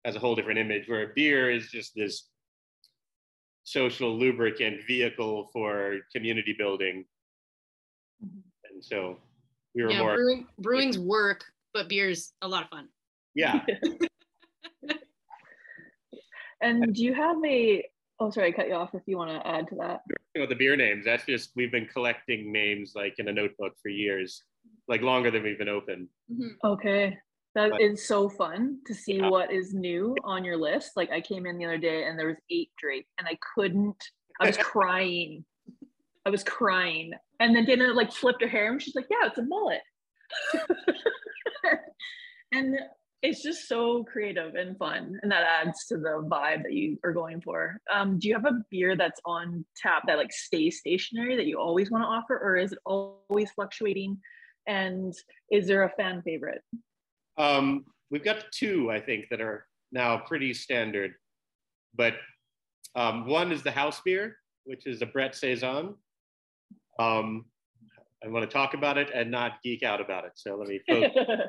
has 0.04 0.16
a 0.16 0.18
whole 0.18 0.34
different 0.34 0.58
image 0.58 0.88
where 0.88 1.12
beer 1.14 1.50
is 1.50 1.70
just 1.70 1.92
this 1.94 2.28
social 3.64 4.16
lubricant 4.16 4.84
vehicle 4.86 5.48
for 5.52 5.98
community 6.14 6.54
building. 6.56 7.04
Mm-hmm. 8.24 8.40
And 8.70 8.84
so 8.84 9.18
we 9.74 9.82
were 9.82 9.90
yeah, 9.90 9.98
more 9.98 10.14
brewing, 10.14 10.46
brewing's 10.58 10.98
work, 10.98 11.44
but 11.72 11.88
beer's 11.88 12.32
a 12.42 12.48
lot 12.48 12.64
of 12.64 12.68
fun. 12.68 12.88
yeah. 13.34 13.64
and 16.60 16.94
do 16.94 17.02
you 17.02 17.14
have 17.14 17.36
a? 17.44 17.84
Oh, 18.24 18.30
sorry, 18.30 18.48
I 18.48 18.52
cut 18.52 18.68
you 18.68 18.74
off. 18.74 18.94
If 18.94 19.02
you 19.06 19.18
want 19.18 19.30
to 19.30 19.46
add 19.46 19.68
to 19.68 19.74
that. 19.76 20.00
You 20.34 20.40
know, 20.42 20.48
the 20.48 20.54
beer 20.54 20.76
names. 20.76 21.04
That's 21.04 21.26
just 21.26 21.50
we've 21.56 21.70
been 21.70 21.86
collecting 21.86 22.50
names 22.50 22.92
like 22.94 23.18
in 23.18 23.28
a 23.28 23.32
notebook 23.32 23.74
for 23.82 23.90
years, 23.90 24.42
like 24.88 25.02
longer 25.02 25.30
than 25.30 25.42
we've 25.42 25.58
been 25.58 25.68
open. 25.68 26.08
Mhm. 26.32 26.50
Okay. 26.64 27.18
that 27.54 27.70
But- 27.70 27.80
is 27.82 28.04
so 28.08 28.28
fun 28.28 28.80
to 28.84 28.92
see 28.92 29.18
Yeah. 29.18 29.28
what 29.28 29.52
is 29.52 29.72
new 29.74 30.16
on 30.24 30.42
your 30.44 30.56
list. 30.56 30.96
Like 30.96 31.12
I 31.12 31.20
came 31.20 31.46
in 31.46 31.56
the 31.56 31.66
other 31.66 31.78
day 31.78 32.02
and 32.04 32.18
there 32.18 32.26
was 32.26 32.36
eight 32.50 32.72
Drake 32.76 33.06
and 33.16 33.28
I 33.28 33.38
couldn't, 33.54 34.02
I 34.40 34.46
was 34.48 34.56
crying. 34.72 35.44
I 36.26 36.30
was 36.30 36.42
crying. 36.42 37.12
And 37.38 37.54
then 37.54 37.64
Dana 37.64 37.92
like 37.92 38.10
flipped 38.10 38.42
her 38.42 38.48
hair 38.48 38.72
and 38.72 38.82
she's 38.82 38.96
like, 38.96 39.06
yeah, 39.08 39.28
it's 39.28 39.38
a 39.38 39.42
mullet. 39.44 39.82
and 42.52 42.76
it's 43.24 43.42
just 43.42 43.68
so 43.68 44.04
creative 44.04 44.54
and 44.54 44.76
fun. 44.76 45.18
And 45.22 45.32
that 45.32 45.44
adds 45.44 45.86
to 45.86 45.96
the 45.96 46.22
vibe 46.30 46.62
that 46.62 46.74
you 46.74 46.98
are 47.04 47.12
going 47.12 47.40
for. 47.40 47.78
Um, 47.92 48.18
do 48.18 48.28
you 48.28 48.34
have 48.34 48.44
a 48.44 48.62
beer 48.70 48.96
that's 48.98 49.20
on 49.24 49.64
tap 49.80 50.02
that 50.06 50.18
like 50.18 50.30
stays 50.30 50.78
stationary 50.78 51.34
that 51.34 51.46
you 51.46 51.58
always 51.58 51.90
want 51.90 52.04
to 52.04 52.06
offer, 52.06 52.38
or 52.38 52.58
is 52.58 52.72
it 52.72 52.78
always 52.84 53.50
fluctuating? 53.52 54.18
And 54.66 55.14
is 55.50 55.66
there 55.66 55.84
a 55.84 55.90
fan 55.96 56.20
favorite? 56.20 56.60
Um, 57.38 57.86
we've 58.10 58.22
got 58.22 58.44
two, 58.52 58.90
I 58.90 59.00
think, 59.00 59.30
that 59.30 59.40
are 59.40 59.66
now 59.90 60.18
pretty 60.18 60.52
standard. 60.52 61.14
But 61.94 62.16
um, 62.94 63.26
one 63.26 63.52
is 63.52 63.62
the 63.62 63.70
house 63.70 64.02
beer, 64.04 64.36
which 64.64 64.86
is 64.86 65.00
a 65.00 65.06
Brett 65.06 65.34
Saison. 65.34 65.94
Um, 66.98 67.46
I 68.22 68.28
want 68.28 68.48
to 68.48 68.52
talk 68.52 68.74
about 68.74 68.98
it 68.98 69.10
and 69.14 69.30
not 69.30 69.62
geek 69.62 69.82
out 69.82 70.02
about 70.02 70.26
it. 70.26 70.32
So 70.34 70.56
let 70.56 70.68
me 70.68 70.80
focus. 70.88 71.48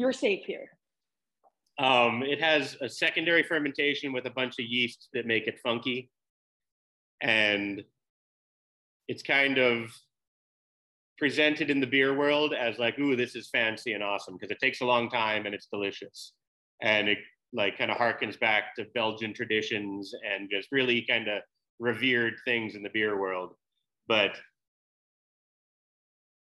You're 0.00 0.14
safe 0.14 0.46
here. 0.46 0.70
Um, 1.78 2.22
it 2.22 2.40
has 2.40 2.74
a 2.80 2.88
secondary 2.88 3.42
fermentation 3.42 4.14
with 4.14 4.24
a 4.24 4.30
bunch 4.30 4.54
of 4.58 4.64
yeasts 4.64 5.10
that 5.12 5.26
make 5.26 5.46
it 5.46 5.58
funky. 5.62 6.08
And 7.20 7.84
it's 9.08 9.22
kind 9.22 9.58
of 9.58 9.94
presented 11.18 11.68
in 11.68 11.80
the 11.80 11.86
beer 11.86 12.16
world 12.16 12.54
as 12.54 12.78
like, 12.78 12.98
ooh, 12.98 13.14
this 13.14 13.36
is 13.36 13.50
fancy 13.50 13.92
and 13.92 14.02
awesome 14.02 14.38
because 14.40 14.50
it 14.50 14.58
takes 14.58 14.80
a 14.80 14.86
long 14.86 15.10
time 15.10 15.44
and 15.44 15.54
it's 15.54 15.68
delicious. 15.70 16.32
And 16.80 17.06
it 17.06 17.18
like 17.52 17.76
kind 17.76 17.90
of 17.90 17.98
harkens 17.98 18.40
back 18.40 18.74
to 18.76 18.86
Belgian 18.94 19.34
traditions 19.34 20.14
and 20.26 20.48
just 20.50 20.68
really 20.72 21.04
kind 21.10 21.28
of 21.28 21.42
revered 21.78 22.36
things 22.46 22.74
in 22.74 22.82
the 22.82 22.88
beer 22.94 23.20
world. 23.20 23.52
But 24.08 24.30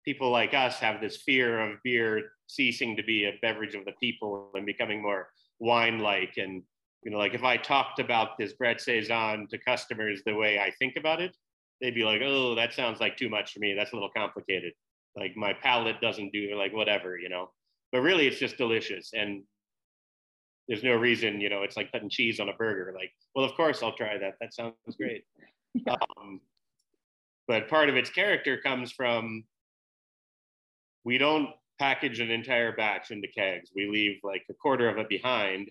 people 0.05 0.29
like 0.29 0.53
us 0.53 0.79
have 0.79 1.01
this 1.01 1.17
fear 1.17 1.59
of 1.59 1.77
beer 1.83 2.31
ceasing 2.47 2.95
to 2.97 3.03
be 3.03 3.25
a 3.25 3.37
beverage 3.41 3.75
of 3.75 3.85
the 3.85 3.93
people 4.01 4.51
and 4.53 4.65
becoming 4.65 5.01
more 5.01 5.29
wine-like. 5.59 6.33
And 6.37 6.63
you 7.03 7.11
know, 7.11 7.17
like 7.17 7.33
if 7.33 7.43
I 7.43 7.57
talked 7.57 7.99
about 7.99 8.37
this 8.37 8.53
Brett 8.53 8.81
Saison 8.81 9.47
to 9.49 9.57
customers 9.57 10.21
the 10.25 10.35
way 10.35 10.59
I 10.59 10.71
think 10.79 10.95
about 10.97 11.21
it, 11.21 11.35
they'd 11.81 11.95
be 11.95 12.03
like, 12.03 12.21
"Oh, 12.23 12.55
that 12.55 12.73
sounds 12.73 12.99
like 12.99 13.17
too 13.17 13.29
much 13.29 13.53
for 13.53 13.59
me. 13.59 13.73
That's 13.73 13.91
a 13.91 13.95
little 13.95 14.11
complicated. 14.15 14.73
Like 15.15 15.35
my 15.35 15.53
palate 15.53 16.01
doesn't 16.01 16.31
do 16.31 16.55
like 16.55 16.73
whatever, 16.73 17.17
you 17.17 17.29
know." 17.29 17.51
But 17.91 18.01
really, 18.01 18.27
it's 18.27 18.39
just 18.39 18.57
delicious, 18.57 19.11
and 19.13 19.43
there's 20.67 20.83
no 20.83 20.95
reason, 20.95 21.41
you 21.41 21.49
know, 21.49 21.63
it's 21.63 21.75
like 21.75 21.91
putting 21.91 22.09
cheese 22.09 22.39
on 22.39 22.49
a 22.49 22.53
burger. 22.53 22.93
Like, 22.95 23.11
well, 23.35 23.45
of 23.45 23.53
course 23.55 23.83
I'll 23.83 23.95
try 23.95 24.17
that. 24.17 24.35
That 24.39 24.53
sounds 24.53 24.75
great. 24.97 25.23
Yeah. 25.73 25.95
Um, 26.17 26.39
but 27.47 27.67
part 27.67 27.89
of 27.89 27.97
its 27.97 28.09
character 28.09 28.57
comes 28.57 28.91
from 28.91 29.43
we 31.03 31.17
don't 31.17 31.49
package 31.79 32.19
an 32.19 32.31
entire 32.31 32.71
batch 32.71 33.11
into 33.11 33.27
kegs. 33.27 33.71
We 33.75 33.89
leave 33.89 34.19
like 34.23 34.43
a 34.49 34.53
quarter 34.53 34.89
of 34.89 34.97
it 34.97 35.09
behind 35.09 35.69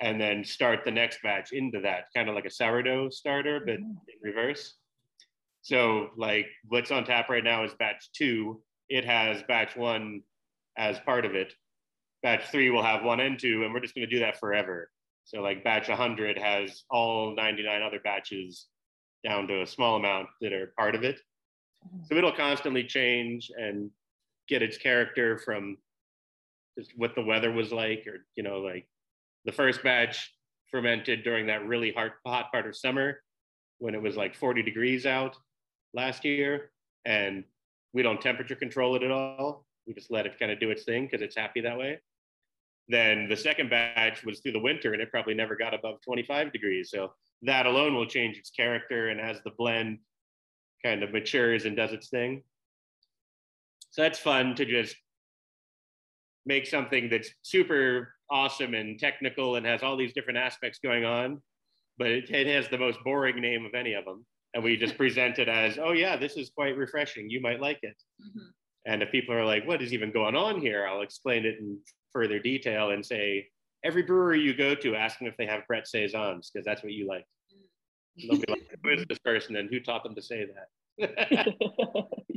and 0.00 0.20
then 0.20 0.44
start 0.44 0.84
the 0.84 0.90
next 0.90 1.22
batch 1.22 1.52
into 1.52 1.80
that, 1.80 2.04
kind 2.14 2.28
of 2.28 2.34
like 2.34 2.44
a 2.44 2.50
sourdough 2.50 3.10
starter, 3.10 3.60
but 3.60 3.76
mm-hmm. 3.76 3.84
in 3.84 4.20
reverse. 4.22 4.74
So, 5.62 6.10
like 6.16 6.46
what's 6.68 6.90
on 6.90 7.04
tap 7.04 7.28
right 7.28 7.42
now 7.42 7.64
is 7.64 7.72
batch 7.78 8.10
two. 8.12 8.62
It 8.88 9.04
has 9.04 9.42
batch 9.48 9.74
one 9.74 10.22
as 10.76 10.98
part 11.00 11.24
of 11.24 11.34
it. 11.34 11.52
Batch 12.22 12.50
three 12.50 12.70
will 12.70 12.82
have 12.82 13.02
one 13.02 13.20
and 13.20 13.38
two, 13.38 13.64
and 13.64 13.72
we're 13.72 13.80
just 13.80 13.94
going 13.94 14.08
to 14.08 14.14
do 14.14 14.20
that 14.20 14.38
forever. 14.38 14.90
So, 15.24 15.40
like 15.40 15.64
batch 15.64 15.88
100 15.88 16.38
has 16.38 16.84
all 16.90 17.34
99 17.34 17.82
other 17.82 17.98
batches 17.98 18.66
down 19.26 19.48
to 19.48 19.62
a 19.62 19.66
small 19.66 19.96
amount 19.96 20.28
that 20.40 20.52
are 20.52 20.72
part 20.78 20.94
of 20.94 21.02
it. 21.02 21.16
Mm-hmm. 21.84 22.04
So 22.04 22.16
it'll 22.16 22.32
constantly 22.32 22.84
change 22.84 23.50
and 23.56 23.90
get 24.48 24.62
its 24.62 24.78
character 24.78 25.38
from 25.38 25.76
just 26.78 26.92
what 26.96 27.14
the 27.14 27.22
weather 27.22 27.50
was 27.50 27.72
like, 27.72 28.06
or 28.06 28.26
you 28.34 28.42
know, 28.42 28.58
like 28.58 28.86
the 29.44 29.52
first 29.52 29.82
batch 29.82 30.32
fermented 30.70 31.22
during 31.24 31.46
that 31.46 31.66
really 31.66 31.92
hot 31.92 32.50
part 32.52 32.66
of 32.66 32.76
summer 32.76 33.20
when 33.78 33.94
it 33.94 34.02
was 34.02 34.16
like 34.16 34.34
40 34.34 34.62
degrees 34.62 35.06
out 35.06 35.36
last 35.94 36.24
year, 36.24 36.70
and 37.04 37.44
we 37.92 38.02
don't 38.02 38.20
temperature 38.20 38.56
control 38.56 38.96
it 38.96 39.02
at 39.02 39.10
all. 39.10 39.64
We 39.86 39.94
just 39.94 40.10
let 40.10 40.26
it 40.26 40.38
kind 40.38 40.50
of 40.50 40.58
do 40.58 40.70
its 40.70 40.84
thing 40.84 41.04
because 41.04 41.22
it's 41.22 41.36
happy 41.36 41.60
that 41.60 41.78
way. 41.78 42.00
Then 42.88 43.28
the 43.28 43.36
second 43.36 43.70
batch 43.70 44.24
was 44.24 44.40
through 44.40 44.52
the 44.52 44.60
winter, 44.60 44.92
and 44.92 45.02
it 45.02 45.10
probably 45.10 45.34
never 45.34 45.56
got 45.56 45.74
above 45.74 46.00
25 46.02 46.52
degrees. 46.52 46.90
So 46.90 47.12
that 47.42 47.66
alone 47.66 47.94
will 47.94 48.06
change 48.06 48.36
its 48.36 48.50
character, 48.50 49.08
and 49.08 49.20
as 49.20 49.40
the 49.42 49.50
blend 49.50 49.98
kind 50.84 51.02
of 51.02 51.12
matures 51.12 51.64
and 51.64 51.76
does 51.76 51.92
its 51.92 52.08
thing. 52.08 52.42
So 53.96 54.02
that's 54.02 54.18
fun 54.18 54.54
to 54.56 54.66
just 54.66 54.94
make 56.44 56.66
something 56.66 57.08
that's 57.08 57.30
super 57.40 58.12
awesome 58.30 58.74
and 58.74 58.98
technical 58.98 59.56
and 59.56 59.64
has 59.64 59.82
all 59.82 59.96
these 59.96 60.12
different 60.12 60.38
aspects 60.38 60.78
going 60.84 61.06
on, 61.06 61.40
but 61.96 62.08
it, 62.08 62.30
it 62.30 62.46
has 62.46 62.68
the 62.68 62.76
most 62.76 62.98
boring 63.04 63.40
name 63.40 63.64
of 63.64 63.72
any 63.74 63.94
of 63.94 64.04
them. 64.04 64.26
And 64.52 64.62
we 64.62 64.76
just 64.76 64.98
present 64.98 65.38
it 65.38 65.48
as, 65.48 65.78
oh, 65.78 65.92
yeah, 65.92 66.14
this 66.14 66.36
is 66.36 66.50
quite 66.50 66.76
refreshing. 66.76 67.30
You 67.30 67.40
might 67.40 67.58
like 67.62 67.78
it. 67.80 67.96
Mhm. 68.22 68.48
And 68.84 69.02
if 69.02 69.10
people 69.10 69.34
are 69.34 69.46
like, 69.46 69.66
what 69.66 69.80
is 69.80 69.94
even 69.94 70.12
going 70.12 70.36
on 70.36 70.60
here? 70.60 70.86
I'll 70.86 71.00
explain 71.00 71.46
it 71.46 71.58
in 71.58 71.78
further 72.12 72.38
detail 72.38 72.90
and 72.90 73.04
say, 73.04 73.48
every 73.82 74.02
brewery 74.02 74.42
you 74.42 74.54
go 74.54 74.74
to, 74.74 74.94
ask 74.94 75.18
them 75.18 75.26
if 75.26 75.38
they 75.38 75.46
have 75.46 75.66
Brett 75.66 75.88
Saisons, 75.88 76.50
because 76.50 76.66
that's 76.66 76.82
what 76.82 76.92
you 76.92 77.08
like. 77.08 77.24
And 78.18 78.30
They'll 78.30 78.40
be 78.40 78.52
like, 78.52 78.78
who 78.84 78.90
is 78.90 79.06
this 79.08 79.18
person 79.24 79.56
and 79.56 79.70
who 79.70 79.80
taught 79.80 80.04
them 80.04 80.14
to 80.14 80.22
say 80.22 80.46
that? 80.98 81.54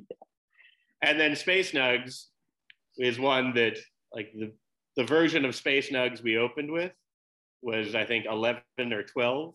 and 1.01 1.19
then 1.19 1.35
Space 1.35 1.71
Nugs 1.71 2.25
is 2.97 3.19
one 3.19 3.53
that, 3.53 3.77
like, 4.13 4.31
the, 4.33 4.51
the 4.97 5.03
version 5.03 5.45
of 5.45 5.55
Space 5.55 5.91
Nugs 5.91 6.21
we 6.21 6.37
opened 6.37 6.71
with 6.71 6.91
was, 7.61 7.95
I 7.95 8.05
think, 8.05 8.25
11 8.25 8.61
or 8.91 9.03
12. 9.03 9.53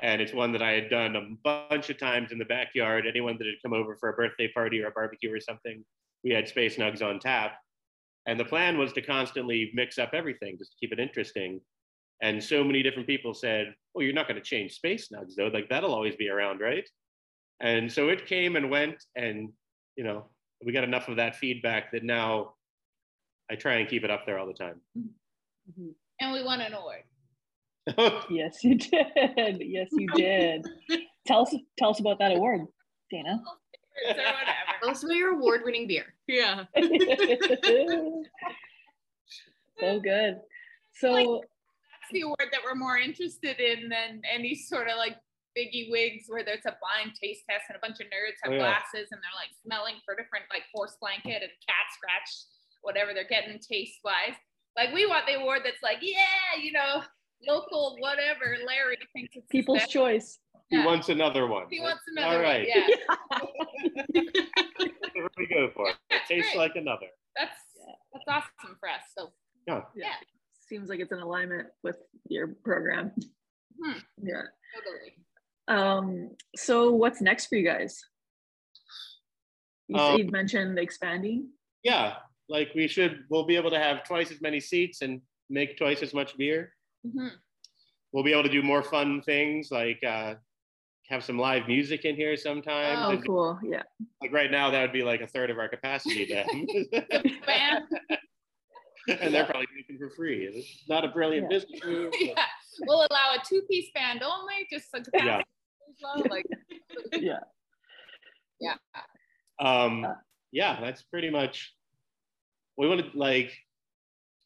And 0.00 0.22
it's 0.22 0.32
one 0.32 0.52
that 0.52 0.62
I 0.62 0.72
had 0.72 0.90
done 0.90 1.16
a 1.16 1.28
bunch 1.42 1.90
of 1.90 1.98
times 1.98 2.30
in 2.30 2.38
the 2.38 2.44
backyard. 2.44 3.04
Anyone 3.06 3.36
that 3.38 3.46
had 3.46 3.62
come 3.62 3.72
over 3.72 3.96
for 3.96 4.10
a 4.10 4.12
birthday 4.14 4.48
party 4.52 4.80
or 4.80 4.88
a 4.88 4.92
barbecue 4.92 5.32
or 5.32 5.40
something, 5.40 5.84
we 6.22 6.30
had 6.30 6.48
Space 6.48 6.76
Nugs 6.76 7.02
on 7.02 7.18
tap. 7.18 7.56
And 8.26 8.38
the 8.38 8.44
plan 8.44 8.78
was 8.78 8.92
to 8.92 9.02
constantly 9.02 9.70
mix 9.74 9.98
up 9.98 10.10
everything, 10.12 10.56
just 10.58 10.72
to 10.72 10.76
keep 10.78 10.92
it 10.92 11.00
interesting. 11.00 11.60
And 12.22 12.42
so 12.42 12.62
many 12.62 12.82
different 12.82 13.08
people 13.08 13.34
said, 13.34 13.74
well, 13.94 14.04
you're 14.04 14.14
not 14.14 14.28
going 14.28 14.40
to 14.40 14.46
change 14.46 14.74
Space 14.74 15.08
Nugs, 15.08 15.34
though. 15.36 15.48
Like, 15.48 15.68
that'll 15.68 15.94
always 15.94 16.16
be 16.16 16.28
around, 16.28 16.60
right? 16.60 16.88
And 17.60 17.90
so 17.90 18.08
it 18.08 18.26
came 18.26 18.56
and 18.56 18.70
went. 18.70 19.02
And, 19.16 19.50
you 19.96 20.04
know, 20.04 20.26
we 20.64 20.72
got 20.72 20.84
enough 20.84 21.08
of 21.08 21.16
that 21.16 21.36
feedback 21.36 21.92
that 21.92 22.02
now 22.04 22.54
I 23.50 23.54
try 23.54 23.74
and 23.76 23.88
keep 23.88 24.04
it 24.04 24.10
up 24.10 24.26
there 24.26 24.38
all 24.38 24.46
the 24.46 24.52
time. 24.52 24.80
Mm-hmm. 24.98 25.90
And 26.20 26.32
we 26.32 26.42
won 26.42 26.60
an 26.60 26.74
award. 26.74 27.02
yes, 28.30 28.62
you 28.62 28.74
did. 28.76 29.60
Yes, 29.60 29.88
you 29.92 30.08
did. 30.14 30.66
tell 31.26 31.42
us 31.42 31.54
tell 31.78 31.90
us 31.90 32.00
about 32.00 32.18
that 32.18 32.32
award, 32.32 32.62
Dana. 33.10 33.40
Or. 33.46 34.14
Tell 34.82 34.90
us 34.90 35.02
about 35.02 35.16
your 35.16 35.34
award-winning 35.34 35.88
beer. 35.88 36.14
Yeah. 36.26 36.64
so 39.80 40.00
good. 40.00 40.36
So 40.94 41.42
That's 41.42 42.12
the 42.12 42.20
award 42.22 42.48
that 42.52 42.60
we're 42.64 42.74
more 42.74 42.98
interested 42.98 43.58
in 43.58 43.88
than 43.88 44.22
any 44.30 44.54
sort 44.54 44.88
of 44.88 44.98
like 44.98 45.16
biggy 45.58 45.90
wigs 45.90 46.24
where 46.30 46.44
there's 46.46 46.62
a 46.70 46.78
blind 46.78 47.18
taste 47.18 47.42
test 47.50 47.64
and 47.68 47.74
a 47.74 47.82
bunch 47.82 47.98
of 47.98 48.06
nerds 48.06 48.38
have 48.46 48.52
Oh, 48.52 48.54
yeah. 48.54 48.62
glasses 48.62 49.10
and 49.10 49.18
they're 49.18 49.34
like 49.42 49.50
smelling 49.66 49.98
for 50.06 50.14
different 50.14 50.46
like 50.54 50.62
horse 50.72 50.94
blanket 51.02 51.42
and 51.42 51.50
cat 51.66 51.86
scratch, 51.98 52.30
whatever 52.86 53.10
they're 53.12 53.26
getting 53.26 53.58
taste 53.58 53.98
wise. 54.06 54.38
Like 54.78 54.94
we 54.94 55.06
want 55.06 55.26
the 55.26 55.34
award 55.34 55.62
that's 55.66 55.82
like, 55.82 55.98
yeah, 56.00 56.54
you 56.62 56.70
know, 56.70 57.02
local 57.42 57.96
whatever. 57.98 58.54
Larry 58.64 58.96
thinks 59.12 59.34
it's 59.34 59.50
people's 59.50 59.80
best. 59.82 59.90
choice. 59.90 60.38
He 60.70 60.78
wants 60.78 61.08
another 61.08 61.46
one. 61.48 61.64
He 61.70 61.80
wants 61.80 62.02
All 62.16 62.22
another 62.22 62.42
right. 62.42 62.68
one. 62.68 62.88
Yeah. 64.14 64.22
Whatever 64.78 65.30
we 65.38 65.46
go 65.46 65.70
for. 65.74 65.88
It 66.10 66.22
tastes 66.28 66.52
great. 66.52 66.56
like 66.58 66.76
another. 66.76 67.06
That's 67.36 67.56
Yeah. 67.76 67.94
that's 68.12 68.24
awesome 68.28 68.76
for 68.78 68.88
us. 68.88 69.00
So 69.16 69.32
Yeah. 69.66 69.82
Yeah. 69.96 70.12
Seems 70.68 70.88
like 70.90 71.00
it's 71.00 71.12
in 71.12 71.18
alignment 71.20 71.68
with 71.82 71.96
your 72.28 72.48
program. 72.64 73.12
Hmm. 73.82 73.98
Yeah. 74.22 74.42
totally. 74.74 75.16
Um, 75.68 76.30
so 76.56 76.92
what's 76.92 77.20
next 77.20 77.46
for 77.46 77.56
you 77.56 77.64
guys? 77.64 78.02
You, 79.88 79.96
Um, 79.98 80.18
you 80.18 80.30
mentioned 80.30 80.78
expanding. 80.78 81.50
Yeah, 81.82 82.16
like 82.48 82.70
we 82.74 82.88
should. 82.88 83.24
We'll 83.30 83.44
be 83.46 83.56
able 83.56 83.70
to 83.70 83.78
have 83.78 84.04
twice 84.04 84.30
as 84.30 84.40
many 84.40 84.60
seats 84.60 85.02
and 85.02 85.20
make 85.50 85.76
twice 85.76 86.02
as 86.02 86.12
much 86.14 86.36
beer. 86.36 86.74
Mhm. 87.06 87.30
We'll 88.12 88.24
be 88.24 88.32
able 88.32 88.42
to 88.44 88.48
do 88.48 88.62
more 88.62 88.82
fun 88.82 89.22
things 89.22 89.70
like 89.70 90.02
uh, 90.02 90.34
have 91.08 91.22
some 91.24 91.38
live 91.38 91.68
music 91.68 92.04
in 92.04 92.16
here 92.16 92.36
sometimes. 92.36 92.98
Oh, 93.02 93.10
And, 93.10 93.26
cool. 93.26 93.58
Yeah. 93.62 93.82
Like 94.20 94.32
right 94.32 94.50
now, 94.50 94.70
that 94.70 94.80
would 94.82 94.92
be 94.92 95.02
like 95.02 95.20
a 95.20 95.26
third 95.26 95.50
of 95.50 95.58
our 95.58 95.68
capacity 95.68 96.24
then. 96.26 96.66
Bam. 97.46 97.86
and 99.08 99.32
they're 99.32 99.46
probably 99.46 99.66
drinking 99.72 99.96
for 99.98 100.10
free. 100.10 100.44
It's 100.46 100.84
not 100.88 101.04
a 101.04 101.08
brilliant 101.08 101.50
Yeah. 101.50 101.58
business 101.58 101.80
move. 101.84 102.10
but- 102.10 102.20
yeah. 102.26 102.46
We'll 102.86 103.06
allow 103.10 103.34
a 103.34 103.38
two-piece 103.44 103.90
band 103.94 104.22
only, 104.22 104.66
just 104.70 104.90
so 104.90 104.98
capacity 105.02 105.26
Yeah. 105.28 105.42
Is. 105.90 106.26
Like, 106.30 106.46
Yeah. 107.12 107.40
yeah. 108.60 108.74
Um, 109.60 110.04
Uh, 110.04 110.14
yeah, 110.52 110.80
that's 110.80 111.02
pretty 111.02 111.30
much. 111.30 111.74
We 112.76 112.88
want 112.88 113.12
to 113.12 113.18
like 113.18 113.52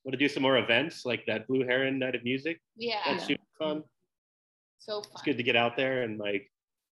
want 0.04 0.12
to 0.12 0.18
do 0.18 0.28
some 0.28 0.42
more 0.42 0.56
events 0.56 1.04
like 1.04 1.24
that 1.26 1.46
Blue 1.46 1.64
Heron 1.64 1.98
Night 1.98 2.14
of 2.14 2.24
Music. 2.24 2.60
Yeah. 2.76 3.00
That's 3.06 3.26
super 3.26 3.42
fun. 3.58 3.84
So 4.78 5.02
fun. 5.02 5.12
It's 5.12 5.22
good 5.22 5.36
to 5.36 5.42
get 5.42 5.54
out 5.54 5.76
there 5.76 6.02
and 6.02 6.18
like 6.18 6.50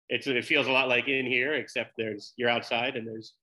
it's 0.08 0.26
it 0.26 0.44
feels 0.44 0.66
a 0.66 0.72
lot 0.72 0.88
like 0.88 1.08
in 1.08 1.26
here 1.26 1.54
except 1.54 1.92
there's 1.96 2.34
you're 2.36 2.48
outside 2.48 2.96
and 2.96 3.06
there's 3.06 3.34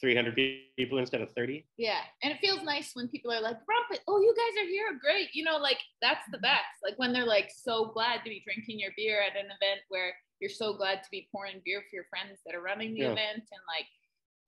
300 0.00 0.34
people 0.76 0.98
instead 0.98 1.20
of 1.20 1.30
30. 1.32 1.64
Yeah. 1.76 2.00
And 2.24 2.32
it 2.32 2.40
feels 2.40 2.62
nice 2.64 2.90
when 2.94 3.06
people 3.06 3.30
are 3.30 3.40
like, 3.40 3.56
Rumpus, 3.56 4.00
oh, 4.08 4.20
you 4.20 4.34
guys 4.36 4.64
are 4.64 4.66
here. 4.66 4.98
Great. 5.00 5.28
You 5.32 5.44
know, 5.44 5.58
like 5.58 5.78
that's 6.00 6.24
the 6.32 6.38
best. 6.38 6.82
Like 6.82 6.98
when 6.98 7.12
they're 7.12 7.26
like 7.26 7.50
so 7.54 7.92
glad 7.94 8.18
to 8.24 8.28
be 8.30 8.42
drinking 8.44 8.80
your 8.80 8.90
beer 8.96 9.20
at 9.22 9.36
an 9.38 9.46
event 9.46 9.80
where 9.88 10.12
you're 10.42 10.50
so 10.50 10.74
glad 10.74 11.06
to 11.06 11.10
be 11.14 11.30
pouring 11.30 11.62
beer 11.64 11.86
for 11.86 11.94
your 11.94 12.10
friends 12.10 12.42
that 12.44 12.58
are 12.58 12.60
running 12.60 12.98
the 12.98 13.06
Yeah. 13.06 13.14
event 13.14 13.46
and 13.46 13.62
like 13.70 13.86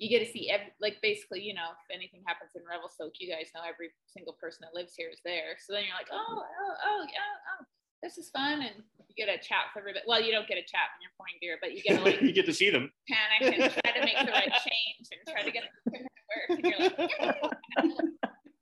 you 0.02 0.10
get 0.10 0.26
to 0.26 0.30
see 0.34 0.50
every, 0.50 0.74
like 0.82 0.98
basically, 1.06 1.38
you 1.40 1.54
know, 1.54 1.70
if 1.70 1.86
anything 1.94 2.18
happens 2.26 2.50
in 2.58 2.66
Revelstoke, 2.66 3.14
you 3.22 3.30
guys 3.30 3.54
know 3.54 3.62
every 3.62 3.94
single 4.10 4.34
person 4.34 4.66
that 4.66 4.74
lives 4.74 4.98
here 4.98 5.06
is 5.08 5.22
there. 5.24 5.54
So 5.62 5.70
then 5.72 5.86
you're 5.86 5.94
like, 5.94 6.10
oh, 6.10 6.18
oh, 6.42 6.74
oh, 6.82 7.00
yeah, 7.06 7.22
oh, 7.54 7.64
this 8.02 8.18
is 8.18 8.28
fun. 8.34 8.58
And 8.58 8.82
you 9.06 9.14
get 9.14 9.30
a 9.30 9.38
chat 9.38 9.70
with 9.70 9.78
everybody. 9.86 10.02
Well, 10.10 10.18
you 10.18 10.34
don't 10.34 10.50
get 10.50 10.58
a 10.58 10.66
chat 10.66 10.90
when 10.90 11.06
you're 11.06 11.14
pouring 11.14 11.38
beer, 11.38 11.62
but 11.62 11.78
you 11.78 11.80
get 11.86 12.02
to 12.02 12.02
like 12.02 12.18
you 12.26 12.34
get 12.34 12.44
to 12.50 12.52
see 12.52 12.74
them. 12.74 12.90
panic 13.06 13.54
and 13.54 13.70
try 13.70 13.90
to 13.94 14.02
make 14.02 14.18
the 14.18 14.34
right 14.34 14.50
change 14.66 15.06
and 15.14 15.22
try 15.30 15.46
to 15.46 15.52
get 15.54 15.62
it 15.62 15.70
to 15.70 15.94
work. 15.94 16.58
And 16.58 16.64
you're 16.66 16.80
like, 16.90 16.98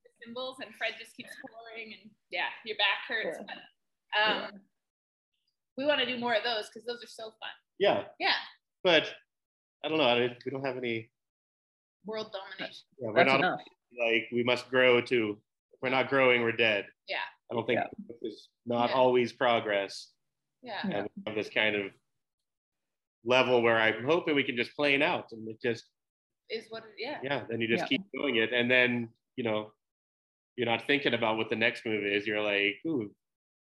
the 0.04 0.12
symbols, 0.20 0.60
and 0.60 0.68
Fred 0.76 1.00
just 1.00 1.16
keeps 1.16 1.32
pouring, 1.48 1.96
and 1.96 2.12
yeah, 2.28 2.52
your 2.68 2.76
back 2.76 3.08
hurts. 3.08 3.40
Yeah. 3.40 3.56
But 3.56 4.52
um, 4.52 4.60
we 5.76 5.84
want 5.86 6.00
to 6.00 6.06
do 6.06 6.18
more 6.18 6.34
of 6.34 6.42
those 6.44 6.68
because 6.68 6.84
those 6.86 7.02
are 7.02 7.06
so 7.08 7.24
fun. 7.24 7.50
Yeah, 7.78 8.04
Yeah, 8.20 8.34
but 8.84 9.12
I 9.84 9.88
don't 9.88 9.98
know. 9.98 10.04
I 10.04 10.18
don't- 10.18 10.44
we 10.44 10.50
don't 10.50 10.64
have 10.64 10.76
any. 10.76 11.10
world 12.04 12.32
domination. 12.32 12.82
Yeah, 12.98 13.08
we're 13.08 13.14
That's 13.14 13.28
not 13.28 13.38
enough. 13.38 13.60
like 14.00 14.28
we 14.32 14.42
must 14.42 14.68
grow 14.68 15.00
to. 15.00 15.40
If 15.72 15.80
we're 15.82 15.88
not 15.90 16.08
growing, 16.08 16.42
we're 16.42 16.50
dead. 16.52 16.88
Yeah, 17.08 17.18
I 17.50 17.54
don't 17.54 17.64
think 17.66 17.78
Yeah. 17.80 18.16
it's 18.22 18.48
not 18.66 18.90
Yeah. 18.90 18.96
always 18.96 19.32
progress. 19.32 20.12
yeah, 20.64 20.80
Yeah. 20.88 20.96
and 20.98 21.08
we 21.16 21.22
have 21.26 21.34
this 21.36 21.48
kind 21.50 21.74
of 21.76 21.92
level 23.24 23.62
where 23.62 23.78
I'm 23.78 24.04
hoping 24.04 24.34
we 24.34 24.44
can 24.44 24.56
just 24.56 24.74
plane 24.76 25.02
out 25.02 25.30
and 25.32 25.48
it 25.48 25.60
just 25.62 25.84
is 26.50 26.66
what. 26.70 26.84
It, 26.84 26.90
yeah, 26.98 27.20
yeah 27.22 27.46
then 27.48 27.60
you 27.60 27.68
just 27.68 27.82
Yeah. 27.84 27.98
keep 27.98 28.02
doing 28.12 28.36
it 28.36 28.52
and 28.52 28.70
then 28.70 29.12
you 29.36 29.44
know 29.44 29.72
you're 30.56 30.66
not 30.66 30.86
thinking 30.86 31.14
about 31.14 31.36
what 31.36 31.48
the 31.50 31.56
next 31.56 31.84
move 31.86 32.04
is 32.04 32.26
you're 32.26 32.40
like 32.42 32.80
ooh 32.86 33.14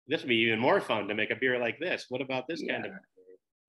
this 0.09 0.23
would 0.23 0.29
be 0.29 0.37
even 0.37 0.59
more 0.59 0.81
fun 0.81 1.09
to 1.09 1.15
make 1.15 1.31
a 1.31 1.37
beer 1.37 1.59
like 1.59 1.79
this 1.79 2.07
what 2.09 2.21
about 2.21 2.47
this 2.49 2.63
kind 2.69 2.87
of 2.87 2.93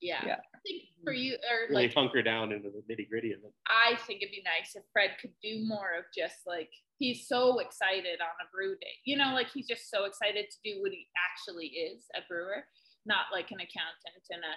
yeah. 0.04 0.20
Yeah. 0.26 0.36
I 0.36 0.60
think 0.68 0.84
for 1.04 1.14
you, 1.14 1.36
or 1.36 1.72
really 1.72 1.88
like 1.88 1.96
hunker 1.96 2.22
down 2.22 2.52
into 2.52 2.70
the 2.70 2.84
nitty 2.92 3.10
gritty 3.10 3.32
of 3.32 3.40
it 3.40 3.54
I 3.68 3.96
think 4.04 4.22
it'd 4.22 4.36
be 4.36 4.44
nice 4.44 4.76
if 4.76 4.84
Fred 4.92 5.12
could 5.20 5.32
do 5.42 5.64
more 5.66 5.96
of 5.98 6.04
just 6.16 6.44
like 6.46 6.70
he's 7.00 7.28
so 7.28 7.60
excited 7.60 8.20
on 8.20 8.36
a 8.44 8.52
brew 8.54 8.76
day. 8.80 8.96
You 9.06 9.18
know, 9.18 9.34
like 9.34 9.48
he's 9.52 9.68
just 9.68 9.90
so 9.90 10.06
excited 10.06 10.52
to 10.52 10.58
do 10.64 10.82
what 10.82 10.92
he 10.92 11.08
actually 11.16 11.68
is 11.68 12.04
a 12.16 12.22
brewer, 12.28 12.64
not 13.06 13.32
like 13.32 13.52
an 13.52 13.64
accountant 13.64 14.24
and 14.30 14.44
a 14.44 14.56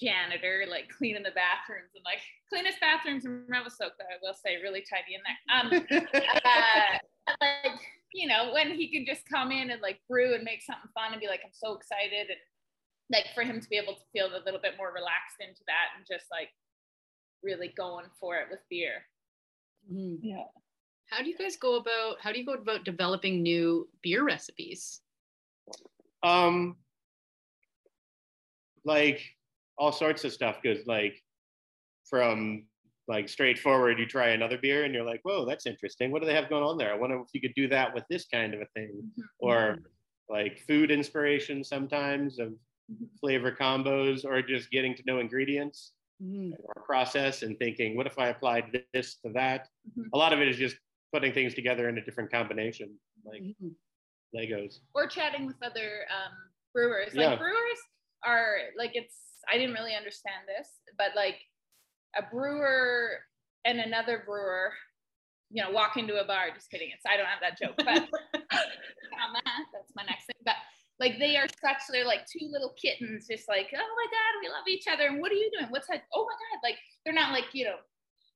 janitor, 0.00 0.64
like 0.68 0.88
cleaning 0.88 1.24
the 1.24 1.36
bathrooms 1.36 1.92
and 1.96 2.04
like 2.04 2.20
cleanest 2.48 2.80
bathrooms 2.80 3.24
in 3.24 3.44
Revelstoke, 3.48 3.96
I 4.00 4.16
will 4.22 4.36
say, 4.36 4.60
really 4.62 4.84
tidy 4.84 5.16
in 5.16 5.22
there. 5.24 5.40
Um, 5.52 5.66
uh, 6.44 7.36
like 7.40 7.80
you 8.12 8.28
know, 8.28 8.52
when 8.52 8.72
he 8.72 8.90
could 8.90 9.06
just 9.06 9.28
come 9.28 9.52
in 9.52 9.70
and 9.70 9.80
like 9.80 10.00
brew 10.08 10.34
and 10.34 10.44
make 10.44 10.62
something 10.62 10.90
fun 10.94 11.12
and 11.12 11.20
be 11.20 11.28
like, 11.28 11.40
I'm 11.44 11.52
so 11.52 11.74
excited 11.74 12.28
and 12.28 12.38
like 13.12 13.26
for 13.34 13.42
him 13.42 13.60
to 13.60 13.68
be 13.68 13.76
able 13.76 13.94
to 13.94 14.02
feel 14.12 14.26
a 14.26 14.44
little 14.44 14.60
bit 14.60 14.74
more 14.76 14.92
relaxed 14.92 15.38
into 15.40 15.62
that 15.66 15.96
and 15.96 16.06
just 16.06 16.26
like 16.30 16.48
really 17.42 17.72
going 17.76 18.06
for 18.18 18.36
it 18.36 18.46
with 18.50 18.60
beer. 18.68 19.06
Mhm. 19.90 20.18
Yeah. 20.22 20.44
How 21.06 21.22
do 21.22 21.28
you 21.28 21.36
guys 21.36 21.56
go 21.56 21.76
about 21.76 22.20
how 22.20 22.32
do 22.32 22.38
you 22.38 22.46
go 22.46 22.54
about 22.54 22.84
developing 22.84 23.42
new 23.42 23.88
beer 24.02 24.24
recipes? 24.24 25.00
um 26.22 26.76
like 28.84 29.22
all 29.78 29.92
sorts 29.92 30.24
of 30.24 30.32
stuff 30.32 30.58
because 30.62 30.86
like 30.86 31.22
from 32.04 32.66
like 33.10 33.28
straightforward 33.28 33.98
you 33.98 34.06
try 34.06 34.28
another 34.30 34.56
beer 34.56 34.84
and 34.84 34.94
you're 34.94 35.04
like 35.12 35.20
whoa 35.24 35.44
that's 35.44 35.66
interesting 35.66 36.10
what 36.12 36.20
do 36.22 36.26
they 36.28 36.34
have 36.40 36.48
going 36.48 36.62
on 36.62 36.78
there 36.78 36.92
i 36.92 36.96
wonder 36.96 37.16
if 37.20 37.28
you 37.34 37.40
could 37.40 37.54
do 37.54 37.66
that 37.68 37.92
with 37.94 38.04
this 38.08 38.24
kind 38.36 38.54
of 38.54 38.60
a 38.60 38.66
thing 38.76 38.92
Mhm. 39.18 39.24
or 39.40 39.78
like 40.28 40.54
food 40.68 40.90
inspiration 40.90 41.64
sometimes 41.64 42.38
of 42.38 42.50
Mhm. 42.92 43.08
flavor 43.20 43.52
combos 43.52 44.24
or 44.24 44.40
just 44.42 44.70
getting 44.70 44.94
to 44.94 45.02
know 45.06 45.18
ingredients 45.18 45.92
Mhm. 46.22 46.52
or 46.62 46.82
process 46.84 47.42
and 47.42 47.58
thinking 47.58 47.96
what 47.96 48.06
if 48.06 48.16
i 48.18 48.28
applied 48.28 48.64
this 48.94 49.16
to 49.22 49.28
that 49.40 49.68
Mhm. 49.88 50.08
a 50.14 50.18
lot 50.22 50.32
of 50.32 50.40
it 50.40 50.48
is 50.48 50.56
just 50.56 50.76
putting 51.12 51.32
things 51.32 51.52
together 51.54 51.88
in 51.88 51.98
a 51.98 52.04
different 52.04 52.30
combination 52.30 52.88
like 53.24 53.42
Mhm. 53.42 53.74
legos 54.34 54.74
Or 54.94 55.08
chatting 55.08 55.44
with 55.46 55.60
other 55.62 56.06
um, 56.16 56.34
brewers. 56.72 57.12
Yeah. 57.14 57.30
Like 57.30 57.38
brewers 57.40 57.80
are 58.24 58.58
like 58.76 58.92
it's 58.94 59.16
I 59.52 59.58
didn't 59.58 59.74
really 59.74 59.96
understand 59.96 60.46
this, 60.46 60.68
but 60.96 61.16
like 61.16 61.38
a 62.16 62.22
brewer 62.22 63.18
and 63.64 63.78
another 63.78 64.22
brewer, 64.24 64.72
you 65.50 65.62
know, 65.62 65.70
walk 65.70 65.96
into 65.96 66.20
a 66.20 66.26
bar. 66.26 66.50
Just 66.54 66.70
kidding. 66.70 66.90
It's 66.92 67.04
I 67.06 67.16
don't 67.16 67.26
have 67.26 67.40
that 67.40 67.58
joke, 67.58 67.74
but 67.76 67.86
um, 68.44 69.36
uh, 69.36 69.60
that's 69.72 69.92
my 69.94 70.02
next 70.04 70.26
thing. 70.26 70.36
But 70.44 70.56
like 70.98 71.18
they 71.18 71.36
are 71.36 71.46
such 71.48 71.78
they're 71.90 72.04
like 72.04 72.26
two 72.26 72.48
little 72.50 72.74
kittens, 72.80 73.26
just 73.30 73.48
like 73.48 73.68
oh 73.74 73.78
my 73.78 74.06
god, 74.10 74.40
we 74.42 74.48
love 74.48 74.68
each 74.68 74.86
other. 74.90 75.08
And 75.08 75.20
what 75.20 75.32
are 75.32 75.36
you 75.36 75.50
doing? 75.58 75.70
What's 75.70 75.88
that? 75.88 76.02
Oh 76.14 76.26
my 76.26 76.34
god! 76.34 76.68
Like 76.68 76.78
they're 77.04 77.14
not 77.14 77.32
like 77.32 77.52
you 77.52 77.64
know, 77.64 77.76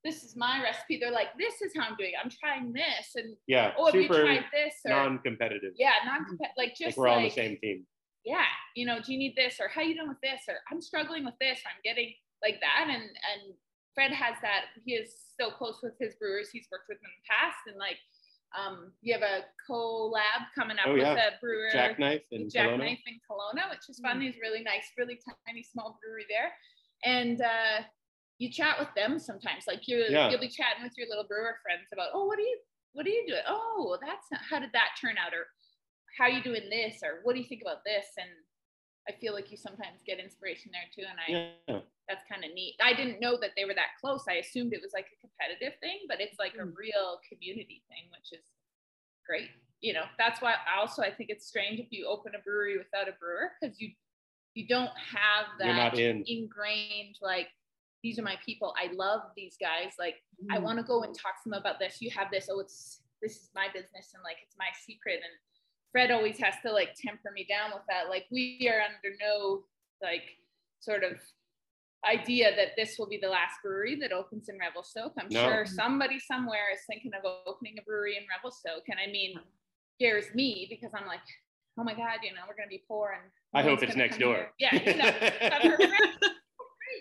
this 0.04 0.24
is 0.24 0.36
my 0.36 0.62
recipe. 0.62 0.98
They're 0.98 1.12
like 1.12 1.36
this 1.38 1.62
is 1.62 1.72
how 1.76 1.88
I'm 1.88 1.96
doing. 1.96 2.12
it. 2.12 2.20
I'm 2.22 2.30
trying 2.30 2.72
this, 2.72 3.12
and 3.16 3.36
yeah 3.46 3.72
oh, 3.78 3.86
have 3.86 3.94
you 3.94 4.02
super 4.02 4.22
tried 4.22 4.44
this? 4.52 4.74
Or 4.84 4.90
non-competitive 4.90 5.72
yeah, 5.78 5.92
non-competitive. 6.04 6.54
like 6.56 6.74
just 6.76 6.96
we're 6.96 7.08
all 7.08 7.16
on 7.16 7.24
the 7.24 7.30
same 7.30 7.58
team 7.62 7.86
yeah, 8.24 8.48
you 8.74 8.86
know, 8.86 8.98
do 9.04 9.12
you 9.12 9.18
need 9.18 9.36
this 9.36 9.60
or 9.60 9.68
how 9.68 9.82
you 9.82 9.94
doing 9.94 10.08
with 10.08 10.20
this 10.22 10.40
or 10.48 10.56
I'm 10.72 10.80
struggling 10.80 11.24
with 11.24 11.34
this 11.40 11.58
or 11.60 11.68
I'm 11.68 11.84
getting 11.84 12.14
like 12.42 12.58
that 12.60 12.88
and 12.88 13.02
and 13.02 13.54
Fred 13.94 14.12
has 14.12 14.34
that 14.42 14.66
he 14.84 14.92
is 14.94 15.14
so 15.40 15.50
close 15.50 15.78
with 15.82 15.94
his 16.00 16.14
brewers 16.16 16.50
he's 16.52 16.66
worked 16.70 16.88
with 16.88 16.98
them 17.00 17.10
in 17.10 17.18
the 17.22 17.28
past 17.30 17.58
and 17.66 17.76
like 17.78 17.98
um 18.58 18.92
you 19.02 19.12
have 19.14 19.22
a 19.22 19.44
collab 19.68 20.46
coming 20.54 20.78
up 20.78 20.86
Oh, 20.88 20.92
with 20.94 21.02
yeah. 21.02 21.14
a 21.34 21.40
brewer 21.40 21.68
jackknife 21.72 22.22
and 22.32 22.44
with 22.44 22.52
Jackknife 22.54 22.98
Kelowna. 23.02 23.10
in 23.10 23.16
Kelowna, 23.26 23.70
which 23.70 23.86
is 23.88 23.98
fun. 24.00 24.20
He's 24.20 24.36
really 24.40 24.62
nice, 24.62 24.86
really 24.98 25.18
tiny, 25.46 25.62
small 25.62 25.98
brewery 26.02 26.26
there. 26.28 26.52
And 27.04 27.40
uh, 27.42 27.82
you 28.38 28.50
chat 28.50 28.78
with 28.78 28.88
them 28.96 29.18
sometimes. 29.18 29.64
Like 29.66 29.86
you, 29.88 30.04
Yeah. 30.08 30.30
you'll 30.30 30.40
be 30.40 30.48
chatting 30.48 30.82
with 30.82 30.92
your 30.96 31.08
little 31.08 31.24
brewer 31.26 31.56
friends 31.62 31.88
about, 31.92 32.10
oh, 32.14 32.24
what 32.26 32.38
are 32.38 32.42
you, 32.42 32.58
what 32.92 33.06
are 33.06 33.10
you 33.10 33.24
doing? 33.26 33.42
Oh, 33.48 33.98
that's 34.00 34.26
not, 34.30 34.40
how 34.48 34.58
did 34.60 34.70
that 34.72 34.90
turn 35.00 35.16
out? 35.18 35.32
Or 35.34 35.46
how 36.18 36.24
are 36.24 36.30
you 36.30 36.42
doing 36.42 36.68
this? 36.70 37.00
Or 37.02 37.20
what 37.24 37.34
do 37.34 37.40
you 37.40 37.46
think 37.48 37.62
about 37.62 37.82
this? 37.84 38.06
And 38.18 38.30
I 39.08 39.12
feel 39.12 39.34
like 39.34 39.50
you 39.50 39.56
sometimes 39.56 40.00
get 40.06 40.18
inspiration 40.18 40.72
there 40.72 40.88
too. 40.94 41.08
And 41.08 41.18
I, 41.20 41.52
yeah 41.68 41.80
that's 42.08 42.24
kind 42.30 42.44
of 42.44 42.52
neat. 42.52 42.76
I 42.82 42.92
didn't 42.92 43.20
know 43.20 43.38
that 43.40 43.50
they 43.56 43.64
were 43.64 43.74
that 43.74 43.96
close. 44.00 44.24
I 44.28 44.34
assumed 44.34 44.72
it 44.74 44.82
was 44.82 44.92
like 44.92 45.06
a 45.08 45.20
competitive 45.20 45.78
thing, 45.80 46.00
but 46.08 46.20
it's 46.20 46.38
like 46.38 46.54
a 46.54 46.64
Mm. 46.64 46.76
real 46.76 47.18
community 47.28 47.82
thing, 47.88 48.10
which 48.12 48.38
is 48.38 48.44
great. 49.26 49.50
You 49.80 49.94
know, 49.94 50.04
that's 50.18 50.40
why 50.42 50.54
also 50.76 51.02
I 51.02 51.10
think 51.10 51.30
it's 51.30 51.46
strange 51.46 51.80
if 51.80 51.90
you 51.90 52.06
open 52.06 52.34
a 52.34 52.38
brewery 52.40 52.76
without 52.78 53.08
a 53.08 53.12
brewer 53.12 53.52
because 53.60 53.80
you 53.80 53.92
you 54.54 54.68
don't 54.68 54.92
have 54.96 55.46
You're 55.58 55.74
not 55.74 55.92
that 55.94 56.00
in. 56.00 56.22
ingrained 56.28 57.18
like 57.20 57.48
these 58.02 58.18
are 58.18 58.22
my 58.22 58.36
people. 58.44 58.74
I 58.78 58.92
love 58.92 59.22
these 59.34 59.56
guys. 59.56 59.94
Like 59.98 60.22
I 60.50 60.58
Mhm. 60.58 60.62
want 60.62 60.78
to 60.78 60.84
go 60.84 61.02
and 61.02 61.14
talk 61.14 61.42
to 61.42 61.48
them 61.48 61.58
about 61.58 61.78
this. 61.78 62.00
You 62.02 62.10
have 62.10 62.30
this. 62.30 62.48
Oh, 62.50 62.60
it's 62.60 63.02
this 63.22 63.36
is 63.42 63.50
my 63.54 63.68
business 63.72 64.12
and 64.14 64.22
like 64.22 64.36
it's 64.42 64.56
my 64.58 64.68
secret. 64.86 65.22
And 65.24 65.32
Fred 65.94 66.10
always 66.10 66.38
has 66.38 66.54
to 66.66 66.72
like 66.72 66.94
temper 66.96 67.30
me 67.32 67.46
down 67.48 67.70
with 67.72 67.84
that. 67.88 68.08
Like 68.10 68.26
we 68.32 68.68
are 68.68 68.80
under 68.80 69.16
no 69.22 69.62
like 70.02 70.24
sort 70.80 71.04
of 71.04 71.12
idea 72.04 72.50
that 72.56 72.70
this 72.76 72.98
will 72.98 73.06
be 73.08 73.16
the 73.16 73.28
last 73.28 73.54
brewery 73.62 73.94
that 74.00 74.10
opens 74.12 74.48
in 74.48 74.58
Revelstoke. 74.58 75.12
I'm 75.18 75.28
No. 75.30 75.44
sure 75.48 75.64
somebody 75.66 76.18
somewhere 76.18 76.66
is 76.74 76.80
thinking 76.90 77.12
of 77.14 77.22
opening 77.46 77.76
a 77.78 77.82
brewery 77.82 78.16
in 78.16 78.24
Revelstoke. 78.36 78.82
And 78.88 78.98
I 78.98 79.06
mean, 79.10 79.36
scares 79.94 80.26
me 80.34 80.66
because 80.68 80.90
I'm 80.96 81.06
like, 81.06 81.20
oh 81.78 81.84
my 81.84 81.94
God, 81.94 82.18
you 82.24 82.32
know, 82.32 82.40
we're 82.48 82.56
gonna 82.56 82.68
be 82.68 82.82
poor 82.88 83.12
and 83.20 83.30
I 83.54 83.62
hope 83.62 83.80
it's 83.84 83.94
next 83.94 84.18
door. 84.18 84.48
here. 84.58 84.72
Yeah, 84.72 84.74
you 84.74 84.96
know, 84.96 85.12
friends, 85.76 86.18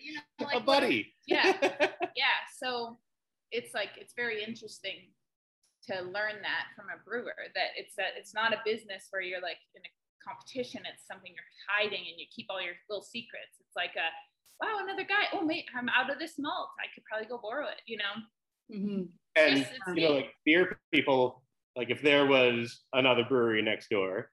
you 0.04 0.14
know, 0.14 0.22
a 0.39 0.44
like, 0.44 0.54
what- 0.54 0.66
buddy 0.68 1.16
Yeah. 1.26 1.52
yeah. 2.16 2.38
So 2.60 3.00
it's 3.52 3.74
like 3.74 3.89
it's 3.98 4.14
very 4.16 4.44
interesting 4.44 5.10
to 5.89 6.01
learn 6.15 6.39
that 6.41 6.71
from 6.75 6.88
a 6.93 6.97
brewer 7.03 7.36
that 7.55 7.75
it's 7.77 7.95
that 7.95 8.15
it's 8.17 8.34
not 8.34 8.53
a 8.53 8.59
business 8.65 9.07
where 9.09 9.21
you're 9.21 9.41
like 9.41 9.59
in 9.75 9.81
a 9.81 9.91
competition 10.23 10.81
it's 10.88 11.03
something 11.05 11.31
you're 11.36 11.53
hiding 11.67 12.07
and 12.07 12.15
you 12.17 12.25
keep 12.34 12.47
all 12.49 12.61
your 12.61 12.75
little 12.89 13.03
secrets 13.03 13.59
it's 13.59 13.75
like 13.75 13.91
a 13.99 14.07
wow 14.63 14.79
another 14.81 15.03
guy 15.03 15.27
oh 15.34 15.43
mate 15.43 15.65
i'm 15.75 15.89
out 15.89 16.09
of 16.09 16.17
this 16.19 16.36
malt 16.39 16.69
i 16.79 16.88
could 16.95 17.03
probably 17.03 17.27
go 17.27 17.38
borrow 17.41 17.67
it 17.67 17.81
you 17.86 17.97
know 17.97 18.13
Mhm. 18.71 19.09
and 19.36 19.57
Yes, 19.57 19.69
it's 19.75 19.97
you 19.97 20.07
know, 20.07 20.15
like 20.15 20.31
beer 20.45 20.79
people, 20.93 21.43
like 21.75 21.89
if 21.89 22.01
there 22.01 22.25
was 22.25 22.84
another 22.93 23.25
brewery 23.27 23.61
next 23.61 23.89
door, 23.89 24.31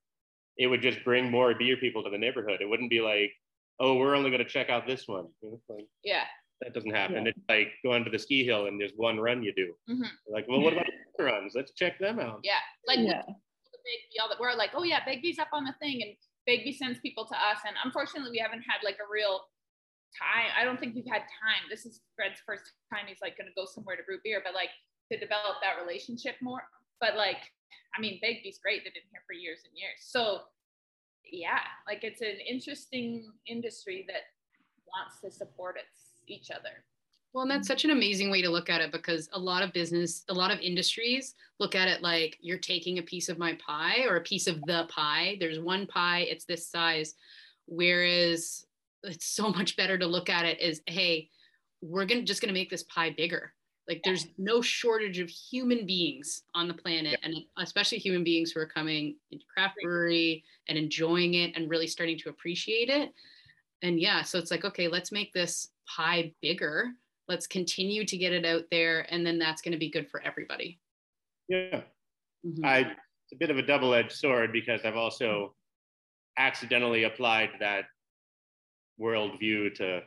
it 0.56 0.68
would 0.68 0.82
just 0.82 1.02
bring 1.04 1.30
more 1.30 1.52
beer 1.58 1.76
people 1.76 2.04
to 2.04 2.10
the 2.10 2.16
neighborhood. 2.16 2.60
It 2.60 2.68
wouldn't 2.68 2.90
be 2.90 3.00
like, 3.00 3.32
oh, 3.80 3.96
we're 3.96 4.14
only 4.14 4.30
going 4.30 4.42
to 4.42 4.48
check 4.48 4.70
out 4.70 4.86
this 4.86 5.08
one. 5.08 5.26
You 5.42 5.50
know, 5.50 5.54
it's 5.56 5.68
like, 5.68 5.86
yeah 6.04 6.24
that 6.60 6.74
doesn't 6.74 6.90
happen. 6.94 7.24
Yeah. 7.24 7.32
It's 7.32 7.44
like 7.48 7.72
going 7.82 8.04
to 8.04 8.10
the 8.10 8.18
ski 8.18 8.44
hill 8.44 8.66
and 8.66 8.80
there's 8.80 8.92
one 8.96 9.18
run 9.18 9.42
you 9.42 9.52
do. 9.54 9.74
Mhm. 9.88 10.08
Like, 10.28 10.46
well, 10.48 10.60
what 10.60 10.74
about 10.74 10.86
the 11.16 11.24
runs? 11.24 11.54
Let's 11.54 11.72
check 11.72 11.98
them 11.98 12.20
out. 12.20 12.40
yeah 12.42 12.60
like 12.86 12.98
we 12.98 13.06
yeah. 13.06 13.22
the 13.26 13.78
Begbie, 13.84 14.20
all 14.20 14.28
that 14.28 14.38
we're 14.38 14.54
like, 14.54 14.70
oh 14.74 14.82
yeah, 14.82 15.04
Begbie's 15.04 15.38
up 15.38 15.48
on 15.52 15.64
the 15.64 15.74
thing, 15.80 16.02
and 16.02 16.16
Begbie 16.46 16.76
sends 16.76 17.00
people 17.00 17.24
to 17.26 17.34
us. 17.34 17.58
And 17.66 17.76
unfortunately, 17.84 18.30
we 18.30 18.38
haven't 18.38 18.62
had 18.62 18.84
like 18.84 18.98
a 19.00 19.08
real 19.10 19.40
time. 20.18 20.50
I 20.58 20.64
don't 20.64 20.78
think 20.78 20.94
we've 20.94 21.08
had 21.08 21.22
time. 21.22 21.64
This 21.70 21.86
is 21.86 22.00
Fred's 22.16 22.40
first 22.44 22.64
time 22.92 23.06
he's 23.06 23.22
like 23.22 23.38
gonna 23.38 23.54
go 23.56 23.64
somewhere 23.64 23.96
to 23.96 24.02
brew 24.02 24.18
beer, 24.24 24.42
but 24.44 24.54
like 24.54 24.70
to 25.12 25.18
develop 25.18 25.62
that 25.62 25.80
relationship 25.80 26.36
more. 26.42 26.62
But 27.00 27.16
like, 27.16 27.40
I 27.96 28.00
mean, 28.00 28.18
Begbie's 28.20 28.58
great. 28.58 28.84
They've 28.84 28.94
been 28.94 29.08
here 29.10 29.22
for 29.26 29.32
years 29.32 29.60
and 29.64 29.72
years. 29.74 30.00
So 30.00 30.40
yeah, 31.30 31.62
like 31.86 32.04
it's 32.04 32.20
an 32.20 32.38
interesting 32.48 33.30
industry 33.46 34.04
that 34.08 34.28
wants 34.90 35.20
to 35.22 35.30
support 35.30 35.76
its 35.78 36.09
each 36.30 36.50
other. 36.50 36.84
Well, 37.32 37.42
and 37.42 37.50
that's 37.50 37.68
such 37.68 37.84
an 37.84 37.90
amazing 37.90 38.30
way 38.30 38.42
to 38.42 38.50
look 38.50 38.68
at 38.68 38.80
it 38.80 38.90
because 38.90 39.28
a 39.32 39.38
lot 39.38 39.62
of 39.62 39.72
business, 39.72 40.24
a 40.28 40.34
lot 40.34 40.50
of 40.50 40.58
industries 40.58 41.34
look 41.60 41.76
at 41.76 41.86
it 41.86 42.02
like 42.02 42.36
you're 42.40 42.58
taking 42.58 42.98
a 42.98 43.02
piece 43.02 43.28
of 43.28 43.38
my 43.38 43.56
pie 43.64 44.04
or 44.08 44.16
a 44.16 44.22
piece 44.22 44.48
of 44.48 44.60
the 44.62 44.86
pie. 44.88 45.36
There's 45.38 45.60
one 45.60 45.86
pie, 45.86 46.20
it's 46.20 46.44
this 46.44 46.66
size. 46.66 47.14
Whereas 47.66 48.66
it's 49.04 49.26
so 49.26 49.50
much 49.50 49.76
better 49.76 49.96
to 49.96 50.06
look 50.06 50.28
at 50.28 50.44
it 50.44 50.58
as, 50.58 50.80
hey, 50.86 51.30
we're 51.82 52.04
gonna 52.04 52.22
just 52.22 52.40
gonna 52.40 52.52
make 52.52 52.68
this 52.68 52.82
pie 52.84 53.14
bigger. 53.16 53.52
Like 53.88 54.02
there's 54.04 54.26
no 54.38 54.60
shortage 54.60 55.18
of 55.18 55.28
human 55.28 55.86
beings 55.86 56.42
on 56.54 56.68
the 56.68 56.74
planet, 56.74 57.18
and 57.22 57.34
especially 57.58 57.98
human 57.98 58.22
beings 58.22 58.52
who 58.52 58.60
are 58.60 58.66
coming 58.66 59.16
into 59.30 59.44
craft 59.52 59.76
brewery 59.82 60.44
and 60.68 60.76
enjoying 60.76 61.34
it 61.34 61.56
and 61.56 61.70
really 61.70 61.88
starting 61.88 62.18
to 62.18 62.28
appreciate 62.28 62.88
it. 62.88 63.12
And 63.82 63.98
yeah, 63.98 64.22
so 64.22 64.38
it's 64.38 64.50
like, 64.50 64.64
okay, 64.64 64.88
let's 64.88 65.10
make 65.10 65.32
this 65.32 65.70
pie 65.96 66.32
bigger. 66.40 66.90
Let's 67.28 67.46
continue 67.46 68.04
to 68.04 68.16
get 68.16 68.32
it 68.32 68.44
out 68.44 68.64
there, 68.70 69.06
and 69.12 69.24
then 69.24 69.38
that's 69.38 69.62
going 69.62 69.72
to 69.72 69.78
be 69.78 69.90
good 69.90 70.08
for 70.10 70.20
everybody. 70.22 70.80
Yeah. 71.48 71.82
Mhm. 72.44 72.64
I, 72.64 72.78
it's 72.80 73.32
a 73.32 73.36
bit 73.36 73.50
of 73.50 73.58
a 73.58 73.62
double 73.62 73.94
edged 73.94 74.12
sword 74.12 74.52
because 74.52 74.84
I've 74.84 74.96
also 74.96 75.54
accidentally 76.38 77.04
applied 77.04 77.50
that 77.60 77.84
worldview 79.00 79.74
to 79.76 80.02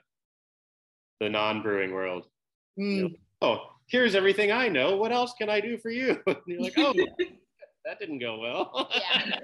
the 1.19 1.29
non 1.29 1.61
brewing 1.61 1.93
world. 1.93 2.27
Mm. 2.79 3.15
oh, 3.41 3.67
here's 3.87 4.15
everything 4.15 4.51
I 4.51 4.67
know. 4.67 4.97
What 4.97 5.11
else 5.11 5.33
can 5.37 5.49
I 5.49 5.59
do 5.59 5.77
for 5.77 5.91
you? 5.91 6.19
And 6.27 6.37
you're 6.47 6.61
like, 6.61 6.73
oh, 6.77 6.93
that 7.85 7.99
didn't 7.99 8.19
go 8.19 8.39
well. 8.39 8.89
Yeah. 8.95 9.39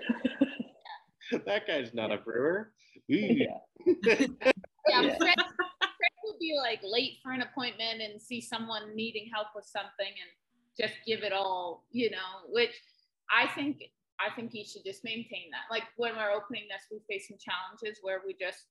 that 1.46 1.68
guy's 1.68 1.94
not 1.94 2.12
a 2.12 2.18
brewer. 2.18 2.72
Ooh. 3.12 3.16
yeah. 3.16 4.26
Yeah. 4.88 5.16
Fred, 5.18 5.36
be 6.40 6.58
like 6.58 6.80
late 6.84 7.18
for 7.22 7.32
an 7.32 7.42
appointment 7.42 8.02
and 8.02 8.22
see 8.22 8.42
someone 8.42 8.96
needing 8.96 9.30
help 9.34 9.48
with 9.56 9.66
something 9.66 10.08
and 10.08 10.32
just 10.78 10.94
give 11.06 11.24
it 11.24 11.34
all, 11.34 11.86
you 11.92 12.10
know, 12.10 12.48
which 12.50 12.74
I 13.30 13.48
think 13.48 13.84
I 14.20 14.34
think 14.36 14.54
you 14.54 14.66
should 14.66 14.84
just 14.84 15.04
maintain 15.04 15.50
that. 15.52 15.72
Like 15.72 15.84
when 15.96 16.16
we're 16.16 16.32
opening 16.32 16.64
this, 16.68 16.84
we 16.92 17.00
faced 17.08 17.30
some 17.30 17.38
challenges 17.40 18.00
where 18.02 18.22
we 18.26 18.34
just 18.34 18.66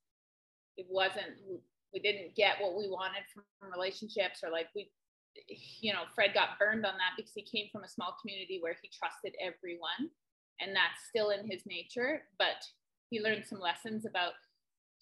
it 0.77 0.87
wasn't 0.89 1.41
we 1.93 2.01
didn't 2.01 2.35
get 2.35 2.61
what 2.61 2.77
we 2.77 2.89
wanted 2.89 3.25
from 3.33 3.45
relationships 3.71 4.41
or 4.43 4.51
like 4.51 4.69
we 4.75 4.91
you 5.81 5.93
know, 5.93 6.03
Fred 6.15 6.35
got 6.35 6.59
burned 6.59 6.85
on 6.85 6.95
that 6.95 7.15
because 7.17 7.33
he 7.33 7.43
came 7.43 7.69
from 7.71 7.85
a 7.85 7.89
small 7.89 8.17
community 8.21 8.59
where 8.61 8.77
he 8.83 8.91
trusted 8.91 9.35
everyone 9.41 10.11
and 10.61 10.75
that's 10.75 11.07
still 11.09 11.31
in 11.31 11.49
his 11.49 11.65
nature, 11.67 12.23
but 12.39 12.67
he 13.11 13.23
learned 13.23 13.45
some 13.47 13.61
lessons 13.61 14.05
about 14.05 14.33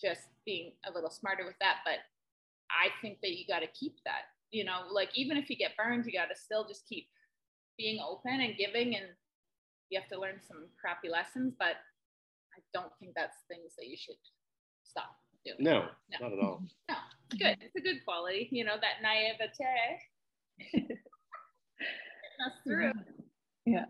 just 0.01 0.29
being 0.45 0.73
a 0.87 0.93
little 0.93 1.11
smarter 1.11 1.45
with 1.45 1.57
that. 1.61 1.79
But 1.85 2.05
I 2.71 2.89
think 3.03 3.19
that 3.23 3.33
you 3.33 3.45
got 3.47 3.61
to 3.61 3.67
keep 3.69 3.97
that, 4.05 4.23
you 4.51 4.65
know, 4.65 4.83
like 4.93 5.11
even 5.15 5.37
if 5.37 5.49
you 5.51 5.57
get 5.57 5.77
burned, 5.77 6.05
you 6.07 6.13
got 6.13 6.27
to 6.27 6.37
still 6.41 6.67
just 6.67 6.87
keep 6.89 7.09
being 7.79 8.01
open 8.07 8.41
and 8.41 8.57
giving. 8.57 8.97
And 8.97 9.07
you 9.91 10.01
have 10.01 10.09
to 10.11 10.19
learn 10.21 10.41
some 10.47 10.67
crappy 10.81 11.09
lessons, 11.09 11.55
but 11.59 11.77
I 12.57 12.61
don't 12.75 12.93
think 12.99 13.13
that's 13.15 13.37
things 13.49 13.75
that 13.79 13.87
you 13.87 13.97
should 13.97 14.17
stop 14.85 15.17
doing. 15.45 15.57
No, 15.61 15.87
No. 16.11 16.19
not 16.29 16.33
at 16.33 16.39
all. 16.45 16.63
No, 16.89 16.97
good. 17.39 17.57
It's 17.61 17.77
a 17.77 17.81
good 17.81 18.05
quality, 18.05 18.49
you 18.51 18.65
know, 18.65 18.77
that 18.81 19.03
naivete. 19.03 20.89
That's 22.39 22.57
through. 22.65 22.93
Yeah. 23.65 23.87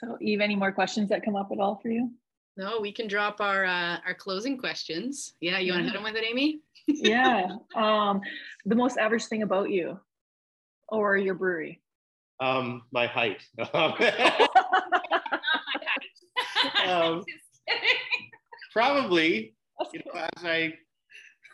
So, 0.00 0.16
Eve, 0.20 0.40
any 0.40 0.56
more 0.56 0.72
questions 0.72 1.08
that 1.08 1.24
come 1.24 1.36
up 1.36 1.48
at 1.52 1.58
all 1.58 1.76
for 1.82 1.88
you? 1.88 2.10
No, 2.56 2.80
we 2.80 2.92
can 2.92 3.06
drop 3.08 3.40
our 3.40 3.64
uh, 3.64 3.98
our 4.06 4.14
closing 4.14 4.56
questions. 4.56 5.34
Yeah, 5.40 5.58
you 5.58 5.72
want 5.72 5.82
to 5.82 5.88
hit 5.90 5.94
them 5.94 6.02
with 6.04 6.14
it, 6.16 6.24
Amy? 6.24 6.60
Yeah. 6.86 7.56
Um, 7.76 8.22
the 8.64 8.74
most 8.74 8.96
average 8.96 9.26
thing 9.26 9.42
about 9.42 9.70
you 9.70 10.00
or 10.88 11.16
your 11.16 11.34
brewery? 11.34 11.82
Um, 12.40 12.82
my 12.92 13.06
height. 13.06 13.42
Not 13.58 13.74
my 13.74 14.10
height. 14.10 14.48
Um, 16.88 17.22
Probably, 18.72 19.54
you 19.92 20.00
know, 20.04 20.26
as 20.36 20.44
I 20.44 20.74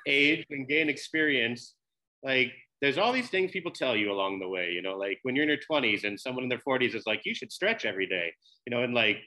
age 0.06 0.46
and 0.50 0.68
gain 0.68 0.88
experience, 0.88 1.74
like 2.22 2.52
there's 2.80 2.98
all 2.98 3.12
these 3.12 3.28
things 3.28 3.52
people 3.52 3.70
tell 3.70 3.96
you 3.96 4.10
along 4.10 4.40
the 4.40 4.48
way, 4.48 4.72
you 4.72 4.82
know, 4.82 4.96
like 4.96 5.20
when 5.22 5.36
you're 5.36 5.44
in 5.44 5.48
your 5.48 5.58
20s 5.58 6.04
and 6.04 6.18
someone 6.18 6.42
in 6.42 6.48
their 6.48 6.58
40s 6.58 6.96
is 6.96 7.06
like, 7.06 7.20
you 7.24 7.34
should 7.34 7.52
stretch 7.52 7.84
every 7.84 8.06
day, 8.06 8.32
you 8.66 8.74
know, 8.74 8.82
and 8.82 8.92
like 8.92 9.18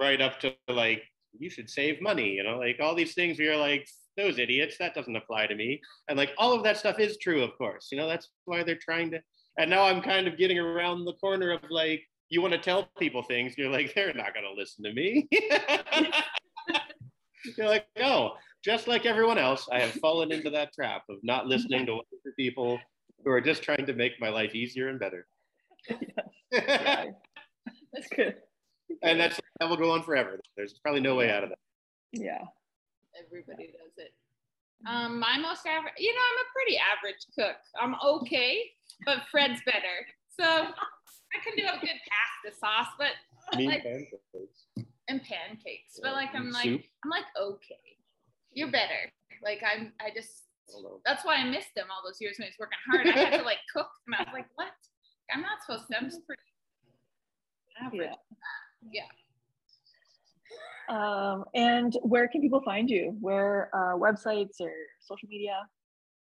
right 0.00 0.20
up 0.20 0.40
to 0.40 0.52
like, 0.68 1.04
you 1.38 1.50
should 1.50 1.70
save 1.70 2.00
money, 2.00 2.30
you 2.30 2.42
know, 2.42 2.58
like 2.58 2.78
all 2.80 2.94
these 2.94 3.14
things 3.14 3.38
where 3.38 3.48
you're 3.48 3.56
like, 3.56 3.88
those 4.16 4.38
idiots, 4.38 4.76
that 4.78 4.94
doesn't 4.94 5.16
apply 5.16 5.46
to 5.46 5.54
me. 5.54 5.80
And 6.08 6.18
like 6.18 6.30
all 6.38 6.52
of 6.52 6.64
that 6.64 6.76
stuff 6.76 6.98
is 6.98 7.18
true, 7.18 7.42
of 7.42 7.56
course, 7.56 7.88
you 7.90 7.98
know, 7.98 8.08
that's 8.08 8.28
why 8.44 8.62
they're 8.62 8.76
trying 8.76 9.10
to. 9.12 9.20
And 9.58 9.70
now 9.70 9.84
I'm 9.84 10.02
kind 10.02 10.26
of 10.26 10.36
getting 10.36 10.58
around 10.58 11.04
the 11.04 11.14
corner 11.14 11.52
of 11.52 11.60
like, 11.70 12.02
you 12.28 12.42
want 12.42 12.52
to 12.52 12.58
tell 12.58 12.90
people 12.98 13.22
things, 13.22 13.54
you're 13.56 13.70
like, 13.70 13.94
they're 13.94 14.12
not 14.12 14.34
going 14.34 14.44
to 14.44 14.52
listen 14.52 14.84
to 14.84 14.92
me. 14.92 15.28
you're 17.56 17.68
like, 17.68 17.86
no, 17.98 18.34
just 18.64 18.86
like 18.86 19.06
everyone 19.06 19.38
else, 19.38 19.66
I 19.72 19.80
have 19.80 19.92
fallen 19.92 20.32
into 20.32 20.50
that 20.50 20.74
trap 20.74 21.04
of 21.08 21.16
not 21.22 21.46
listening 21.46 21.86
to 21.86 22.00
people 22.36 22.78
who 23.24 23.30
are 23.30 23.40
just 23.40 23.62
trying 23.62 23.86
to 23.86 23.94
make 23.94 24.20
my 24.20 24.28
life 24.28 24.54
easier 24.54 24.88
and 24.88 25.00
better. 25.00 25.26
Yeah, 26.50 27.04
that's 27.92 28.08
good. 28.08 28.36
And 29.02 29.20
that's 29.20 29.40
that 29.60 29.68
will 29.68 29.76
go 29.76 29.90
on 29.90 30.02
forever. 30.02 30.38
There's 30.56 30.74
probably 30.82 31.00
no 31.00 31.14
way 31.14 31.30
out 31.30 31.42
of 31.44 31.50
that. 31.50 31.58
Yeah. 32.12 32.44
Everybody 33.18 33.66
does 33.68 33.92
it. 33.96 34.12
Um, 34.86 35.18
my 35.18 35.36
most 35.38 35.66
average, 35.66 35.94
you 35.98 36.14
know, 36.14 36.20
I'm 36.20 36.38
a 36.38 36.48
pretty 36.54 36.78
average 36.78 37.26
cook. 37.36 37.56
I'm 37.80 37.96
okay, 38.16 38.62
but 39.04 39.22
Fred's 39.30 39.60
better. 39.66 40.06
So 40.38 40.44
I 40.44 41.38
can 41.42 41.54
do 41.56 41.64
a 41.64 41.80
good 41.80 41.96
pasta 42.08 42.58
sauce, 42.58 42.92
but 42.98 43.12
Mean 43.56 43.70
Like- 43.70 43.82
pancakes. 43.82 44.66
and 45.08 45.22
pancakes. 45.22 45.98
But 46.02 46.12
like 46.12 46.30
I'm 46.34 46.50
like 46.50 46.64
soup. 46.64 46.82
I'm 47.04 47.10
like 47.10 47.24
okay, 47.40 47.96
you're 48.52 48.70
better. 48.70 49.10
Like 49.42 49.62
I'm 49.64 49.92
I 50.00 50.10
just 50.14 50.44
Although- 50.72 51.00
that's 51.04 51.24
why 51.24 51.36
I 51.36 51.44
missed 51.44 51.74
him 51.76 51.86
all 51.90 52.02
those 52.06 52.20
years 52.20 52.36
when 52.38 52.46
he 52.46 52.50
was 52.50 52.58
working 52.60 52.78
hard. 52.86 53.06
I 53.08 53.30
had 53.30 53.38
to 53.40 53.44
like 53.44 53.58
cook, 53.74 53.88
and 54.06 54.14
I 54.14 54.18
was 54.20 54.32
like, 54.32 54.46
what? 54.54 54.68
I'm 55.34 55.40
not 55.42 55.58
supposed 55.66 55.88
to. 55.90 55.96
I'm 55.98 56.04
just 56.04 56.24
pretty 56.26 56.42
average. 57.82 58.00
Yeah. 58.02 58.14
Yeah. 58.90 59.02
Um, 60.88 61.44
and 61.54 61.96
where 62.02 62.28
can 62.28 62.40
people 62.40 62.62
find 62.62 62.88
you? 62.88 63.16
Where 63.20 63.70
uh, 63.74 63.96
websites 63.98 64.60
or 64.60 64.72
social 65.00 65.28
media? 65.28 65.66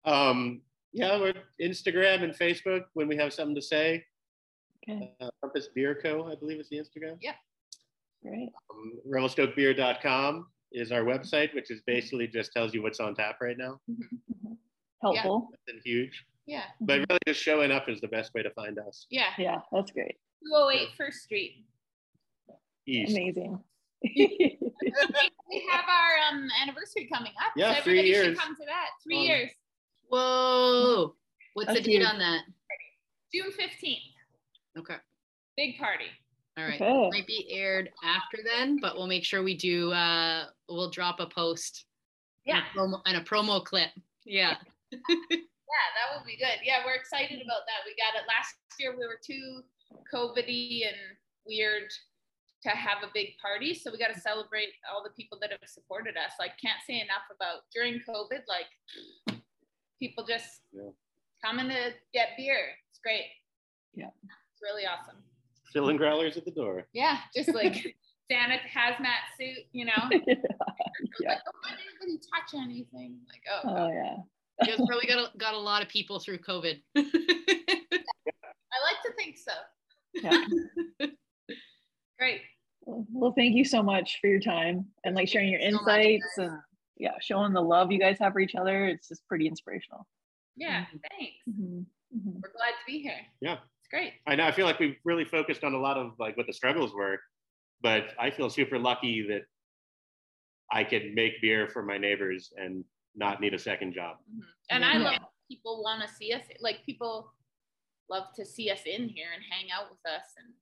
Um, 0.05 0.62
yeah, 0.93 1.18
we're 1.18 1.34
Instagram 1.61 2.22
and 2.22 2.32
Facebook 2.34 2.84
when 2.95 3.09
we 3.09 3.16
have 3.16 3.32
something 3.32 3.55
to 3.55 3.62
say. 3.62 4.05
Okay, 4.89 5.12
Uh, 5.20 5.28
Rumpus 5.45 5.68
Beer 5.74 5.99
Co. 6.03 6.30
I 6.30 6.34
believe 6.34 6.59
is 6.61 6.68
the 6.70 6.76
Instagram. 6.78 7.18
Yeah. 7.20 7.34
Great. 8.22 8.49
Um, 8.70 8.93
RevelStokeBeer.com 9.07 10.47
is 10.72 10.93
our 10.93 11.03
website, 11.03 11.55
which 11.55 11.70
is 11.70 11.82
basically 11.86 12.26
just 12.26 12.53
tells 12.53 12.72
you 12.72 12.82
what's 12.82 13.01
on 13.01 13.14
tap 13.14 13.36
right 13.43 13.57
now. 13.59 13.80
Mhm. 13.91 14.57
Helpful. 15.03 15.51
And 15.68 15.80
huge, 15.84 16.24
Yeah. 16.47 16.64
but 16.80 17.01
really 17.09 17.18
just 17.26 17.41
showing 17.43 17.70
up 17.70 17.89
is 17.89 18.01
the 18.01 18.09
best 18.09 18.32
way 18.34 18.43
to 18.43 18.51
find 18.51 18.78
us. 18.78 19.07
Yeah. 19.11 19.32
Yeah, 19.39 19.61
that's 19.72 19.91
great. 19.93 20.16
208 20.47 20.89
First 20.97 21.18
Street. 21.22 21.66
East. 22.89 23.12
Amazing. 23.12 23.61
we 24.03 24.59
have 25.70 25.84
our 25.89 26.32
um 26.36 26.49
anniversary 26.62 27.09
coming 27.12 27.32
up. 27.45 27.53
Yeah, 27.57 27.74
so 27.76 27.82
three 27.82 27.99
everybody 27.99 28.09
years. 28.09 28.26
should 28.26 28.39
come 28.39 28.55
to 28.57 28.64
that. 28.66 28.89
Three 29.05 29.18
Um, 29.18 29.24
years. 29.24 29.51
Whoa! 30.09 31.14
What's 31.55 31.66
That's 31.68 31.80
the 31.80 31.84
date 31.84 31.99
huge. 32.03 32.07
on 32.09 32.18
that? 32.18 32.43
June 33.34 33.51
15th. 33.53 34.78
Okay. 34.78 34.97
Big 35.57 35.76
party. 35.78 36.07
All 36.57 36.64
right. 36.64 36.80
Okay. 36.80 37.11
Might 37.11 37.26
be 37.26 37.47
aired 37.53 37.91
after 38.03 38.39
then, 38.45 38.78
but 38.80 38.97
we'll 38.97 39.07
make 39.07 39.24
sure 39.24 39.43
we 39.43 39.57
do. 39.57 39.93
Uh, 39.93 40.45
we'll 40.68 40.91
drop 40.91 41.20
a 41.20 41.26
post. 41.26 41.84
Yeah. 42.47 42.59
And 42.59 42.64
a 42.64 42.78
promo, 42.80 43.01
and 43.05 43.16
a 43.18 43.20
promo 43.20 43.62
clip. 43.64 43.91
Yeah. 44.24 44.57
Yeah, 44.91 44.97
that 45.30 46.16
would 46.16 46.26
be 46.26 46.39
good. 46.39 46.64
Yeah, 46.64 46.78
we're 46.86 46.95
excited 46.95 47.36
about 47.43 47.62
that. 47.66 47.84
We 47.84 47.95
got 48.01 48.18
it 48.18 48.26
last 48.26 48.55
year. 48.80 48.93
We 48.93 49.05
were 49.07 49.20
too 49.22 49.61
COVIDy 50.12 50.86
and 50.89 50.97
weird 51.47 51.91
to 52.63 52.71
have 52.71 52.99
a 53.05 53.11
big 53.15 53.29
party, 53.41 53.73
so 53.75 53.91
we 53.93 53.99
got 53.99 54.13
to 54.13 54.21
celebrate 54.21 54.69
all 54.93 55.03
the 55.03 55.11
people 55.11 55.39
that 55.41 55.51
have 55.51 55.61
supported 55.67 56.17
us. 56.17 56.33
Like, 56.39 56.53
can't 56.61 56.79
say 56.87 56.97
enough 57.01 57.23
about 57.35 57.63
during 57.73 58.01
COVID. 58.09 58.41
Like, 58.49 59.41
people 60.01 60.25
just 60.25 60.63
Yeah. 60.73 60.91
coming 61.45 61.69
to 61.69 61.93
get 62.13 62.31
beer. 62.37 62.71
It's 62.91 62.99
great. 62.99 63.27
Yeah. 63.95 64.11
it's 64.23 64.63
really 64.63 64.87
awesome. 64.87 65.17
Filling 65.73 65.97
growlers 65.97 66.37
at 66.37 66.45
the 66.45 66.51
door. 66.51 66.87
Yeah, 66.93 67.19
just 67.35 67.55
like 67.55 67.75
Santa 68.31 68.59
hazmat 68.75 69.23
suit, 69.39 69.65
you 69.73 69.85
know. 69.85 70.11
Yeah. 71.21 71.29
Like, 71.31 71.39
oh, 71.47 71.53
don't 71.53 71.65
let 71.65 71.79
anybody 71.81 72.19
touch 72.19 72.55
anything. 72.61 73.19
Like, 73.29 73.43
oh, 73.53 73.61
Oh 73.65 73.89
yeah. 73.93 74.17
You 74.63 74.77
guys 74.77 74.87
probably 74.87 75.07
got 75.07 75.33
a, 75.33 75.39
got 75.39 75.55
a 75.55 75.59
lot 75.59 75.81
of 75.83 75.89
people 75.89 76.19
through 76.19 76.39
COVID. 76.39 76.81
I 76.97 77.03
like 77.03 79.01
to 79.07 79.13
think 79.17 79.37
so. 79.39 79.53
Yeah. 80.15 80.45
Great. 82.19 82.43
Well, 82.85 83.33
thank 83.37 83.55
you 83.55 83.64
so 83.64 83.83
much 83.83 84.19
for 84.21 84.29
your 84.29 84.41
time 84.41 84.87
and 85.05 85.14
like 85.14 85.29
sharing 85.29 85.51
your 85.51 85.61
so 85.61 85.66
insights 85.66 86.25
guys. 86.39 86.49
and 86.49 86.59
yeah, 86.97 87.12
showing 87.21 87.53
the 87.53 87.61
love 87.61 87.93
you 87.93 87.99
guys 87.99 88.19
have 88.19 88.33
for 88.33 88.41
each 88.41 88.55
other. 88.55 88.87
It's 88.87 89.09
just 89.09 89.27
pretty 89.29 89.47
inspirational. 89.47 90.07
Yeah, 90.57 90.87
Mhm. 90.87 91.01
thanks. 91.11 91.37
Mhm. 91.49 91.87
Mhm. 92.16 92.35
We're 92.43 92.53
glad 92.53 92.71
to 92.71 92.85
be 92.87 93.01
here. 93.01 93.21
Yeah. 93.41 93.59
It's 93.81 93.89
great. 93.89 94.14
I 94.27 94.35
know. 94.35 94.45
I 94.47 94.53
feel 94.53 94.66
like 94.66 94.79
we've 94.81 94.99
really 95.05 95.25
focused 95.25 95.62
on 95.64 95.75
a 95.75 95.79
lot 95.79 95.97
of 95.97 96.19
like 96.19 96.37
what 96.37 96.47
the 96.47 96.53
struggles 96.53 96.93
were, 96.95 97.21
but 97.81 98.14
I 98.19 98.31
feel 98.31 98.51
super 98.51 98.79
lucky 98.79 99.23
that 99.29 99.43
I 100.71 100.83
could 100.85 101.14
make 101.14 101.41
beer 101.41 101.69
for 101.69 101.83
my 101.83 101.99
neighbors 101.99 102.53
and 102.57 102.85
not 103.14 103.41
need 103.41 103.55
a 103.55 103.59
second 103.59 103.93
job. 103.93 104.19
Mhm. 104.35 104.43
And 104.71 104.85
I 104.85 104.97
love 104.99 105.23
people 105.49 105.83
want 105.83 106.03
to 106.03 106.09
see 106.14 106.33
us. 106.33 106.43
Like 106.61 106.85
people 106.85 107.33
love 108.09 108.33
to 108.35 108.45
see 108.45 108.71
us 108.71 108.85
in 108.87 109.09
here 109.09 109.31
and 109.33 109.43
hang 109.45 109.71
out 109.71 109.91
with 109.91 110.05
us. 110.07 110.35
And 110.37 110.55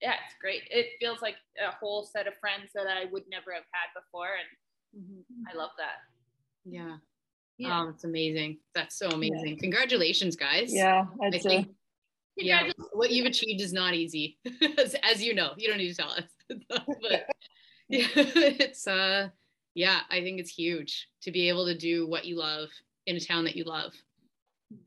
yeah, 0.00 0.14
it's 0.24 0.34
great. 0.40 0.62
It 0.70 0.86
feels 0.98 1.20
like 1.22 1.36
a 1.58 1.70
whole 1.78 2.04
set 2.04 2.26
of 2.26 2.34
friends 2.38 2.70
that 2.74 2.86
I 2.86 3.04
would 3.10 3.24
never 3.30 3.52
have 3.52 3.64
had 3.72 3.88
before. 4.00 4.28
And 4.94 5.46
I 5.50 5.56
love 5.56 5.70
that. 5.78 5.98
yeah. 6.64 6.96
Yeah. 7.58 7.82
Oh, 7.84 7.90
it's 7.90 8.04
amazing. 8.04 8.58
That's 8.74 8.96
so 8.98 9.08
amazing. 9.10 9.58
Congratulations, 9.58 10.34
guys. 10.34 10.72
Yeah, 10.74 11.04
I 11.22 11.26
I'd 11.26 11.42
say 11.42 11.48
think 11.48 11.68
yeah, 12.36 12.70
what 12.94 13.10
you've 13.10 13.26
achieved 13.26 13.60
is 13.60 13.74
not 13.74 13.92
easy, 13.92 14.38
as, 14.78 14.96
as 15.02 15.22
you 15.22 15.34
know. 15.34 15.52
You 15.58 15.68
don't 15.68 15.76
need 15.76 15.90
to 15.90 15.94
tell 15.94 16.10
us, 16.10 16.24
but 16.70 17.26
yeah, 17.90 18.06
it's 18.16 18.86
uh, 18.86 19.28
yeah, 19.74 20.00
I 20.10 20.22
think 20.22 20.40
it's 20.40 20.50
huge 20.50 21.08
to 21.20 21.30
be 21.30 21.50
able 21.50 21.66
to 21.66 21.76
do 21.76 22.06
what 22.08 22.24
you 22.24 22.38
love 22.38 22.70
in 23.04 23.16
a 23.16 23.20
town 23.20 23.44
that 23.44 23.56
you 23.56 23.64
love, 23.64 23.92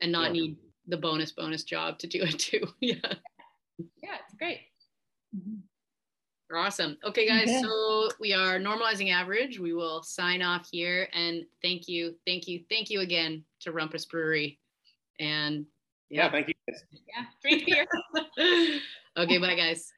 and 0.02 0.12
not 0.12 0.34
Yeah. 0.34 0.42
need 0.42 0.58
the 0.88 0.98
bonus 0.98 1.32
bonus 1.32 1.64
job 1.64 2.00
to 2.00 2.08
do 2.08 2.24
it 2.24 2.40
too. 2.40 2.66
yeah, 2.82 2.96
Yeah, 4.02 4.16
it's 4.26 4.34
great. 4.36 4.62
You're 6.50 6.60
awesome. 6.60 6.98
Okay, 7.04 7.28
guys, 7.28 7.50
Okay. 7.50 7.62
so 7.62 8.10
we 8.20 8.34
are 8.34 8.60
normalizing 8.60 9.12
average. 9.12 9.60
We 9.60 9.74
will 9.74 10.04
sign 10.04 10.42
off 10.44 10.68
here, 10.72 11.10
and 11.14 11.46
thank 11.64 11.88
you, 11.88 12.16
thank 12.28 12.48
you, 12.48 12.64
thank 12.70 12.90
you 12.90 13.00
again 13.00 13.44
to 13.62 13.72
Rumpus 13.72 14.06
Brewery, 14.08 14.60
and 15.20 15.66
Yeah, 16.10 16.30
thank 16.30 16.48
you. 16.50 16.54
guys. 16.68 16.84
Yeah. 16.92 17.26
Drink 17.42 17.66
beer. 17.66 17.88
okay, 19.18 19.38
bye, 19.40 19.56
guys. 19.56 19.92